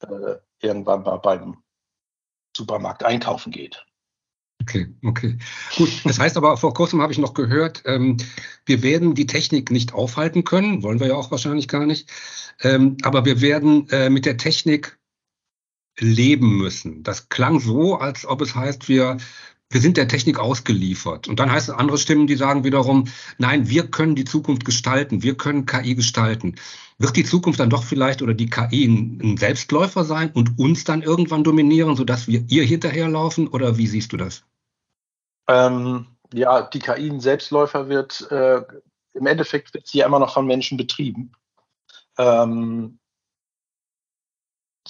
äh, 0.00 0.36
irgendwann 0.60 1.02
mal 1.02 1.18
beim 1.18 1.62
Supermarkt 2.56 3.04
einkaufen 3.04 3.52
geht. 3.52 3.86
Okay, 4.60 4.88
okay. 5.04 5.38
Gut, 5.76 5.90
das 6.04 6.18
heißt 6.18 6.36
aber, 6.36 6.56
vor 6.56 6.74
kurzem 6.74 7.00
habe 7.00 7.12
ich 7.12 7.18
noch 7.18 7.32
gehört, 7.32 7.82
ähm, 7.86 8.16
wir 8.66 8.82
werden 8.82 9.14
die 9.14 9.26
Technik 9.26 9.70
nicht 9.70 9.94
aufhalten 9.94 10.44
können, 10.44 10.82
wollen 10.82 11.00
wir 11.00 11.06
ja 11.08 11.14
auch 11.14 11.30
wahrscheinlich 11.30 11.68
gar 11.68 11.86
nicht, 11.86 12.10
ähm, 12.62 12.96
aber 13.02 13.24
wir 13.24 13.40
werden 13.40 13.88
äh, 13.90 14.10
mit 14.10 14.26
der 14.26 14.36
Technik 14.36 14.98
leben 15.98 16.58
müssen. 16.58 17.02
Das 17.02 17.28
klang 17.28 17.60
so, 17.60 17.96
als 17.96 18.26
ob 18.26 18.40
es 18.40 18.54
heißt, 18.54 18.88
wir, 18.88 19.16
wir 19.70 19.80
sind 19.80 19.96
der 19.96 20.08
Technik 20.08 20.38
ausgeliefert. 20.38 21.28
Und 21.28 21.40
dann 21.40 21.52
heißt 21.52 21.68
es 21.68 21.74
andere 21.74 21.98
Stimmen, 21.98 22.26
die 22.26 22.36
sagen 22.36 22.64
wiederum, 22.64 23.08
nein, 23.36 23.68
wir 23.68 23.90
können 23.90 24.14
die 24.14 24.24
Zukunft 24.24 24.64
gestalten, 24.64 25.22
wir 25.22 25.36
können 25.36 25.66
KI 25.66 25.94
gestalten. 25.94 26.56
Wird 26.96 27.16
die 27.16 27.24
Zukunft 27.24 27.60
dann 27.60 27.70
doch 27.70 27.84
vielleicht 27.84 28.22
oder 28.22 28.34
die 28.34 28.48
KI 28.48 28.86
ein, 28.86 29.36
Selbstläufer 29.36 30.04
sein 30.04 30.30
und 30.32 30.58
uns 30.58 30.84
dann 30.84 31.02
irgendwann 31.02 31.44
dominieren, 31.44 31.96
sodass 31.96 32.26
wir 32.26 32.44
ihr 32.48 32.64
hinterherlaufen? 32.64 33.46
Oder 33.46 33.76
wie 33.76 33.86
siehst 33.86 34.12
du 34.12 34.16
das? 34.16 34.42
Ähm, 35.48 36.06
ja, 36.32 36.62
die 36.62 36.78
KI 36.78 37.10
ein 37.10 37.20
Selbstläufer 37.20 37.88
wird, 37.88 38.30
äh, 38.30 38.62
im 39.12 39.26
Endeffekt 39.26 39.74
wird 39.74 39.86
sie 39.86 39.98
ja 39.98 40.06
immer 40.06 40.18
noch 40.18 40.32
von 40.32 40.46
Menschen 40.46 40.78
betrieben. 40.78 41.32
Ähm, 42.16 42.98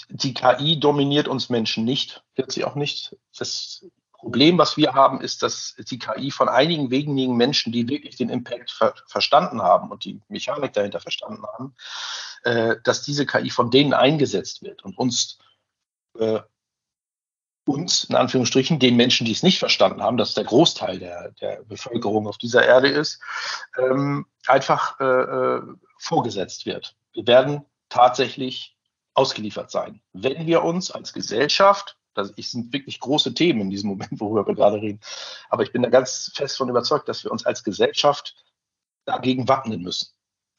die 0.09 0.35
KI 0.35 0.79
dominiert 0.79 1.27
uns 1.27 1.51
Menschen 1.51 1.85
nicht, 1.85 2.23
wird 2.37 2.53
sie 2.53 2.65
auch 2.65 2.77
nicht. 2.77 3.17
Das 3.37 3.85
Problem, 4.19 4.59
was 4.59 4.77
wir 4.77 4.95
haben, 4.95 5.21
ist, 5.21 5.45
dass 5.45 5.77
die 5.79 5.99
KI 5.99 6.33
von 6.33 6.49
einigen 6.49 6.91
wenigen 6.91 7.37
Menschen, 7.37 7.73
die 7.73 7.89
wirklich 7.89 8.17
den 8.17 8.31
Impact 8.31 8.73
ver 8.73 8.95
verstanden 9.07 9.63
haben 9.63 9.91
und 9.93 10.05
die 10.05 10.21
Mechanik 10.29 10.73
dahinter 10.73 10.99
verstanden 10.99 11.45
haben, 11.47 11.75
äh, 12.43 12.77
dass 12.83 13.03
diese 13.03 13.27
KI 13.27 13.51
von 13.51 13.71
denen 13.71 13.95
eingesetzt 13.95 14.63
wird 14.63 14.85
und 14.85 14.99
uns, 14.99 15.39
äh, 16.19 16.41
uns, 17.65 18.05
in 18.05 18.17
Anführungsstrichen, 18.17 18.81
den 18.81 18.97
Menschen, 18.97 19.25
die 19.25 19.33
es 19.33 19.45
nicht 19.45 19.61
verstanden 19.61 20.03
haben, 20.03 20.17
dass 20.17 20.35
der 20.35 20.45
Großteil 20.45 20.99
der, 20.99 21.31
der 21.41 21.63
Bevölkerung 21.63 22.27
auf 22.27 22.39
dieser 22.39 22.67
Erde 22.67 22.89
ist, 22.89 23.21
ähm, 23.79 24.27
einfach 24.47 24.99
äh, 24.99 25.05
äh 25.05 25.63
vorgesetzt 26.01 26.65
wird. 26.65 26.97
Wir 27.13 27.27
werden 27.27 27.65
tatsächlich 27.89 28.77
ausgeliefert 29.15 29.71
sein. 29.71 30.01
Wenn 30.13 30.47
wir 30.47 30.63
uns 30.63 30.93
als 30.93 31.13
Gesellschaft 31.13 31.98
das 32.19 32.51
sind 32.51 32.73
wirklich 32.73 33.01
große 33.01 33.35
Themen 33.35 33.63
in 33.63 33.71
diesem 33.71 33.91
Moment, 33.91 34.11
worüber 34.21 34.47
wir 34.47 34.55
gerade 34.55 34.81
reden. 34.81 35.01
Aber 35.49 35.63
ich 35.63 35.73
bin 35.73 35.83
da 35.83 35.89
ganz 35.89 36.31
fest 36.35 36.57
von 36.57 36.69
überzeugt, 36.69 37.09
dass 37.09 37.25
wir 37.25 37.33
uns 37.33 37.47
als 37.47 37.65
Gesellschaft 37.65 38.35
dagegen 39.05 39.49
wappnen 39.49 39.83
müssen. 39.83 40.09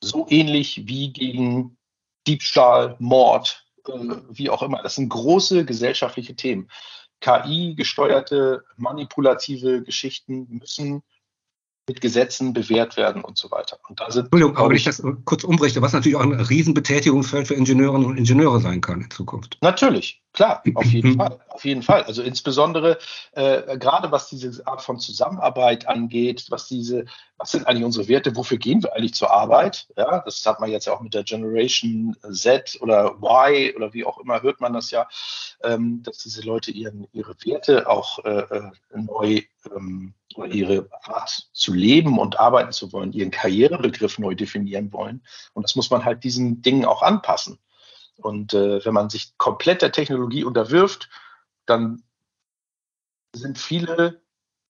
So 0.01 0.25
ähnlich 0.29 0.87
wie 0.87 1.11
gegen 1.11 1.77
Diebstahl, 2.25 2.95
Mord, 2.99 3.65
äh, 3.87 3.91
wie 4.29 4.49
auch 4.49 4.63
immer. 4.63 4.81
Das 4.81 4.95
sind 4.95 5.09
große 5.09 5.65
gesellschaftliche 5.65 6.35
Themen. 6.35 6.69
KI-gesteuerte, 7.21 8.63
manipulative 8.77 9.83
Geschichten 9.83 10.47
müssen 10.49 11.03
mit 11.89 12.01
Gesetzen 12.01 12.53
bewährt 12.53 12.97
werden 12.97 13.23
und 13.23 13.39
so 13.39 13.49
weiter. 13.49 13.79
Und 13.89 13.99
da 13.99 14.11
sind, 14.11 14.25
Entschuldigung, 14.25 14.57
aber 14.57 14.69
wenn 14.69 14.75
ich 14.75 14.83
das 14.83 15.01
kurz 15.25 15.43
umbrichte, 15.43 15.81
was 15.81 15.91
natürlich 15.91 16.15
auch 16.15 16.21
ein 16.21 16.39
Riesenbetätigungsfeld 16.39 17.47
für 17.47 17.55
Ingenieurinnen 17.55 18.05
und 18.05 18.17
Ingenieure 18.17 18.59
sein 18.59 18.79
kann 18.79 19.01
in 19.01 19.09
Zukunft. 19.09 19.57
Natürlich, 19.61 20.21
klar, 20.33 20.61
auf 20.75 20.85
jeden 20.85 21.17
Fall, 21.17 21.39
auf 21.49 21.65
jeden 21.65 21.81
Fall. 21.81 22.03
Also 22.03 22.21
insbesondere 22.21 22.99
äh, 23.31 23.75
gerade 23.79 24.11
was 24.11 24.29
diese 24.29 24.67
Art 24.67 24.83
von 24.83 24.99
Zusammenarbeit 24.99 25.87
angeht, 25.87 26.45
was 26.49 26.67
diese, 26.67 27.05
was 27.37 27.49
sind 27.49 27.65
eigentlich 27.65 27.85
unsere 27.85 28.07
Werte, 28.07 28.35
wofür 28.35 28.59
gehen 28.59 28.83
wir 28.83 28.95
eigentlich 28.95 29.15
zur 29.15 29.31
Arbeit? 29.31 29.87
Ja, 29.97 30.19
das 30.19 30.45
hat 30.45 30.59
man 30.59 30.69
jetzt 30.69 30.85
ja 30.85 30.93
auch 30.93 31.01
mit 31.01 31.15
der 31.15 31.23
Generation 31.23 32.15
Z 32.31 32.77
oder 32.81 33.15
Y 33.19 33.75
oder 33.75 33.93
wie 33.93 34.05
auch 34.05 34.19
immer 34.19 34.43
hört 34.43 34.61
man 34.61 34.73
das 34.73 34.91
ja, 34.91 35.07
ähm, 35.63 36.03
dass 36.03 36.19
diese 36.19 36.43
Leute 36.43 36.69
ihren, 36.69 37.07
ihre 37.13 37.35
Werte 37.43 37.89
auch 37.89 38.23
äh, 38.23 38.41
äh 38.41 38.71
neu 38.93 39.41
ähm, 39.75 40.13
ihre 40.35 40.89
Art 41.03 41.49
zu 41.53 41.73
leben 41.73 42.19
und 42.19 42.39
arbeiten 42.39 42.71
zu 42.71 42.91
wollen, 42.93 43.13
ihren 43.13 43.31
Karrierebegriff 43.31 44.19
neu 44.19 44.35
definieren 44.35 44.93
wollen. 44.93 45.23
Und 45.53 45.63
das 45.63 45.75
muss 45.75 45.89
man 45.89 46.05
halt 46.05 46.23
diesen 46.23 46.61
Dingen 46.61 46.85
auch 46.85 47.01
anpassen. 47.01 47.59
Und 48.17 48.53
äh, 48.53 48.83
wenn 48.85 48.93
man 48.93 49.09
sich 49.09 49.37
komplett 49.37 49.81
der 49.81 49.91
Technologie 49.91 50.43
unterwirft, 50.43 51.09
dann 51.65 52.03
sind 53.33 53.57
viele 53.57 54.21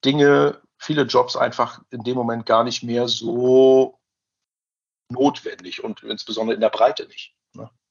Dinge, 0.05 0.61
viele 0.77 1.03
Jobs 1.03 1.35
einfach 1.35 1.81
in 1.89 2.03
dem 2.03 2.15
Moment 2.15 2.45
gar 2.45 2.63
nicht 2.63 2.83
mehr 2.83 3.07
so 3.07 3.99
notwendig 5.09 5.83
und 5.83 6.03
insbesondere 6.03 6.55
in 6.55 6.61
der 6.61 6.69
Breite 6.69 7.07
nicht. 7.07 7.35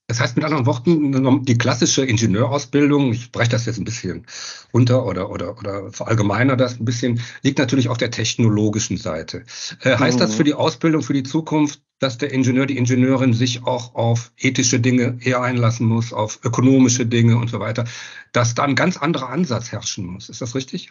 Das 0.09 0.21
heißt 0.21 0.37
mit 0.37 0.45
anderen 0.47 0.65
Worten, 0.65 1.45
die 1.45 1.59
klassische 1.59 2.03
Ingenieurausbildung, 2.03 3.13
ich 3.13 3.31
breche 3.31 3.51
das 3.51 3.67
jetzt 3.67 3.77
ein 3.77 3.85
bisschen 3.85 4.27
runter 4.73 5.05
oder, 5.05 5.29
oder, 5.29 5.59
oder 5.59 5.93
verallgemeiner 5.93 6.57
das 6.57 6.81
ein 6.81 6.87
bisschen, 6.87 7.21
liegt 7.43 7.59
natürlich 7.59 7.91
auf 7.91 7.99
der 7.99 8.11
technologischen 8.11 8.97
Seite. 8.97 9.45
Äh, 9.83 9.99
heißt 9.99 10.17
mhm. 10.17 10.21
das 10.21 10.35
für 10.35 10.45
die 10.45 10.55
Ausbildung, 10.55 11.03
für 11.03 11.13
die 11.13 11.25
Zukunft, 11.25 11.83
dass 11.99 12.17
der 12.17 12.33
Ingenieur, 12.33 12.65
die 12.65 12.79
Ingenieurin 12.79 13.35
sich 13.35 13.67
auch 13.67 13.95
auf 13.95 14.33
ethische 14.39 14.81
Dinge 14.81 15.19
eher 15.21 15.43
einlassen 15.43 15.87
muss, 15.87 16.15
auf 16.15 16.41
ökonomische 16.43 17.05
Dinge 17.05 17.37
und 17.37 17.51
so 17.51 17.61
weiter, 17.61 17.85
dass 18.33 18.55
da 18.55 18.63
ein 18.63 18.77
ganz 18.77 18.97
anderer 18.97 19.29
Ansatz 19.29 19.73
herrschen 19.73 20.07
muss? 20.07 20.31
Ist 20.31 20.41
das 20.41 20.55
richtig? 20.55 20.91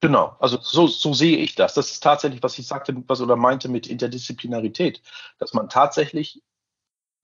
Genau, 0.00 0.36
also 0.38 0.58
so, 0.62 0.86
so 0.86 1.14
sehe 1.14 1.38
ich 1.38 1.56
das. 1.56 1.74
Das 1.74 1.90
ist 1.90 2.02
tatsächlich, 2.02 2.44
was 2.44 2.56
ich 2.58 2.66
sagte, 2.68 2.94
was 3.08 3.20
oder 3.20 3.34
meinte 3.34 3.68
mit 3.68 3.88
Interdisziplinarität, 3.88 5.02
dass 5.38 5.52
man 5.52 5.68
tatsächlich 5.68 6.42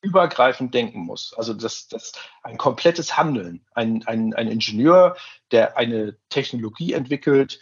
übergreifend 0.01 0.75
denken 0.75 1.01
muss. 1.01 1.35
Also 1.37 1.55
das, 1.55 1.89
das 1.89 2.13
ein 2.43 2.57
komplettes 2.57 3.17
Handeln. 3.17 3.67
Ein, 3.73 4.07
ein, 4.07 4.35
ein 4.35 4.49
Ingenieur, 4.49 5.17
der 5.51 5.77
eine 5.77 6.17
Technologie 6.29 6.93
entwickelt, 6.93 7.59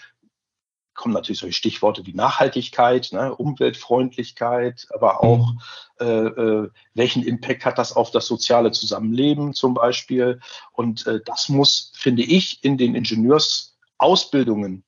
kommen 0.97 1.15
natürlich 1.15 1.41
solche 1.41 1.57
Stichworte 1.57 2.07
wie 2.07 2.15
Nachhaltigkeit, 2.15 3.11
ne, 3.13 3.35
Umweltfreundlichkeit, 3.35 4.87
aber 4.91 5.23
auch 5.23 5.53
mhm. 5.53 5.61
äh, 6.01 6.05
äh, 6.05 6.71
welchen 6.95 7.23
Impact 7.23 7.65
hat 7.65 7.79
das 7.79 7.95
auf 7.95 8.11
das 8.11 8.27
soziale 8.27 8.73
Zusammenleben 8.73 9.53
zum 9.53 9.75
Beispiel. 9.75 10.41
Und 10.73 11.07
äh, 11.07 11.21
das 11.25 11.49
muss, 11.49 11.93
finde 11.95 12.23
ich, 12.23 12.65
in 12.65 12.79
den 12.79 12.95
Ingenieursausbildungen 12.95 14.85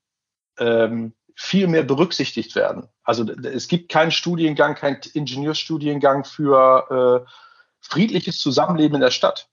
ähm, 0.58 1.12
viel 1.40 1.68
mehr 1.68 1.84
berücksichtigt 1.84 2.56
werden. 2.56 2.88
Also 3.04 3.24
es 3.24 3.68
gibt 3.68 3.92
keinen 3.92 4.10
Studiengang, 4.10 4.74
keinen 4.74 5.00
Ingenieurstudiengang 5.14 6.24
für 6.24 7.24
äh, 7.24 7.30
friedliches 7.78 8.40
Zusammenleben 8.40 8.96
in 8.96 9.02
der 9.02 9.12
Stadt. 9.12 9.48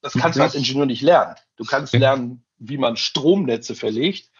Das 0.00 0.14
kannst 0.14 0.38
du 0.38 0.42
als 0.42 0.54
Ingenieur 0.54 0.86
nicht 0.86 1.02
lernen. 1.02 1.34
Du 1.56 1.64
kannst 1.64 1.92
lernen, 1.92 2.46
wie 2.56 2.78
man 2.78 2.96
Stromnetze 2.96 3.74
verlegt 3.74 4.30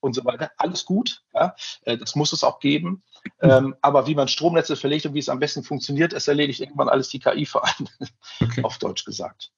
und 0.00 0.14
so 0.14 0.24
weiter. 0.24 0.50
Alles 0.56 0.86
gut, 0.86 1.22
ja? 1.34 1.54
Äh, 1.82 1.98
das 1.98 2.16
muss 2.16 2.32
es 2.32 2.42
auch 2.42 2.60
geben. 2.60 3.02
Ähm, 3.40 3.74
aber 3.82 4.06
wie 4.06 4.14
man 4.14 4.28
Stromnetze 4.28 4.76
verlegt 4.76 5.06
und 5.06 5.14
wie 5.14 5.18
es 5.18 5.28
am 5.28 5.38
besten 5.38 5.62
funktioniert, 5.62 6.12
es 6.12 6.28
erledigt 6.28 6.60
irgendwann 6.60 6.88
alles 6.88 7.08
die 7.08 7.18
KI 7.18 7.46
vor 7.46 7.64
allem, 7.64 7.88
okay. 8.40 8.62
auf 8.62 8.78
Deutsch 8.78 9.04
gesagt. 9.04 9.50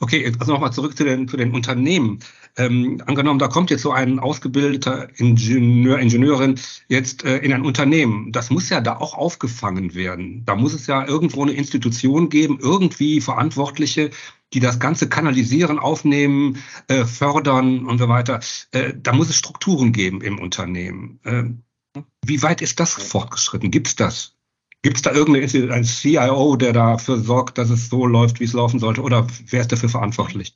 Okay, 0.00 0.32
also 0.38 0.52
nochmal 0.52 0.72
zurück 0.72 0.96
zu 0.96 1.04
den, 1.04 1.28
zu 1.28 1.36
den 1.36 1.52
Unternehmen. 1.54 2.20
Ähm, 2.56 3.02
angenommen, 3.06 3.38
da 3.38 3.48
kommt 3.48 3.70
jetzt 3.70 3.82
so 3.82 3.92
ein 3.92 4.18
ausgebildeter 4.18 5.08
Ingenieur, 5.18 5.98
Ingenieurin 5.98 6.58
jetzt 6.88 7.24
äh, 7.24 7.38
in 7.38 7.52
ein 7.52 7.64
Unternehmen. 7.64 8.32
Das 8.32 8.50
muss 8.50 8.70
ja 8.70 8.80
da 8.80 8.96
auch 8.96 9.14
aufgefangen 9.14 9.94
werden. 9.94 10.44
Da 10.44 10.54
muss 10.54 10.74
es 10.74 10.86
ja 10.86 11.06
irgendwo 11.06 11.42
eine 11.42 11.52
Institution 11.52 12.28
geben, 12.28 12.58
irgendwie 12.60 13.20
Verantwortliche, 13.20 14.10
die 14.54 14.60
das 14.60 14.80
Ganze 14.80 15.08
kanalisieren, 15.08 15.78
aufnehmen, 15.78 16.58
äh, 16.88 17.04
fördern 17.04 17.86
und 17.86 17.98
so 17.98 18.08
weiter. 18.08 18.40
Äh, 18.72 18.94
da 18.96 19.12
muss 19.12 19.28
es 19.28 19.36
Strukturen 19.36 19.92
geben 19.92 20.22
im 20.22 20.38
Unternehmen. 20.38 21.20
Wie 22.24 22.42
weit 22.42 22.62
ist 22.62 22.80
das 22.80 22.94
fortgeschritten? 22.94 23.70
Gibt 23.70 23.88
es 23.88 23.96
das? 23.96 24.34
Gibt 24.82 24.96
es 24.96 25.02
da 25.02 25.12
irgendeinen 25.12 25.84
CIO, 25.84 26.56
der 26.56 26.72
dafür 26.72 27.18
sorgt, 27.18 27.58
dass 27.58 27.70
es 27.70 27.88
so 27.88 28.06
läuft, 28.06 28.38
wie 28.38 28.44
es 28.44 28.52
laufen 28.52 28.78
sollte? 28.78 29.02
Oder 29.02 29.26
wer 29.46 29.60
ist 29.60 29.72
dafür 29.72 29.88
verantwortlich? 29.88 30.54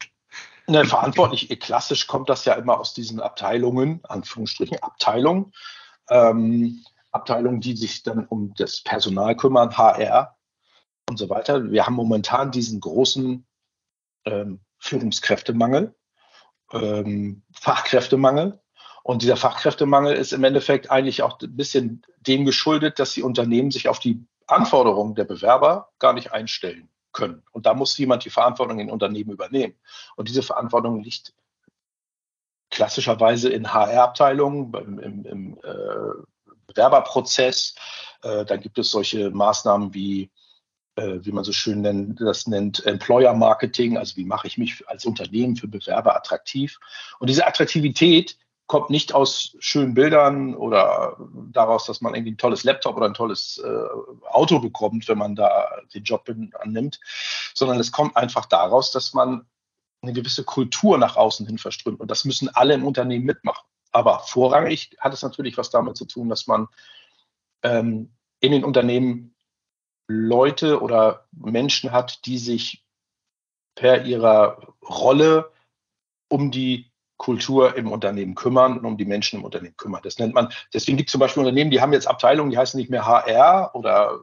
Ne, 0.69 0.85
verantwortlich, 0.85 1.49
klassisch 1.59 2.07
kommt 2.07 2.29
das 2.29 2.45
ja 2.45 2.55
immer 2.55 2.79
aus 2.79 2.95
diesen 2.95 3.21
Abteilungen, 3.21 4.01
Anführungsstrichen 4.05 4.79
Abteilungen. 4.81 5.53
Ähm, 6.09 6.85
Abteilungen, 7.11 7.61
die 7.61 7.77
sich 7.77 8.03
dann 8.03 8.27
um 8.27 8.55
das 8.55 8.81
Personal 8.81 9.37
kümmern, 9.37 9.77
HR 9.77 10.37
und 11.09 11.19
so 11.19 11.29
weiter. 11.29 11.71
Wir 11.71 11.85
haben 11.85 11.95
momentan 11.95 12.51
diesen 12.51 12.81
großen 12.81 13.47
ähm, 14.25 14.61
Führungskräftemangel, 14.79 15.95
ähm, 16.73 17.43
Fachkräftemangel. 17.53 18.62
Und 19.03 19.23
dieser 19.23 19.37
Fachkräftemangel 19.37 20.15
ist 20.15 20.33
im 20.33 20.45
Endeffekt 20.45 20.91
eigentlich 20.91 21.23
auch 21.23 21.41
ein 21.41 21.57
bisschen 21.57 22.03
dem 22.21 22.45
geschuldet, 22.45 22.99
dass 22.99 23.13
die 23.13 23.23
Unternehmen 23.23 23.71
sich 23.71 23.89
auf 23.89 23.99
die 23.99 24.25
Anforderungen 24.47 25.15
der 25.15 25.25
Bewerber 25.25 25.91
gar 25.99 26.13
nicht 26.13 26.33
einstellen 26.33 26.89
können. 27.13 27.43
Und 27.53 27.67
da 27.67 27.75
muss 27.75 27.97
jemand 27.99 28.25
die 28.25 28.31
Verantwortung 28.31 28.79
in 28.79 28.91
Unternehmen 28.91 29.31
übernehmen. 29.31 29.75
Und 30.17 30.29
diese 30.29 30.43
Verantwortung 30.43 31.03
liegt 31.03 31.35
klassischerweise 32.71 33.51
in 33.51 33.73
HR-Abteilungen, 33.73 34.73
im, 34.75 34.99
im, 34.99 35.27
im 35.27 35.59
äh, 35.63 36.53
Bewerberprozess. 36.67 37.75
Äh, 38.23 38.45
da 38.45 38.57
gibt 38.57 38.79
es 38.79 38.91
solche 38.91 39.31
Maßnahmen 39.31 39.93
wie 39.95 40.31
äh, 40.97 41.19
wie 41.23 41.33
man 41.33 41.45
so 41.45 41.53
schön 41.53 41.81
nennt, 41.81 42.21
das 42.21 42.47
nennt 42.47 42.85
Employer 42.85 43.33
Marketing, 43.33 43.97
also 43.97 44.17
wie 44.17 44.27
mache 44.27 44.47
ich 44.47 44.59
mich 44.59 44.87
als 44.89 45.07
Unternehmen 45.07 45.57
für 45.57 45.69
Bewerber 45.69 46.15
attraktiv. 46.15 46.79
Und 47.19 47.31
diese 47.31 47.47
Attraktivität 47.47 48.37
kommt 48.73 48.89
nicht 48.89 49.13
aus 49.13 49.55
schönen 49.59 49.93
Bildern 49.93 50.55
oder 50.55 51.19
daraus, 51.53 51.85
dass 51.85 52.01
man 52.01 52.15
irgendwie 52.15 52.33
ein 52.33 52.39
tolles 52.39 52.65
Laptop 52.65 52.97
oder 52.97 53.05
ein 53.05 53.13
tolles 53.13 53.59
äh, 53.59 54.27
Auto 54.31 54.61
bekommt, 54.61 55.07
wenn 55.09 55.19
man 55.19 55.37
da 55.37 55.69
den 55.93 56.05
Job 56.05 56.27
annimmt, 56.59 56.99
sondern 57.53 57.79
es 57.79 57.93
kommt 57.93 58.17
einfach 58.17 58.47
daraus, 58.47 58.91
dass 58.91 59.13
man 59.13 59.45
eine 60.01 60.15
gewisse 60.15 60.45
Kultur 60.45 60.97
nach 60.97 61.17
außen 61.17 61.47
hin 61.47 61.59
verströmt. 61.59 62.01
Und 62.01 62.11
das 62.11 62.25
müssen 62.25 62.49
alle 62.49 62.73
im 62.73 62.87
Unternehmen 62.87 63.27
mitmachen. 63.27 63.69
Aber 63.91 64.21
vorrangig 64.21 64.97
hat 65.01 65.13
es 65.13 65.21
natürlich 65.21 65.59
was 65.59 65.69
damit 65.69 65.99
zu 65.99 66.07
tun, 66.07 66.31
dass 66.31 66.47
man 66.47 66.67
ähm, 67.63 68.15
in 68.41 68.53
den 68.53 68.65
Unternehmen 68.65 69.35
Leute 70.09 70.81
oder 70.81 71.27
Menschen 71.33 71.93
hat, 71.93 72.25
die 72.25 72.39
sich 72.39 72.87
per 73.75 74.07
ihrer 74.07 74.75
Rolle 74.83 75.53
um 76.31 76.51
die 76.51 76.92
Kultur 77.17 77.77
im 77.77 77.91
Unternehmen 77.91 78.35
kümmern 78.35 78.79
und 78.79 78.85
um 78.85 78.97
die 78.97 79.05
Menschen 79.05 79.39
im 79.39 79.45
Unternehmen 79.45 79.77
kümmern. 79.77 80.01
Das 80.03 80.19
nennt 80.19 80.35
man, 80.35 80.49
deswegen 80.75 80.97
gibt 80.97 81.09
es 81.09 81.13
zum 81.13 81.21
Beispiel 81.21 81.43
Unternehmen, 81.43 81.71
die 81.71 81.81
haben 81.81 81.93
jetzt 81.93 82.09
Abteilungen, 82.09 82.51
die 82.51 82.59
heißen 82.59 82.79
nicht 82.79 82.91
mehr 82.91 83.07
HR 83.07 83.75
oder 83.75 84.21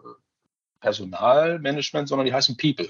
Personalmanagement, 0.79 2.07
sondern 2.07 2.25
die 2.25 2.33
heißen 2.33 2.57
People. 2.57 2.89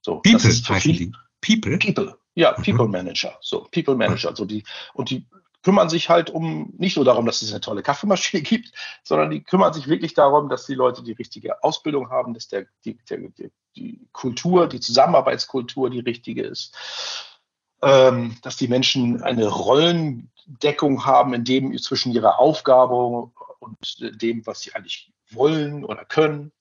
So, 0.00 0.20
People 0.20 0.40
heißen 0.40 0.92
die. 0.92 1.12
People? 1.40 1.78
People. 1.78 2.18
Ja, 2.34 2.54
mhm. 2.56 2.62
People 2.62 2.88
Manager. 2.88 3.36
So, 3.40 3.68
People 3.70 3.94
Manager. 3.94 4.34
So 4.34 4.44
die, 4.44 4.64
und 4.94 5.10
die 5.10 5.26
kümmern 5.62 5.88
sich 5.88 6.08
halt 6.08 6.30
um 6.30 6.72
nicht 6.76 6.96
nur 6.96 7.04
darum, 7.04 7.26
dass 7.26 7.42
es 7.42 7.50
eine 7.50 7.60
tolle 7.60 7.82
Kaffeemaschine 7.82 8.42
gibt, 8.42 8.72
sondern 9.04 9.30
die 9.30 9.42
kümmern 9.42 9.72
sich 9.72 9.88
wirklich 9.88 10.14
darum, 10.14 10.48
dass 10.48 10.66
die 10.66 10.74
Leute 10.74 11.02
die 11.02 11.12
richtige 11.12 11.62
Ausbildung 11.62 12.10
haben, 12.10 12.34
dass 12.34 12.48
der, 12.48 12.66
die, 12.84 12.98
der, 13.08 13.30
die 13.76 14.08
Kultur, 14.12 14.68
die 14.68 14.80
Zusammenarbeitskultur 14.80 15.90
die 15.90 16.00
richtige 16.00 16.42
ist, 16.42 16.76
dass 17.82 18.56
die 18.56 18.68
Menschen 18.68 19.22
eine 19.22 19.48
Rollendeckung 19.48 21.04
haben, 21.04 21.34
in 21.34 21.44
dem 21.44 21.76
zwischen 21.78 22.12
ihrer 22.12 22.38
Aufgabe 22.38 23.32
und 23.58 24.22
dem, 24.22 24.46
was 24.46 24.60
sie 24.60 24.72
eigentlich 24.72 25.12
wollen 25.30 25.84
oder 25.84 26.04
können, 26.04 26.52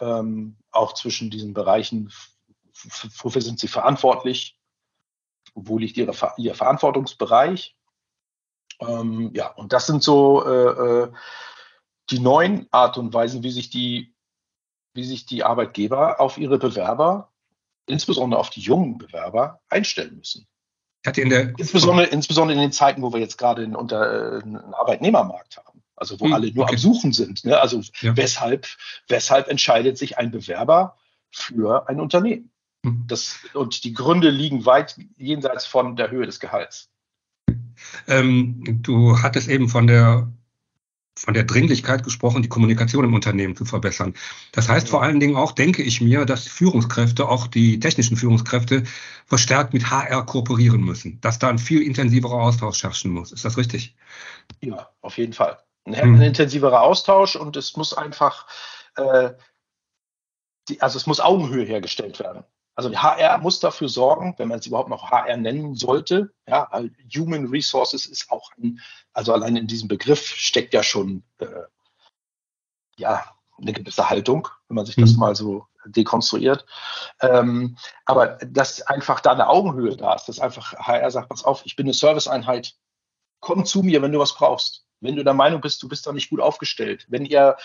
ähm, 0.00 0.56
auch 0.70 0.94
zwischen 0.94 1.30
diesen 1.30 1.54
Bereichen, 1.54 2.12
wofür 3.22 3.40
sind 3.40 3.60
sie 3.60 3.68
verantwortlich, 3.68 4.58
wo 5.54 5.78
liegt 5.78 5.96
ihre, 5.96 6.14
ihr 6.36 6.54
Verantwortungsbereich? 6.54 7.76
Ähm, 8.80 9.30
ja, 9.34 9.48
und 9.52 9.72
das 9.72 9.86
sind 9.86 10.02
so 10.02 10.44
äh, 10.44 11.04
äh, 11.04 11.12
die 12.10 12.18
neuen 12.18 12.66
Art 12.70 12.98
und 12.98 13.14
Weisen, 13.14 13.42
wie 13.42 13.52
sich 13.52 13.70
die, 13.70 14.14
wie 14.92 15.04
sich 15.04 15.26
die 15.26 15.44
Arbeitgeber 15.44 16.20
auf 16.20 16.38
ihre 16.38 16.58
Bewerber, 16.58 17.32
insbesondere 17.86 18.40
auf 18.40 18.50
die 18.50 18.60
jungen 18.60 18.98
Bewerber, 18.98 19.60
einstellen 19.68 20.16
müssen. 20.16 20.46
Hat 21.06 21.18
in 21.18 21.28
der 21.28 21.52
insbesondere, 21.58 22.06
insbesondere 22.06 22.56
in 22.56 22.62
den 22.62 22.72
Zeiten, 22.72 23.02
wo 23.02 23.12
wir 23.12 23.20
jetzt 23.20 23.36
gerade 23.36 23.62
einen, 23.62 23.76
unter, 23.76 24.40
einen 24.42 24.56
Arbeitnehmermarkt 24.74 25.58
haben, 25.58 25.82
also 25.96 26.18
wo 26.18 26.26
hm, 26.26 26.32
alle 26.32 26.52
nur 26.52 26.64
okay. 26.64 26.74
am 26.74 26.78
Suchen 26.78 27.12
sind. 27.12 27.44
Ne? 27.44 27.60
Also 27.60 27.82
ja. 28.00 28.16
weshalb, 28.16 28.66
weshalb 29.08 29.48
entscheidet 29.48 29.98
sich 29.98 30.16
ein 30.16 30.30
Bewerber 30.30 30.96
für 31.30 31.88
ein 31.88 32.00
Unternehmen? 32.00 32.50
Hm. 32.84 33.04
Das, 33.06 33.38
und 33.52 33.84
die 33.84 33.92
Gründe 33.92 34.30
liegen 34.30 34.64
weit 34.64 34.96
jenseits 35.16 35.66
von 35.66 35.96
der 35.96 36.10
Höhe 36.10 36.26
des 36.26 36.40
Gehalts. 36.40 36.88
Ähm, 38.08 38.80
du 38.82 39.20
hattest 39.20 39.48
eben 39.48 39.68
von 39.68 39.86
der 39.86 40.32
von 41.16 41.34
der 41.34 41.44
Dringlichkeit 41.44 42.02
gesprochen, 42.02 42.42
die 42.42 42.48
Kommunikation 42.48 43.04
im 43.04 43.14
Unternehmen 43.14 43.54
zu 43.54 43.64
verbessern. 43.64 44.14
Das 44.52 44.68
heißt 44.68 44.88
vor 44.88 45.02
allen 45.02 45.20
Dingen 45.20 45.36
auch, 45.36 45.52
denke 45.52 45.82
ich 45.82 46.00
mir, 46.00 46.24
dass 46.24 46.48
Führungskräfte, 46.48 47.28
auch 47.28 47.46
die 47.46 47.78
technischen 47.78 48.16
Führungskräfte, 48.16 48.82
verstärkt 49.26 49.72
mit 49.72 49.90
HR 49.90 50.26
kooperieren 50.26 50.82
müssen, 50.82 51.20
dass 51.20 51.38
da 51.38 51.48
ein 51.48 51.58
viel 51.58 51.82
intensiverer 51.82 52.40
Austausch 52.40 52.82
herrschen 52.82 53.12
muss. 53.12 53.30
Ist 53.30 53.44
das 53.44 53.56
richtig? 53.56 53.96
Ja, 54.60 54.90
auf 55.02 55.16
jeden 55.18 55.32
Fall. 55.32 55.58
Ein, 55.84 55.94
hm. 55.94 56.22
intensiverer 56.22 56.80
Austausch 56.80 57.36
und 57.36 57.56
es 57.56 57.76
muss 57.76 57.94
einfach, 57.94 58.46
äh, 58.96 59.30
die, 60.68 60.80
also 60.80 60.96
es 60.96 61.06
muss 61.06 61.20
Augenhöhe 61.20 61.64
hergestellt 61.64 62.18
werden. 62.18 62.44
Also 62.76 62.90
HR 62.90 63.38
muss 63.38 63.60
dafür 63.60 63.88
sorgen, 63.88 64.34
wenn 64.36 64.48
man 64.48 64.58
es 64.58 64.66
überhaupt 64.66 64.88
noch 64.88 65.10
HR 65.10 65.36
nennen 65.36 65.74
sollte. 65.76 66.32
Ja, 66.48 66.68
Human 67.14 67.46
Resources 67.46 68.06
ist 68.06 68.30
auch 68.30 68.50
ein, 68.58 68.80
also 69.12 69.32
allein 69.32 69.56
in 69.56 69.66
diesem 69.66 69.88
Begriff 69.88 70.26
steckt 70.26 70.74
ja 70.74 70.82
schon 70.82 71.22
äh, 71.38 71.46
ja 72.96 73.24
eine 73.60 73.72
gewisse 73.72 74.10
Haltung, 74.10 74.48
wenn 74.68 74.74
man 74.74 74.86
sich 74.86 74.96
das 74.96 75.12
mhm. 75.12 75.20
mal 75.20 75.36
so 75.36 75.66
dekonstruiert. 75.86 76.66
Ähm, 77.20 77.76
aber 78.04 78.38
dass 78.46 78.82
einfach 78.82 79.20
da 79.20 79.32
eine 79.32 79.48
Augenhöhe 79.48 79.96
da 79.96 80.14
ist, 80.14 80.26
dass 80.26 80.40
einfach 80.40 80.72
HR 80.74 81.10
sagt, 81.10 81.28
pass 81.28 81.44
auf, 81.44 81.64
ich 81.64 81.76
bin 81.76 81.86
eine 81.86 81.94
Serviceeinheit, 81.94 82.74
komm 83.40 83.64
zu 83.64 83.82
mir, 83.82 84.02
wenn 84.02 84.12
du 84.12 84.18
was 84.18 84.34
brauchst. 84.34 84.84
Wenn 85.00 85.16
du 85.16 85.24
der 85.24 85.34
Meinung 85.34 85.60
bist, 85.60 85.82
du 85.82 85.88
bist 85.88 86.06
da 86.06 86.12
nicht 86.12 86.30
gut 86.30 86.40
aufgestellt, 86.40 87.06
wenn 87.08 87.26
ihr 87.26 87.56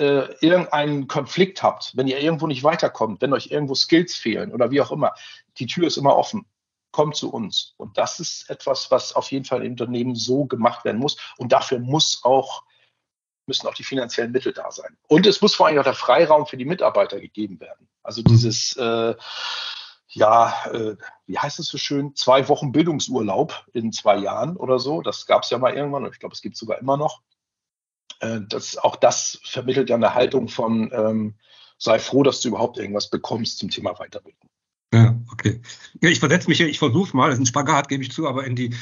äh, 0.00 0.34
irgendeinen 0.40 1.08
Konflikt 1.08 1.62
habt, 1.62 1.94
wenn 1.94 2.08
ihr 2.08 2.18
irgendwo 2.18 2.46
nicht 2.46 2.64
weiterkommt, 2.64 3.20
wenn 3.20 3.34
euch 3.34 3.50
irgendwo 3.50 3.74
Skills 3.74 4.14
fehlen 4.14 4.52
oder 4.52 4.70
wie 4.70 4.80
auch 4.80 4.90
immer, 4.90 5.12
die 5.58 5.66
Tür 5.66 5.86
ist 5.86 5.98
immer 5.98 6.16
offen. 6.16 6.46
Kommt 6.90 7.16
zu 7.16 7.30
uns. 7.30 7.74
Und 7.76 7.98
das 7.98 8.18
ist 8.18 8.48
etwas, 8.50 8.90
was 8.90 9.12
auf 9.12 9.30
jeden 9.30 9.44
Fall 9.44 9.62
im 9.62 9.72
Unternehmen 9.72 10.16
so 10.16 10.46
gemacht 10.46 10.84
werden 10.84 10.98
muss. 10.98 11.18
Und 11.36 11.52
dafür 11.52 11.78
muss 11.78 12.20
auch, 12.24 12.64
müssen 13.46 13.68
auch 13.68 13.74
die 13.74 13.84
finanziellen 13.84 14.32
Mittel 14.32 14.52
da 14.52 14.72
sein. 14.72 14.96
Und 15.06 15.26
es 15.26 15.40
muss 15.40 15.54
vor 15.54 15.66
allem 15.66 15.78
auch 15.78 15.84
der 15.84 15.94
Freiraum 15.94 16.46
für 16.46 16.56
die 16.56 16.64
Mitarbeiter 16.64 17.20
gegeben 17.20 17.60
werden. 17.60 17.88
Also 18.02 18.22
dieses, 18.22 18.76
äh, 18.76 19.14
ja, 20.08 20.64
äh, 20.72 20.96
wie 21.26 21.38
heißt 21.38 21.60
es 21.60 21.68
so 21.68 21.78
schön, 21.78 22.16
zwei 22.16 22.48
Wochen 22.48 22.72
Bildungsurlaub 22.72 23.66
in 23.72 23.92
zwei 23.92 24.16
Jahren 24.16 24.56
oder 24.56 24.78
so. 24.78 25.02
Das 25.02 25.26
gab 25.26 25.44
es 25.44 25.50
ja 25.50 25.58
mal 25.58 25.74
irgendwann 25.74 26.04
und 26.04 26.12
ich 26.12 26.18
glaube, 26.18 26.34
es 26.34 26.42
gibt 26.42 26.54
es 26.54 26.60
sogar 26.60 26.78
immer 26.78 26.96
noch. 26.96 27.20
Äh, 28.20 28.40
das, 28.48 28.76
auch 28.76 28.96
das 28.96 29.40
vermittelt 29.44 29.90
ja 29.90 29.96
eine 29.96 30.14
Haltung 30.14 30.48
von, 30.48 30.90
ähm, 30.94 31.34
sei 31.78 31.98
froh, 31.98 32.22
dass 32.22 32.40
du 32.40 32.48
überhaupt 32.48 32.78
irgendwas 32.78 33.10
bekommst 33.10 33.58
zum 33.58 33.70
Thema 33.70 33.94
Weiterbildung. 33.94 34.48
Ja, 34.92 35.16
okay. 35.32 35.60
Ja, 36.00 36.10
ich 36.10 36.20
versetze 36.20 36.48
mich 36.48 36.58
hier, 36.58 36.68
ich 36.68 36.78
versuche 36.78 37.08
es 37.08 37.14
mal, 37.14 37.28
das 37.28 37.34
ist 37.36 37.42
ein 37.42 37.46
Spagat, 37.46 37.88
gebe 37.88 38.02
ich 38.02 38.12
zu, 38.12 38.28
aber 38.28 38.44
in 38.44 38.56
die 38.56 38.74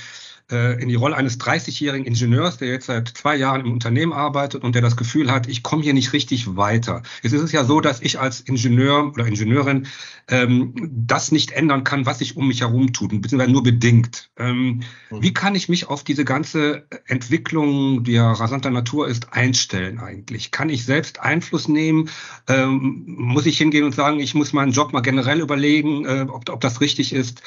äh, 0.50 0.80
in 0.80 0.88
die 0.88 0.94
Rolle 0.94 1.16
eines 1.16 1.38
30-jährigen 1.38 2.06
Ingenieurs, 2.06 2.56
der 2.56 2.68
jetzt 2.68 2.86
seit 2.86 3.08
zwei 3.08 3.36
Jahren 3.36 3.62
im 3.62 3.72
Unternehmen 3.72 4.12
arbeitet 4.12 4.62
und 4.62 4.74
der 4.74 4.82
das 4.82 4.96
Gefühl 4.96 5.30
hat, 5.30 5.48
ich 5.48 5.62
komme 5.62 5.82
hier 5.82 5.94
nicht 5.94 6.12
richtig 6.12 6.56
weiter. 6.56 7.02
Jetzt 7.22 7.32
ist 7.32 7.42
es 7.42 7.52
ja 7.52 7.64
so, 7.64 7.80
dass 7.80 8.00
ich 8.00 8.18
als 8.18 8.40
Ingenieur 8.40 9.12
oder 9.12 9.26
Ingenieurin 9.26 9.86
ähm, 10.28 10.74
das 10.90 11.32
nicht 11.32 11.50
ändern 11.52 11.84
kann, 11.84 12.06
was 12.06 12.20
sich 12.20 12.36
um 12.36 12.48
mich 12.48 12.60
herum 12.60 12.92
tut, 12.92 13.10
beziehungsweise 13.20 13.52
nur 13.52 13.62
bedingt. 13.62 14.30
Ähm, 14.38 14.80
mhm. 15.10 15.22
Wie 15.22 15.34
kann 15.34 15.54
ich 15.54 15.68
mich 15.68 15.88
auf 15.88 16.04
diese 16.04 16.24
ganze 16.24 16.86
Entwicklung, 17.06 18.04
die 18.04 18.12
ja 18.12 18.32
rasanter 18.32 18.70
Natur 18.70 19.08
ist, 19.08 19.32
einstellen 19.32 19.98
eigentlich? 19.98 20.50
Kann 20.50 20.70
ich 20.70 20.84
selbst 20.84 21.20
Einfluss 21.20 21.68
nehmen? 21.68 22.08
Ähm, 22.46 23.04
muss 23.06 23.46
ich 23.46 23.58
hingehen 23.58 23.84
und 23.84 23.94
sagen, 23.94 24.20
ich 24.20 24.34
muss 24.34 24.52
meinen 24.52 24.72
Job 24.72 24.92
mal 24.92 25.00
generell 25.00 25.40
überlegen, 25.40 26.04
äh, 26.04 26.26
ob, 26.28 26.48
ob 26.48 26.60
das 26.60 26.80
richtig 26.80 27.12
ist? 27.12 27.42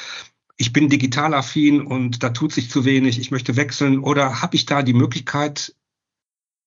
Ich 0.61 0.73
bin 0.73 0.89
digital 0.89 1.33
affin 1.33 1.81
und 1.81 2.21
da 2.21 2.29
tut 2.29 2.53
sich 2.53 2.69
zu 2.69 2.85
wenig, 2.85 3.19
ich 3.19 3.31
möchte 3.31 3.55
wechseln 3.55 4.03
oder 4.03 4.43
habe 4.43 4.55
ich 4.55 4.67
da 4.67 4.83
die 4.83 4.93
Möglichkeit 4.93 5.75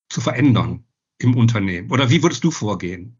zu 0.08 0.20
verändern 0.20 0.84
im 1.18 1.36
Unternehmen? 1.36 1.92
Oder 1.92 2.10
wie 2.10 2.20
würdest 2.20 2.42
du 2.42 2.50
vorgehen? 2.50 3.16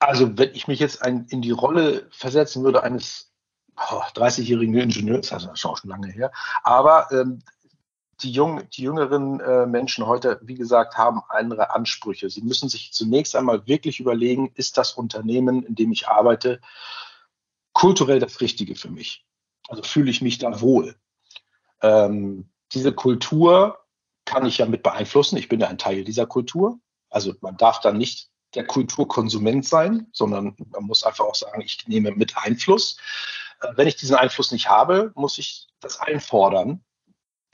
Also 0.00 0.36
wenn 0.36 0.52
ich 0.52 0.66
mich 0.66 0.80
jetzt 0.80 1.02
ein, 1.02 1.26
in 1.28 1.42
die 1.42 1.52
Rolle 1.52 2.08
versetzen 2.10 2.64
würde 2.64 2.82
eines 2.82 3.30
oh, 3.76 4.02
30-jährigen 4.16 4.74
Ingenieurs, 4.74 5.32
also 5.32 5.46
das 5.46 5.60
ist 5.60 5.64
auch 5.64 5.76
schon 5.76 5.90
lange 5.90 6.08
her, 6.08 6.32
aber 6.64 7.06
ähm, 7.12 7.38
die, 8.24 8.32
jung, 8.32 8.68
die 8.70 8.82
jüngeren 8.82 9.38
äh, 9.38 9.64
Menschen 9.64 10.06
heute, 10.06 10.40
wie 10.42 10.56
gesagt, 10.56 10.98
haben 10.98 11.20
andere 11.28 11.72
Ansprüche. 11.72 12.28
Sie 12.30 12.42
müssen 12.42 12.68
sich 12.68 12.92
zunächst 12.92 13.36
einmal 13.36 13.64
wirklich 13.68 14.00
überlegen, 14.00 14.50
ist 14.56 14.76
das 14.76 14.94
Unternehmen, 14.94 15.62
in 15.62 15.76
dem 15.76 15.92
ich 15.92 16.08
arbeite, 16.08 16.60
kulturell 17.80 18.18
das 18.18 18.42
Richtige 18.42 18.74
für 18.74 18.90
mich. 18.90 19.24
Also 19.68 19.82
fühle 19.82 20.10
ich 20.10 20.20
mich 20.20 20.36
da 20.36 20.60
wohl. 20.60 20.96
Ähm, 21.80 22.50
diese 22.74 22.92
Kultur 22.92 23.78
kann 24.26 24.44
ich 24.44 24.58
ja 24.58 24.66
mit 24.66 24.82
beeinflussen. 24.82 25.38
Ich 25.38 25.48
bin 25.48 25.60
ja 25.60 25.68
ein 25.68 25.78
Teil 25.78 26.04
dieser 26.04 26.26
Kultur. 26.26 26.78
Also 27.08 27.32
man 27.40 27.56
darf 27.56 27.80
dann 27.80 27.96
nicht 27.96 28.28
der 28.54 28.66
Kulturkonsument 28.66 29.64
sein, 29.64 30.08
sondern 30.12 30.54
man 30.68 30.84
muss 30.84 31.04
einfach 31.04 31.24
auch 31.24 31.34
sagen, 31.34 31.62
ich 31.62 31.88
nehme 31.88 32.10
mit 32.10 32.36
Einfluss. 32.36 32.98
Äh, 33.62 33.68
wenn 33.76 33.88
ich 33.88 33.96
diesen 33.96 34.16
Einfluss 34.16 34.52
nicht 34.52 34.68
habe, 34.68 35.12
muss 35.14 35.38
ich 35.38 35.66
das 35.80 35.98
einfordern 36.00 36.84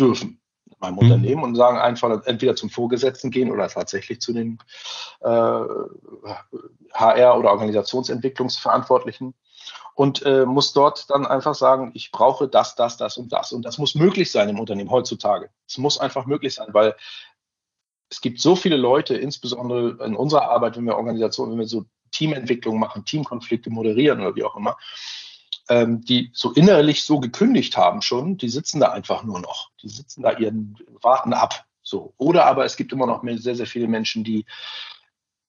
dürfen 0.01 0.41
meinem 0.79 0.94
mhm. 0.94 0.98
Unternehmen 0.98 1.42
und 1.42 1.55
sagen 1.55 1.79
einfach 1.79 2.24
entweder 2.26 2.57
zum 2.57 2.70
Vorgesetzten 2.70 3.31
gehen 3.31 3.50
oder 3.50 3.68
tatsächlich 3.68 4.20
zu 4.20 4.33
den 4.33 4.59
äh, 5.20 5.61
HR 6.92 7.38
oder 7.38 7.50
Organisationsentwicklungsverantwortlichen 7.50 9.35
und 9.94 10.24
äh, 10.26 10.44
muss 10.44 10.72
dort 10.72 11.09
dann 11.11 11.26
einfach 11.26 11.55
sagen, 11.55 11.90
ich 11.94 12.12
brauche 12.12 12.48
das, 12.48 12.74
das, 12.74 12.96
das 12.96 13.16
und 13.16 13.33
das. 13.33 13.52
Und 13.52 13.62
das 13.62 13.79
muss 13.79 13.94
möglich 13.94 14.31
sein 14.31 14.48
im 14.48 14.61
Unternehmen 14.61 14.90
heutzutage. 14.90 15.50
Es 15.66 15.79
muss 15.79 15.98
einfach 15.98 16.26
möglich 16.26 16.55
sein, 16.55 16.68
weil 16.72 16.94
es 18.11 18.20
gibt 18.20 18.40
so 18.40 18.55
viele 18.55 18.76
Leute, 18.76 19.16
insbesondere 19.16 20.05
in 20.05 20.14
unserer 20.14 20.50
Arbeit, 20.50 20.76
wenn 20.76 20.85
wir 20.85 20.96
Organisationen, 20.96 21.52
wenn 21.52 21.61
wir 21.61 21.66
so 21.66 21.87
Teamentwicklung 22.12 22.79
machen, 22.79 23.05
Teamkonflikte 23.05 23.70
moderieren 23.70 24.20
oder 24.20 24.37
wie 24.37 24.44
auch 24.44 24.57
immer, 24.57 24.76
ähm, 25.68 26.05
die 26.05 26.31
so 26.33 26.52
innerlich 26.52 27.05
so 27.05 27.20
gekündigt 27.20 27.76
haben 27.76 28.02
schon, 28.02 28.37
die 28.37 28.48
sitzen 28.48 28.81
da 28.81 28.90
einfach 28.90 29.24
nur 29.24 29.40
noch. 29.40 29.70
Die 29.83 29.88
sitzen 29.88 30.22
da 30.22 30.33
ihren, 30.33 30.79
warten 31.02 31.33
ab. 31.33 31.64
So. 31.83 32.14
Oder 32.16 32.46
aber 32.46 32.64
es 32.64 32.76
gibt 32.76 32.92
immer 32.92 33.07
noch 33.07 33.22
sehr, 33.37 33.57
sehr 33.57 33.66
viele 33.66 33.88
Menschen, 33.88 34.24
die 34.24 34.44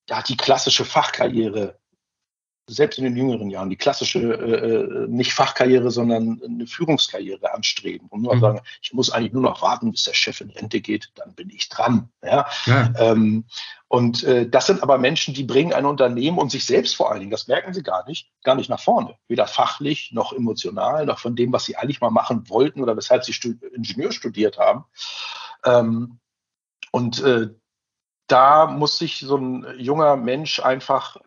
ja 0.09 0.21
die 0.21 0.37
klassische 0.37 0.85
Fachkarriere 0.85 1.79
selbst 2.67 2.97
in 2.97 3.05
den 3.05 3.15
jüngeren 3.15 3.49
Jahren 3.49 3.69
die 3.69 3.77
klassische, 3.77 4.19
äh, 4.19 5.05
äh, 5.05 5.07
nicht 5.07 5.33
Fachkarriere, 5.33 5.89
sondern 5.89 6.41
eine 6.43 6.67
Führungskarriere 6.67 7.53
anstreben 7.53 8.07
und 8.09 8.21
nur 8.21 8.35
mhm. 8.35 8.41
sagen, 8.41 8.61
ich 8.81 8.93
muss 8.93 9.09
eigentlich 9.09 9.31
nur 9.31 9.43
noch 9.43 9.61
warten, 9.61 9.91
bis 9.91 10.03
der 10.03 10.13
Chef 10.13 10.41
in 10.41 10.49
Rente 10.49 10.81
geht, 10.81 11.11
dann 11.15 11.33
bin 11.33 11.49
ich 11.49 11.69
dran. 11.69 12.09
Ja? 12.23 12.47
ja. 12.65 12.93
Ähm, 12.97 13.45
und 13.87 14.23
äh, 14.25 14.49
das 14.49 14.67
sind 14.67 14.83
aber 14.83 14.97
Menschen, 14.97 15.33
die 15.33 15.45
bringen 15.45 15.71
ein 15.71 15.85
Unternehmen 15.85 16.37
und 16.37 16.51
sich 16.51 16.65
selbst 16.65 16.95
vor 16.95 17.09
allen 17.09 17.21
Dingen, 17.21 17.31
das 17.31 17.47
merken 17.47 17.73
sie 17.73 17.83
gar 17.83 18.05
nicht, 18.05 18.29
gar 18.43 18.55
nicht 18.55 18.69
nach 18.69 18.81
vorne. 18.81 19.15
Weder 19.29 19.47
fachlich 19.47 20.11
noch 20.11 20.33
emotional, 20.33 21.05
noch 21.05 21.19
von 21.19 21.37
dem, 21.37 21.53
was 21.53 21.63
sie 21.63 21.77
eigentlich 21.77 22.01
mal 22.01 22.09
machen 22.09 22.49
wollten 22.49 22.81
oder 22.81 22.97
weshalb 22.97 23.23
sie 23.23 23.31
Stud 23.31 23.63
Ingenieur 23.63 24.11
studiert 24.11 24.57
haben. 24.57 24.83
Ähm, 25.63 26.19
und 26.91 27.23
äh, 27.23 27.47
da 28.27 28.67
muss 28.67 28.97
sich 28.97 29.19
so 29.19 29.37
ein 29.37 29.65
junger 29.77 30.17
Mensch 30.17 30.59
einfach 30.59 31.17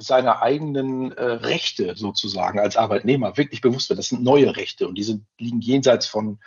seiner 0.00 0.42
eigenen 0.42 1.12
äh, 1.12 1.22
Rechte 1.22 1.94
sozusagen 1.96 2.58
als 2.58 2.76
Arbeitnehmer 2.76 3.36
wirklich 3.36 3.60
bewusst 3.60 3.88
wird. 3.88 3.98
Das 3.98 4.08
sind 4.08 4.22
neue 4.22 4.56
Rechte 4.56 4.88
und 4.88 4.96
die 4.96 5.02
sind, 5.02 5.26
liegen 5.38 5.60
jenseits 5.60 6.06
von 6.06 6.40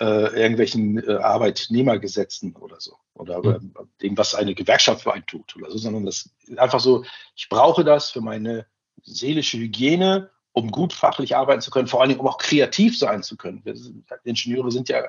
äh, 0.00 0.04
irgendwelchen 0.04 0.98
äh, 1.06 1.16
Arbeitnehmergesetzen 1.16 2.56
oder 2.56 2.80
so 2.80 2.96
oder 3.14 3.42
mhm. 3.42 3.72
dem, 4.02 4.18
was 4.18 4.34
eine 4.34 4.54
Gewerkschaft 4.54 5.02
für 5.02 5.12
einen 5.12 5.26
tut 5.26 5.56
oder 5.56 5.70
so, 5.70 5.78
sondern 5.78 6.04
das 6.04 6.30
ist 6.46 6.58
einfach 6.58 6.80
so, 6.80 7.04
ich 7.34 7.48
brauche 7.48 7.84
das 7.84 8.10
für 8.10 8.20
meine 8.20 8.66
seelische 9.02 9.58
Hygiene, 9.58 10.30
um 10.52 10.70
gut 10.70 10.92
fachlich 10.92 11.36
arbeiten 11.36 11.60
zu 11.60 11.70
können, 11.70 11.88
vor 11.88 12.00
allen 12.00 12.10
Dingen, 12.10 12.20
um 12.20 12.28
auch 12.28 12.38
kreativ 12.38 12.98
sein 12.98 13.22
zu 13.22 13.36
können. 13.36 13.62
Sind, 13.64 14.06
Ingenieure 14.24 14.70
sind 14.70 14.88
ja 14.88 15.02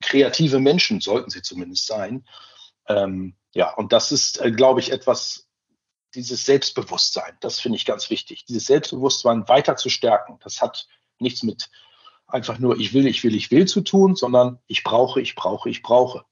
kreative 0.00 0.58
Menschen, 0.58 1.00
sollten 1.00 1.30
sie 1.30 1.42
zumindest 1.42 1.86
sein. 1.86 2.26
Ähm, 2.88 3.34
ja, 3.54 3.72
und 3.74 3.92
das 3.92 4.12
ist, 4.12 4.40
äh, 4.40 4.52
glaube 4.52 4.80
ich, 4.80 4.92
etwas, 4.92 5.45
dieses 6.16 6.44
Selbstbewusstsein, 6.44 7.34
das 7.40 7.60
finde 7.60 7.76
ich 7.76 7.84
ganz 7.84 8.10
wichtig, 8.10 8.44
dieses 8.46 8.66
Selbstbewusstsein 8.66 9.48
weiter 9.48 9.76
zu 9.76 9.90
stärken. 9.90 10.38
Das 10.42 10.60
hat 10.60 10.88
nichts 11.18 11.42
mit 11.42 11.70
einfach 12.26 12.58
nur 12.58 12.78
ich 12.78 12.92
will, 12.92 13.06
ich 13.06 13.22
will, 13.24 13.34
ich 13.34 13.50
will 13.50 13.66
zu 13.66 13.82
tun, 13.82 14.16
sondern 14.16 14.58
ich 14.66 14.82
brauche, 14.82 15.20
ich 15.20 15.34
brauche, 15.34 15.68
ich 15.70 15.82
brauche. 15.82 16.24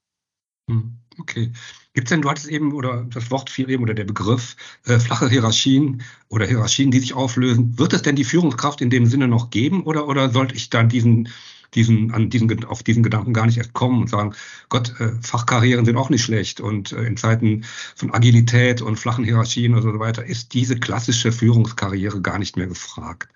Hm, 0.69 0.97
okay. 1.19 1.53
Gibt 1.93 2.07
es 2.07 2.09
denn, 2.09 2.21
du 2.21 2.29
hattest 2.29 2.47
eben, 2.47 2.73
oder 2.73 3.05
das 3.05 3.31
Wort 3.31 3.49
fiel 3.49 3.69
eben, 3.69 3.83
oder 3.83 3.93
der 3.93 4.03
Begriff, 4.03 4.57
äh, 4.85 4.99
flache 4.99 5.29
Hierarchien 5.29 6.03
oder 6.27 6.45
Hierarchien, 6.45 6.91
die 6.91 6.99
sich 6.99 7.13
auflösen. 7.13 7.77
Wird 7.77 7.93
es 7.93 8.01
denn 8.01 8.15
die 8.15 8.25
Führungskraft 8.25 8.81
in 8.81 8.89
dem 8.89 9.05
Sinne 9.05 9.27
noch 9.27 9.49
geben 9.49 9.83
oder, 9.83 10.07
oder 10.07 10.29
sollte 10.29 10.55
ich 10.55 10.69
dann 10.69 10.89
diesen 10.89 11.29
diesen, 11.75 12.13
an 12.13 12.29
diesen, 12.29 12.65
auf 12.65 12.83
diesen 12.83 13.03
Gedanken 13.03 13.33
gar 13.33 13.45
nicht 13.45 13.57
erst 13.57 13.73
kommen 13.73 14.01
und 14.01 14.09
sagen, 14.09 14.33
Gott, 14.69 14.99
äh, 14.99 15.11
Fachkarrieren 15.21 15.85
sind 15.85 15.97
auch 15.97 16.09
nicht 16.09 16.23
schlecht 16.23 16.59
und 16.59 16.91
äh, 16.91 17.03
in 17.03 17.17
Zeiten 17.17 17.65
von 17.95 18.13
Agilität 18.13 18.81
und 18.81 18.97
flachen 18.97 19.23
Hierarchien 19.23 19.75
und 19.75 19.81
so 19.81 19.99
weiter 19.99 20.25
ist 20.25 20.53
diese 20.53 20.79
klassische 20.79 21.31
Führungskarriere 21.31 22.21
gar 22.21 22.39
nicht 22.39 22.57
mehr 22.57 22.67
gefragt. 22.67 23.29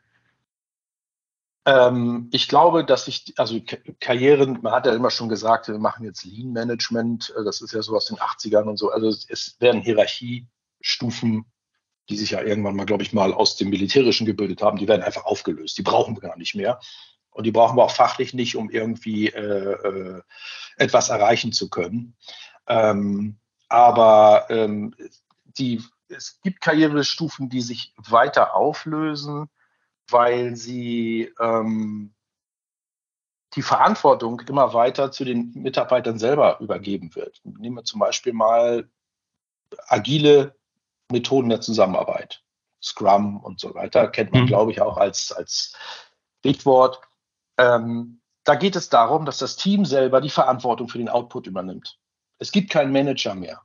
Ähm, 1.65 2.29
ich 2.31 2.47
glaube, 2.47 2.85
dass 2.85 3.07
ich, 3.07 3.33
also 3.37 3.59
Karrieren, 3.99 4.59
man 4.61 4.73
hat 4.73 4.85
ja 4.85 4.93
immer 4.93 5.11
schon 5.11 5.29
gesagt, 5.29 5.67
wir 5.67 5.77
machen 5.77 6.05
jetzt 6.05 6.23
Lean 6.25 6.51
Management, 6.51 7.33
äh, 7.37 7.43
das 7.43 7.61
ist 7.61 7.73
ja 7.73 7.81
so 7.81 7.95
aus 7.95 8.05
den 8.05 8.17
80ern 8.17 8.63
und 8.63 8.77
so, 8.77 8.91
also 8.91 9.09
es 9.09 9.57
werden 9.59 9.81
Hierarchiestufen 9.81 11.45
die 12.09 12.17
sich 12.17 12.31
ja 12.31 12.41
irgendwann 12.41 12.75
mal, 12.75 12.85
glaube 12.85 13.03
ich, 13.03 13.13
mal 13.13 13.33
aus 13.33 13.55
dem 13.55 13.69
Militärischen 13.69 14.25
gebildet 14.25 14.61
haben, 14.61 14.77
die 14.77 14.87
werden 14.87 15.03
einfach 15.03 15.25
aufgelöst. 15.25 15.77
Die 15.77 15.83
brauchen 15.83 16.15
wir 16.15 16.21
gar 16.21 16.37
nicht 16.37 16.55
mehr. 16.55 16.79
Und 17.39 17.45
die 17.45 17.53
brauchen 17.53 17.77
wir 17.77 17.85
auch 17.85 17.95
fachlich 17.95 18.33
nicht, 18.33 18.57
um 18.57 18.69
irgendwie 18.69 19.29
äh, 19.29 19.39
äh, 19.39 20.21
etwas 20.75 21.07
erreichen 21.07 21.53
zu 21.53 21.69
können. 21.69 22.17
Ähm, 22.67 23.37
aber 23.69 24.47
ähm, 24.49 24.93
die, 25.45 25.81
es 26.09 26.41
gibt 26.41 26.59
Karrierestufen, 26.59 27.47
die 27.47 27.61
sich 27.61 27.93
weiter 27.95 28.55
auflösen, 28.55 29.47
weil 30.09 30.57
sie 30.57 31.33
ähm, 31.39 32.13
die 33.53 33.61
Verantwortung 33.61 34.41
immer 34.41 34.73
weiter 34.73 35.09
zu 35.09 35.23
den 35.23 35.53
Mitarbeitern 35.53 36.19
selber 36.19 36.59
übergeben 36.59 37.15
wird. 37.15 37.39
Nehmen 37.45 37.77
wir 37.77 37.85
zum 37.85 38.01
Beispiel 38.01 38.33
mal 38.33 38.89
agile 39.87 40.57
Methoden 41.09 41.47
der 41.47 41.61
Zusammenarbeit. 41.61 42.43
Scrum 42.83 43.37
und 43.37 43.61
so 43.61 43.73
weiter 43.75 44.09
kennt 44.09 44.33
man, 44.33 44.41
mhm. 44.41 44.47
glaube 44.47 44.73
ich, 44.73 44.81
auch 44.81 44.97
als, 44.97 45.31
als 45.31 45.73
Stichwort. 46.39 46.99
Ähm, 47.59 48.21
da 48.45 48.55
geht 48.55 48.75
es 48.75 48.89
darum, 48.89 49.25
dass 49.25 49.37
das 49.37 49.57
Team 49.57 49.85
selber 49.85 50.21
die 50.21 50.29
Verantwortung 50.29 50.87
für 50.87 50.97
den 50.97 51.09
Output 51.09 51.45
übernimmt. 51.45 51.99
Es 52.39 52.51
gibt 52.51 52.71
keinen 52.71 52.91
Manager 52.91 53.35
mehr. 53.35 53.61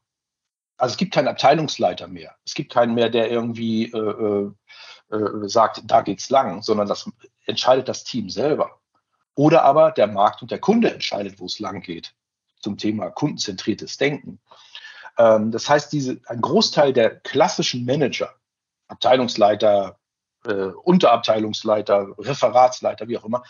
Also 0.76 0.94
es 0.94 0.98
gibt 0.98 1.14
keinen 1.14 1.28
Abteilungsleiter 1.28 2.08
mehr. 2.08 2.34
Es 2.44 2.54
gibt 2.54 2.72
keinen 2.72 2.94
mehr, 2.94 3.08
der 3.08 3.30
irgendwie 3.30 3.84
äh, 3.84 3.96
äh, 3.96 5.14
äh, 5.14 5.48
sagt, 5.48 5.82
da 5.84 6.02
geht's 6.02 6.28
lang, 6.28 6.62
sondern 6.62 6.88
das 6.88 7.08
entscheidet 7.46 7.88
das 7.88 8.02
Team 8.02 8.28
selber. 8.28 8.80
Oder 9.36 9.62
aber 9.62 9.92
der 9.92 10.08
Markt 10.08 10.42
und 10.42 10.50
der 10.50 10.58
Kunde 10.58 10.92
entscheidet, 10.92 11.38
wo 11.38 11.46
es 11.46 11.60
lang 11.60 11.80
geht. 11.80 12.14
Zum 12.60 12.76
Thema 12.76 13.10
kundenzentriertes 13.10 13.96
Denken. 13.96 14.40
Ähm, 15.18 15.52
das 15.52 15.68
heißt, 15.68 15.92
diese, 15.92 16.20
ein 16.26 16.40
Großteil 16.40 16.92
der 16.92 17.20
klassischen 17.20 17.84
Manager, 17.84 18.34
Abteilungsleiter, 18.88 19.98
äh, 20.46 20.52
Unterabteilungsleiter, 20.52 22.14
Referatsleiter, 22.18 23.08
wie 23.08 23.18
auch 23.18 23.24
immer, 23.24 23.44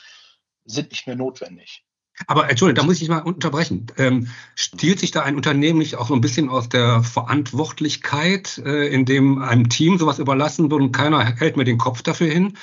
sind 0.64 0.90
nicht 0.90 1.06
mehr 1.06 1.16
notwendig. 1.16 1.84
Aber 2.26 2.48
Entschuldigung, 2.48 2.82
da 2.82 2.86
muss 2.86 3.02
ich 3.02 3.08
mal 3.08 3.18
unterbrechen. 3.18 3.86
Ähm, 3.98 4.28
stiehlt 4.54 5.00
sich 5.00 5.10
da 5.10 5.22
ein 5.22 5.34
Unternehmen 5.34 5.78
nicht 5.78 5.96
auch 5.96 6.06
so 6.06 6.14
ein 6.14 6.20
bisschen 6.20 6.48
aus 6.48 6.68
der 6.68 7.02
Verantwortlichkeit, 7.02 8.58
äh, 8.64 8.86
in 8.86 9.04
dem 9.04 9.42
einem 9.42 9.68
Team 9.68 9.98
sowas 9.98 10.20
überlassen 10.20 10.70
wird 10.70 10.80
und 10.80 10.92
keiner 10.92 11.24
hält 11.24 11.56
mir 11.56 11.64
den 11.64 11.78
Kopf 11.78 12.02
dafür 12.02 12.28
hin? 12.28 12.56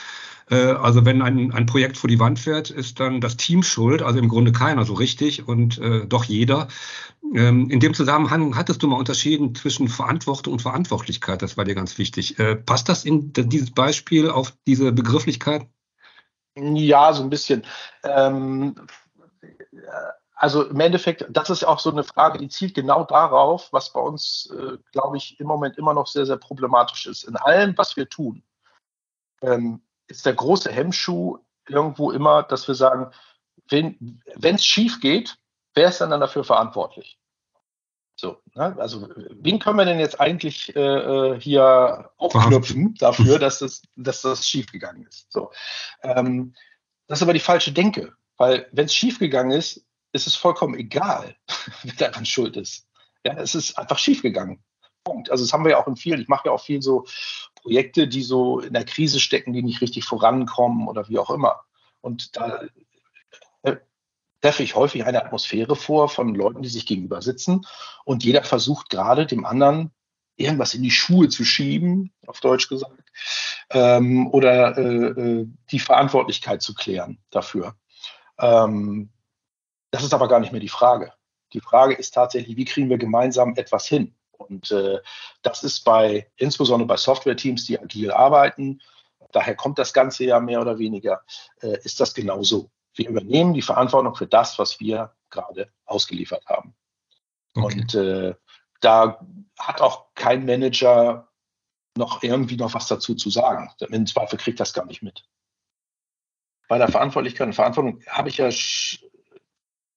Äh, 0.49 0.55
also 0.55 1.05
wenn 1.05 1.21
ein, 1.21 1.51
ein 1.51 1.65
Projekt 1.65 1.97
vor 1.97 2.07
die 2.07 2.19
Wand 2.19 2.39
fährt, 2.39 2.69
ist 2.69 2.99
dann 3.01 3.19
das 3.19 3.35
Team 3.37 3.61
schuld, 3.61 4.01
also 4.01 4.19
im 4.19 4.29
Grunde 4.29 4.53
keiner 4.53 4.85
so 4.85 4.93
richtig 4.93 5.47
und 5.47 5.79
äh, 5.79 6.05
doch 6.05 6.23
jeder. 6.23 6.69
Ähm, 7.33 7.69
in 7.69 7.81
dem 7.81 7.93
Zusammenhang 7.93 8.55
hattest 8.55 8.81
du 8.83 8.87
mal 8.87 8.97
unterschieden 8.97 9.53
zwischen 9.55 9.89
Verantwortung 9.89 10.53
und 10.53 10.61
Verantwortlichkeit, 10.61 11.41
das 11.41 11.57
war 11.57 11.65
dir 11.65 11.75
ganz 11.75 11.97
wichtig. 11.97 12.39
Äh, 12.39 12.55
passt 12.55 12.87
das 12.87 13.03
in 13.03 13.33
dieses 13.33 13.71
Beispiel 13.71 14.29
auf 14.29 14.53
diese 14.65 14.91
Begrifflichkeit? 14.93 15.67
Ja, 16.55 17.13
so 17.13 17.23
ein 17.23 17.29
bisschen. 17.29 17.63
Ähm, 18.03 18.75
also 20.35 20.63
im 20.65 20.79
Endeffekt, 20.79 21.25
das 21.29 21.49
ist 21.49 21.63
auch 21.63 21.79
so 21.79 21.91
eine 21.91 22.03
Frage, 22.03 22.39
die 22.39 22.49
zielt 22.49 22.73
genau 22.73 23.03
darauf, 23.03 23.71
was 23.71 23.93
bei 23.93 23.99
uns, 23.99 24.51
äh, 24.57 24.77
glaube 24.91 25.17
ich, 25.17 25.39
im 25.39 25.47
Moment 25.47 25.77
immer 25.77 25.93
noch 25.93 26.07
sehr, 26.07 26.25
sehr 26.25 26.37
problematisch 26.37 27.05
ist. 27.05 27.23
In 27.23 27.35
allem, 27.35 27.77
was 27.77 27.95
wir 27.95 28.09
tun, 28.09 28.43
ähm, 29.41 29.81
ist 30.07 30.25
der 30.25 30.33
große 30.33 30.71
Hemmschuh 30.71 31.37
irgendwo 31.67 32.11
immer, 32.11 32.43
dass 32.43 32.67
wir 32.67 32.75
sagen, 32.75 33.11
wenn 33.69 34.15
es 34.55 34.65
schief 34.65 34.99
geht, 34.99 35.37
wer 35.75 35.89
ist 35.89 36.01
dann, 36.01 36.09
dann 36.09 36.19
dafür 36.19 36.43
verantwortlich? 36.43 37.20
So, 38.21 38.39
ne? 38.53 38.75
also 38.77 39.09
wen 39.15 39.57
können 39.57 39.77
wir 39.77 39.85
denn 39.85 39.99
jetzt 39.99 40.21
eigentlich 40.21 40.75
äh, 40.75 40.79
äh 40.79 41.41
hier 41.41 42.11
aufknüpfen 42.17 42.93
dafür, 42.99 43.39
dass 43.39 43.57
das, 43.57 43.81
dass 43.95 44.21
das 44.21 44.47
schiefgegangen 44.47 45.07
ist? 45.07 45.31
So, 45.31 45.49
ähm, 46.03 46.53
das 47.07 47.17
ist 47.17 47.23
aber 47.23 47.33
die 47.33 47.39
falsche 47.39 47.71
Denke, 47.71 48.13
weil 48.37 48.67
wenn 48.73 48.85
es 48.85 48.93
schiefgegangen 48.93 49.57
ist, 49.57 49.83
ist 50.13 50.27
es 50.27 50.35
vollkommen 50.35 50.75
egal, 50.75 51.35
wer 51.81 51.95
daran 51.95 52.27
schuld 52.27 52.57
ist. 52.57 52.87
Ja, 53.25 53.33
es 53.37 53.55
ist 53.55 53.79
einfach 53.79 53.97
schiefgegangen. 53.97 54.63
Punkt. 55.03 55.31
Also 55.31 55.43
das 55.43 55.51
haben 55.51 55.63
wir 55.63 55.71
ja 55.71 55.79
auch 55.79 55.87
in 55.87 55.95
vielen. 55.95 56.21
Ich 56.21 56.27
mache 56.27 56.47
ja 56.47 56.51
auch 56.51 56.63
viel 56.63 56.83
so 56.83 57.05
Projekte, 57.55 58.07
die 58.07 58.21
so 58.21 58.59
in 58.59 58.73
der 58.73 58.85
Krise 58.85 59.19
stecken, 59.19 59.51
die 59.51 59.63
nicht 59.63 59.81
richtig 59.81 60.05
vorankommen 60.05 60.87
oder 60.87 61.09
wie 61.09 61.17
auch 61.17 61.31
immer. 61.31 61.61
Und 62.01 62.37
da 62.37 62.61
treffe 64.41 64.63
ich 64.63 64.75
häufig 64.75 65.05
eine 65.05 65.23
Atmosphäre 65.23 65.75
vor 65.75 66.09
von 66.09 66.35
Leuten, 66.35 66.61
die 66.61 66.69
sich 66.69 66.85
gegenüber 66.85 67.21
sitzen 67.21 67.65
und 68.05 68.23
jeder 68.23 68.43
versucht 68.43 68.89
gerade 68.89 69.25
dem 69.25 69.45
anderen 69.45 69.91
irgendwas 70.35 70.73
in 70.73 70.83
die 70.83 70.91
Schuhe 70.91 71.29
zu 71.29 71.43
schieben, 71.43 72.13
auf 72.25 72.39
Deutsch 72.39 72.67
gesagt, 72.67 73.11
ähm, 73.69 74.27
oder 74.31 74.77
äh, 74.77 74.81
äh, 74.81 75.47
die 75.69 75.79
Verantwortlichkeit 75.79 76.61
zu 76.61 76.73
klären 76.73 77.19
dafür. 77.29 77.75
Ähm, 78.39 79.11
das 79.91 80.03
ist 80.03 80.13
aber 80.13 80.27
gar 80.27 80.39
nicht 80.39 80.51
mehr 80.51 80.61
die 80.61 80.69
Frage. 80.69 81.13
Die 81.53 81.59
Frage 81.59 81.93
ist 81.93 82.13
tatsächlich, 82.13 82.57
wie 82.57 82.65
kriegen 82.65 82.89
wir 82.89 82.97
gemeinsam 82.97 83.55
etwas 83.55 83.85
hin? 83.85 84.15
Und 84.31 84.71
äh, 84.71 84.99
das 85.41 85.63
ist 85.63 85.81
bei, 85.81 86.27
insbesondere 86.37 86.87
bei 86.87 86.97
Software-Teams, 86.97 87.65
die 87.65 87.79
agil 87.79 88.11
arbeiten, 88.11 88.81
daher 89.31 89.55
kommt 89.55 89.77
das 89.79 89.93
Ganze 89.93 90.25
ja 90.25 90.39
mehr 90.39 90.61
oder 90.61 90.79
weniger, 90.79 91.21
äh, 91.61 91.77
ist 91.83 91.99
das 91.99 92.13
genauso. 92.13 92.71
Wir 92.93 93.09
übernehmen 93.09 93.53
die 93.53 93.61
Verantwortung 93.61 94.15
für 94.15 94.27
das, 94.27 94.59
was 94.59 94.79
wir 94.79 95.15
gerade 95.29 95.71
ausgeliefert 95.85 96.45
haben. 96.47 96.75
Okay. 97.53 97.65
Und 97.65 97.95
äh, 97.95 98.35
da 98.81 99.25
hat 99.57 99.81
auch 99.81 100.13
kein 100.15 100.45
Manager 100.45 101.29
noch 101.97 102.23
irgendwie 102.23 102.57
noch 102.57 102.73
was 102.73 102.87
dazu 102.87 103.15
zu 103.15 103.29
sagen. 103.29 103.69
Im 103.79 104.05
Zweifel 104.07 104.37
kriegt 104.37 104.59
das 104.59 104.73
gar 104.73 104.85
nicht 104.85 105.01
mit. 105.01 105.27
Bei 106.67 106.77
der 106.77 106.87
Verantwortlichkeit 106.87 107.47
und 107.47 107.53
Verantwortung 107.53 108.01
habe 108.07 108.29
ich 108.29 108.37
ja, 108.37 108.45
also 108.45 109.01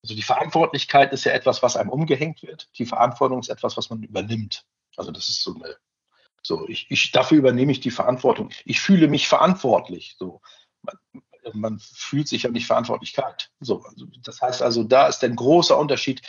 die 0.02 0.22
Verantwortlichkeit 0.22 1.12
ist 1.12 1.24
ja 1.24 1.32
etwas, 1.32 1.62
was 1.62 1.76
einem 1.76 1.90
umgehängt 1.90 2.42
wird. 2.42 2.68
Die 2.78 2.86
Verantwortung 2.86 3.38
ist 3.38 3.48
etwas, 3.48 3.76
was 3.76 3.90
man 3.90 4.02
übernimmt. 4.02 4.66
Also 4.96 5.12
das 5.12 5.28
ist 5.28 5.42
so 5.42 5.54
eine, 5.54 5.76
so 6.42 6.68
ich, 6.68 6.90
ich 6.90 7.12
dafür 7.12 7.38
übernehme 7.38 7.70
ich 7.70 7.80
die 7.80 7.92
Verantwortung. 7.92 8.50
Ich 8.64 8.80
fühle 8.80 9.06
mich 9.06 9.28
verantwortlich. 9.28 10.16
So 10.18 10.40
man, 11.52 11.78
fühlt 11.78 12.28
sich 12.28 12.44
ja 12.44 12.50
nicht 12.50 12.66
Verantwortlichkeit. 12.66 13.50
So, 13.60 13.82
also 13.82 14.06
das 14.22 14.40
heißt 14.40 14.62
also, 14.62 14.84
da 14.84 15.06
ist 15.06 15.22
ein 15.24 15.36
großer 15.36 15.76
Unterschied. 15.78 16.22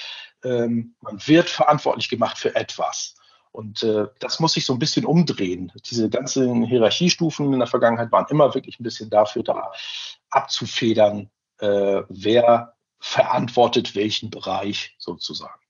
Ähm, 0.44 0.96
man 1.02 1.20
wird 1.26 1.50
verantwortlich 1.50 2.10
gemacht 2.10 2.38
für 2.38 2.56
etwas. 2.56 3.16
Und 3.52 3.84
äh, 3.84 4.08
das 4.20 4.42
muss 4.42 4.54
sich 4.54 4.66
so 4.66 4.74
ein 4.74 4.80
bisschen 4.80 5.06
umdrehen. 5.06 5.72
Diese 5.90 6.10
ganzen 6.10 6.66
Hierarchiestufen 6.66 7.54
in 7.54 7.60
der 7.60 7.68
Vergangenheit 7.68 8.12
waren 8.12 8.28
immer 8.30 8.54
wirklich 8.54 8.80
ein 8.80 8.84
bisschen 8.84 9.10
dafür 9.10 9.44
da, 9.44 9.72
abzufedern, 10.30 11.30
äh, 11.60 12.02
wer 12.10 12.76
verantwortet 13.00 13.96
welchen 13.96 14.30
Bereich 14.30 14.96
sozusagen. 14.98 15.65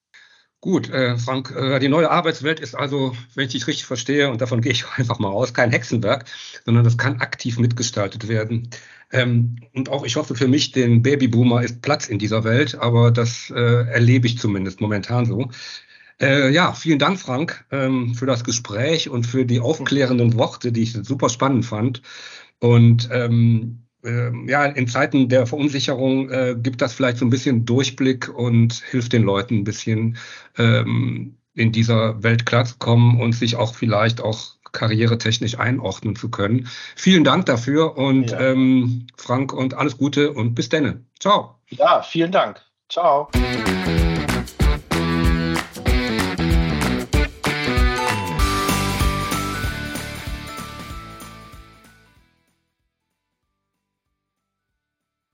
Gut, 0.66 0.90
äh, 0.90 1.16
Frank, 1.20 1.54
äh, 1.56 1.78
die 1.78 1.90
neue 1.90 2.10
Arbeitswelt 2.10 2.60
ist 2.60 2.74
also, 2.74 3.16
wenn 3.36 3.46
ich 3.46 3.52
dich 3.52 3.68
richtig 3.68 3.86
verstehe, 3.86 4.32
und 4.32 4.42
davon 4.42 4.62
gehe 4.62 4.72
ich 4.72 4.84
einfach 4.96 5.20
mal 5.20 5.28
aus, 5.30 5.54
kein 5.54 5.70
Hexenwerk, 5.70 6.26
sondern 6.66 6.84
das 6.84 6.98
kann 6.98 7.22
aktiv 7.22 7.60
mitgestaltet 7.60 8.28
werden. 8.28 8.72
Ähm, 9.12 9.58
und 9.76 9.90
auch 9.90 10.04
ich 10.04 10.16
hoffe 10.16 10.34
für 10.34 10.48
mich, 10.48 10.72
den 10.72 11.04
Babyboomer 11.04 11.62
ist 11.62 11.84
Platz 11.84 12.08
in 12.08 12.18
dieser 12.18 12.44
Welt, 12.44 12.74
aber 12.80 13.12
das 13.12 13.52
äh, 13.52 13.62
erlebe 13.62 14.26
ich 14.26 14.40
zumindest 14.40 14.82
momentan 14.82 15.28
so. 15.28 15.52
Äh, 16.20 16.50
ja, 16.52 16.74
vielen 16.74 16.98
Dank, 16.98 17.20
Frank, 17.20 17.64
ähm, 17.70 18.16
für 18.16 18.26
das 18.26 18.44
Gespräch 18.44 19.08
und 19.08 19.28
für 19.28 19.46
die 19.46 19.60
aufklärenden 19.60 20.34
Worte, 20.34 20.72
die 20.72 20.82
ich 20.82 20.94
super 20.94 21.30
spannend 21.30 21.66
fand. 21.68 22.02
Und 22.58 23.08
ähm, 23.12 23.82
äh, 23.84 23.85
ja, 24.48 24.66
in 24.66 24.88
Zeiten 24.88 25.30
der 25.30 25.48
Verunsicherung 25.48 26.30
äh, 26.30 26.56
gibt 26.58 26.82
das 26.82 26.94
vielleicht 26.94 27.18
so 27.18 27.26
ein 27.26 27.30
bisschen 27.30 27.66
Durchblick 27.66 28.30
und 28.30 28.74
hilft 28.74 29.14
den 29.14 29.24
Leuten 29.24 29.60
ein 29.60 29.64
bisschen 29.64 30.18
ähm, 30.58 31.38
in 31.56 31.72
dieser 31.72 32.22
Welt 32.22 32.46
klarzukommen 32.46 33.20
und 33.20 33.34
sich 33.34 33.56
auch 33.56 33.76
vielleicht 33.76 34.22
auch 34.22 34.56
karrieretechnisch 34.72 35.58
einordnen 35.58 36.16
zu 36.16 36.30
können. 36.30 36.68
Vielen 36.96 37.24
Dank 37.24 37.46
dafür 37.46 37.98
und 37.98 38.32
ja. 38.32 38.40
ähm, 38.40 39.08
Frank 39.18 39.54
und 39.54 39.74
alles 39.74 39.98
Gute 39.98 40.34
und 40.34 40.54
bis 40.54 40.70
denne. 40.70 41.04
Ciao. 41.20 41.56
Ja, 41.70 42.04
vielen 42.04 42.32
Dank. 42.32 42.62
Ciao. 42.90 43.30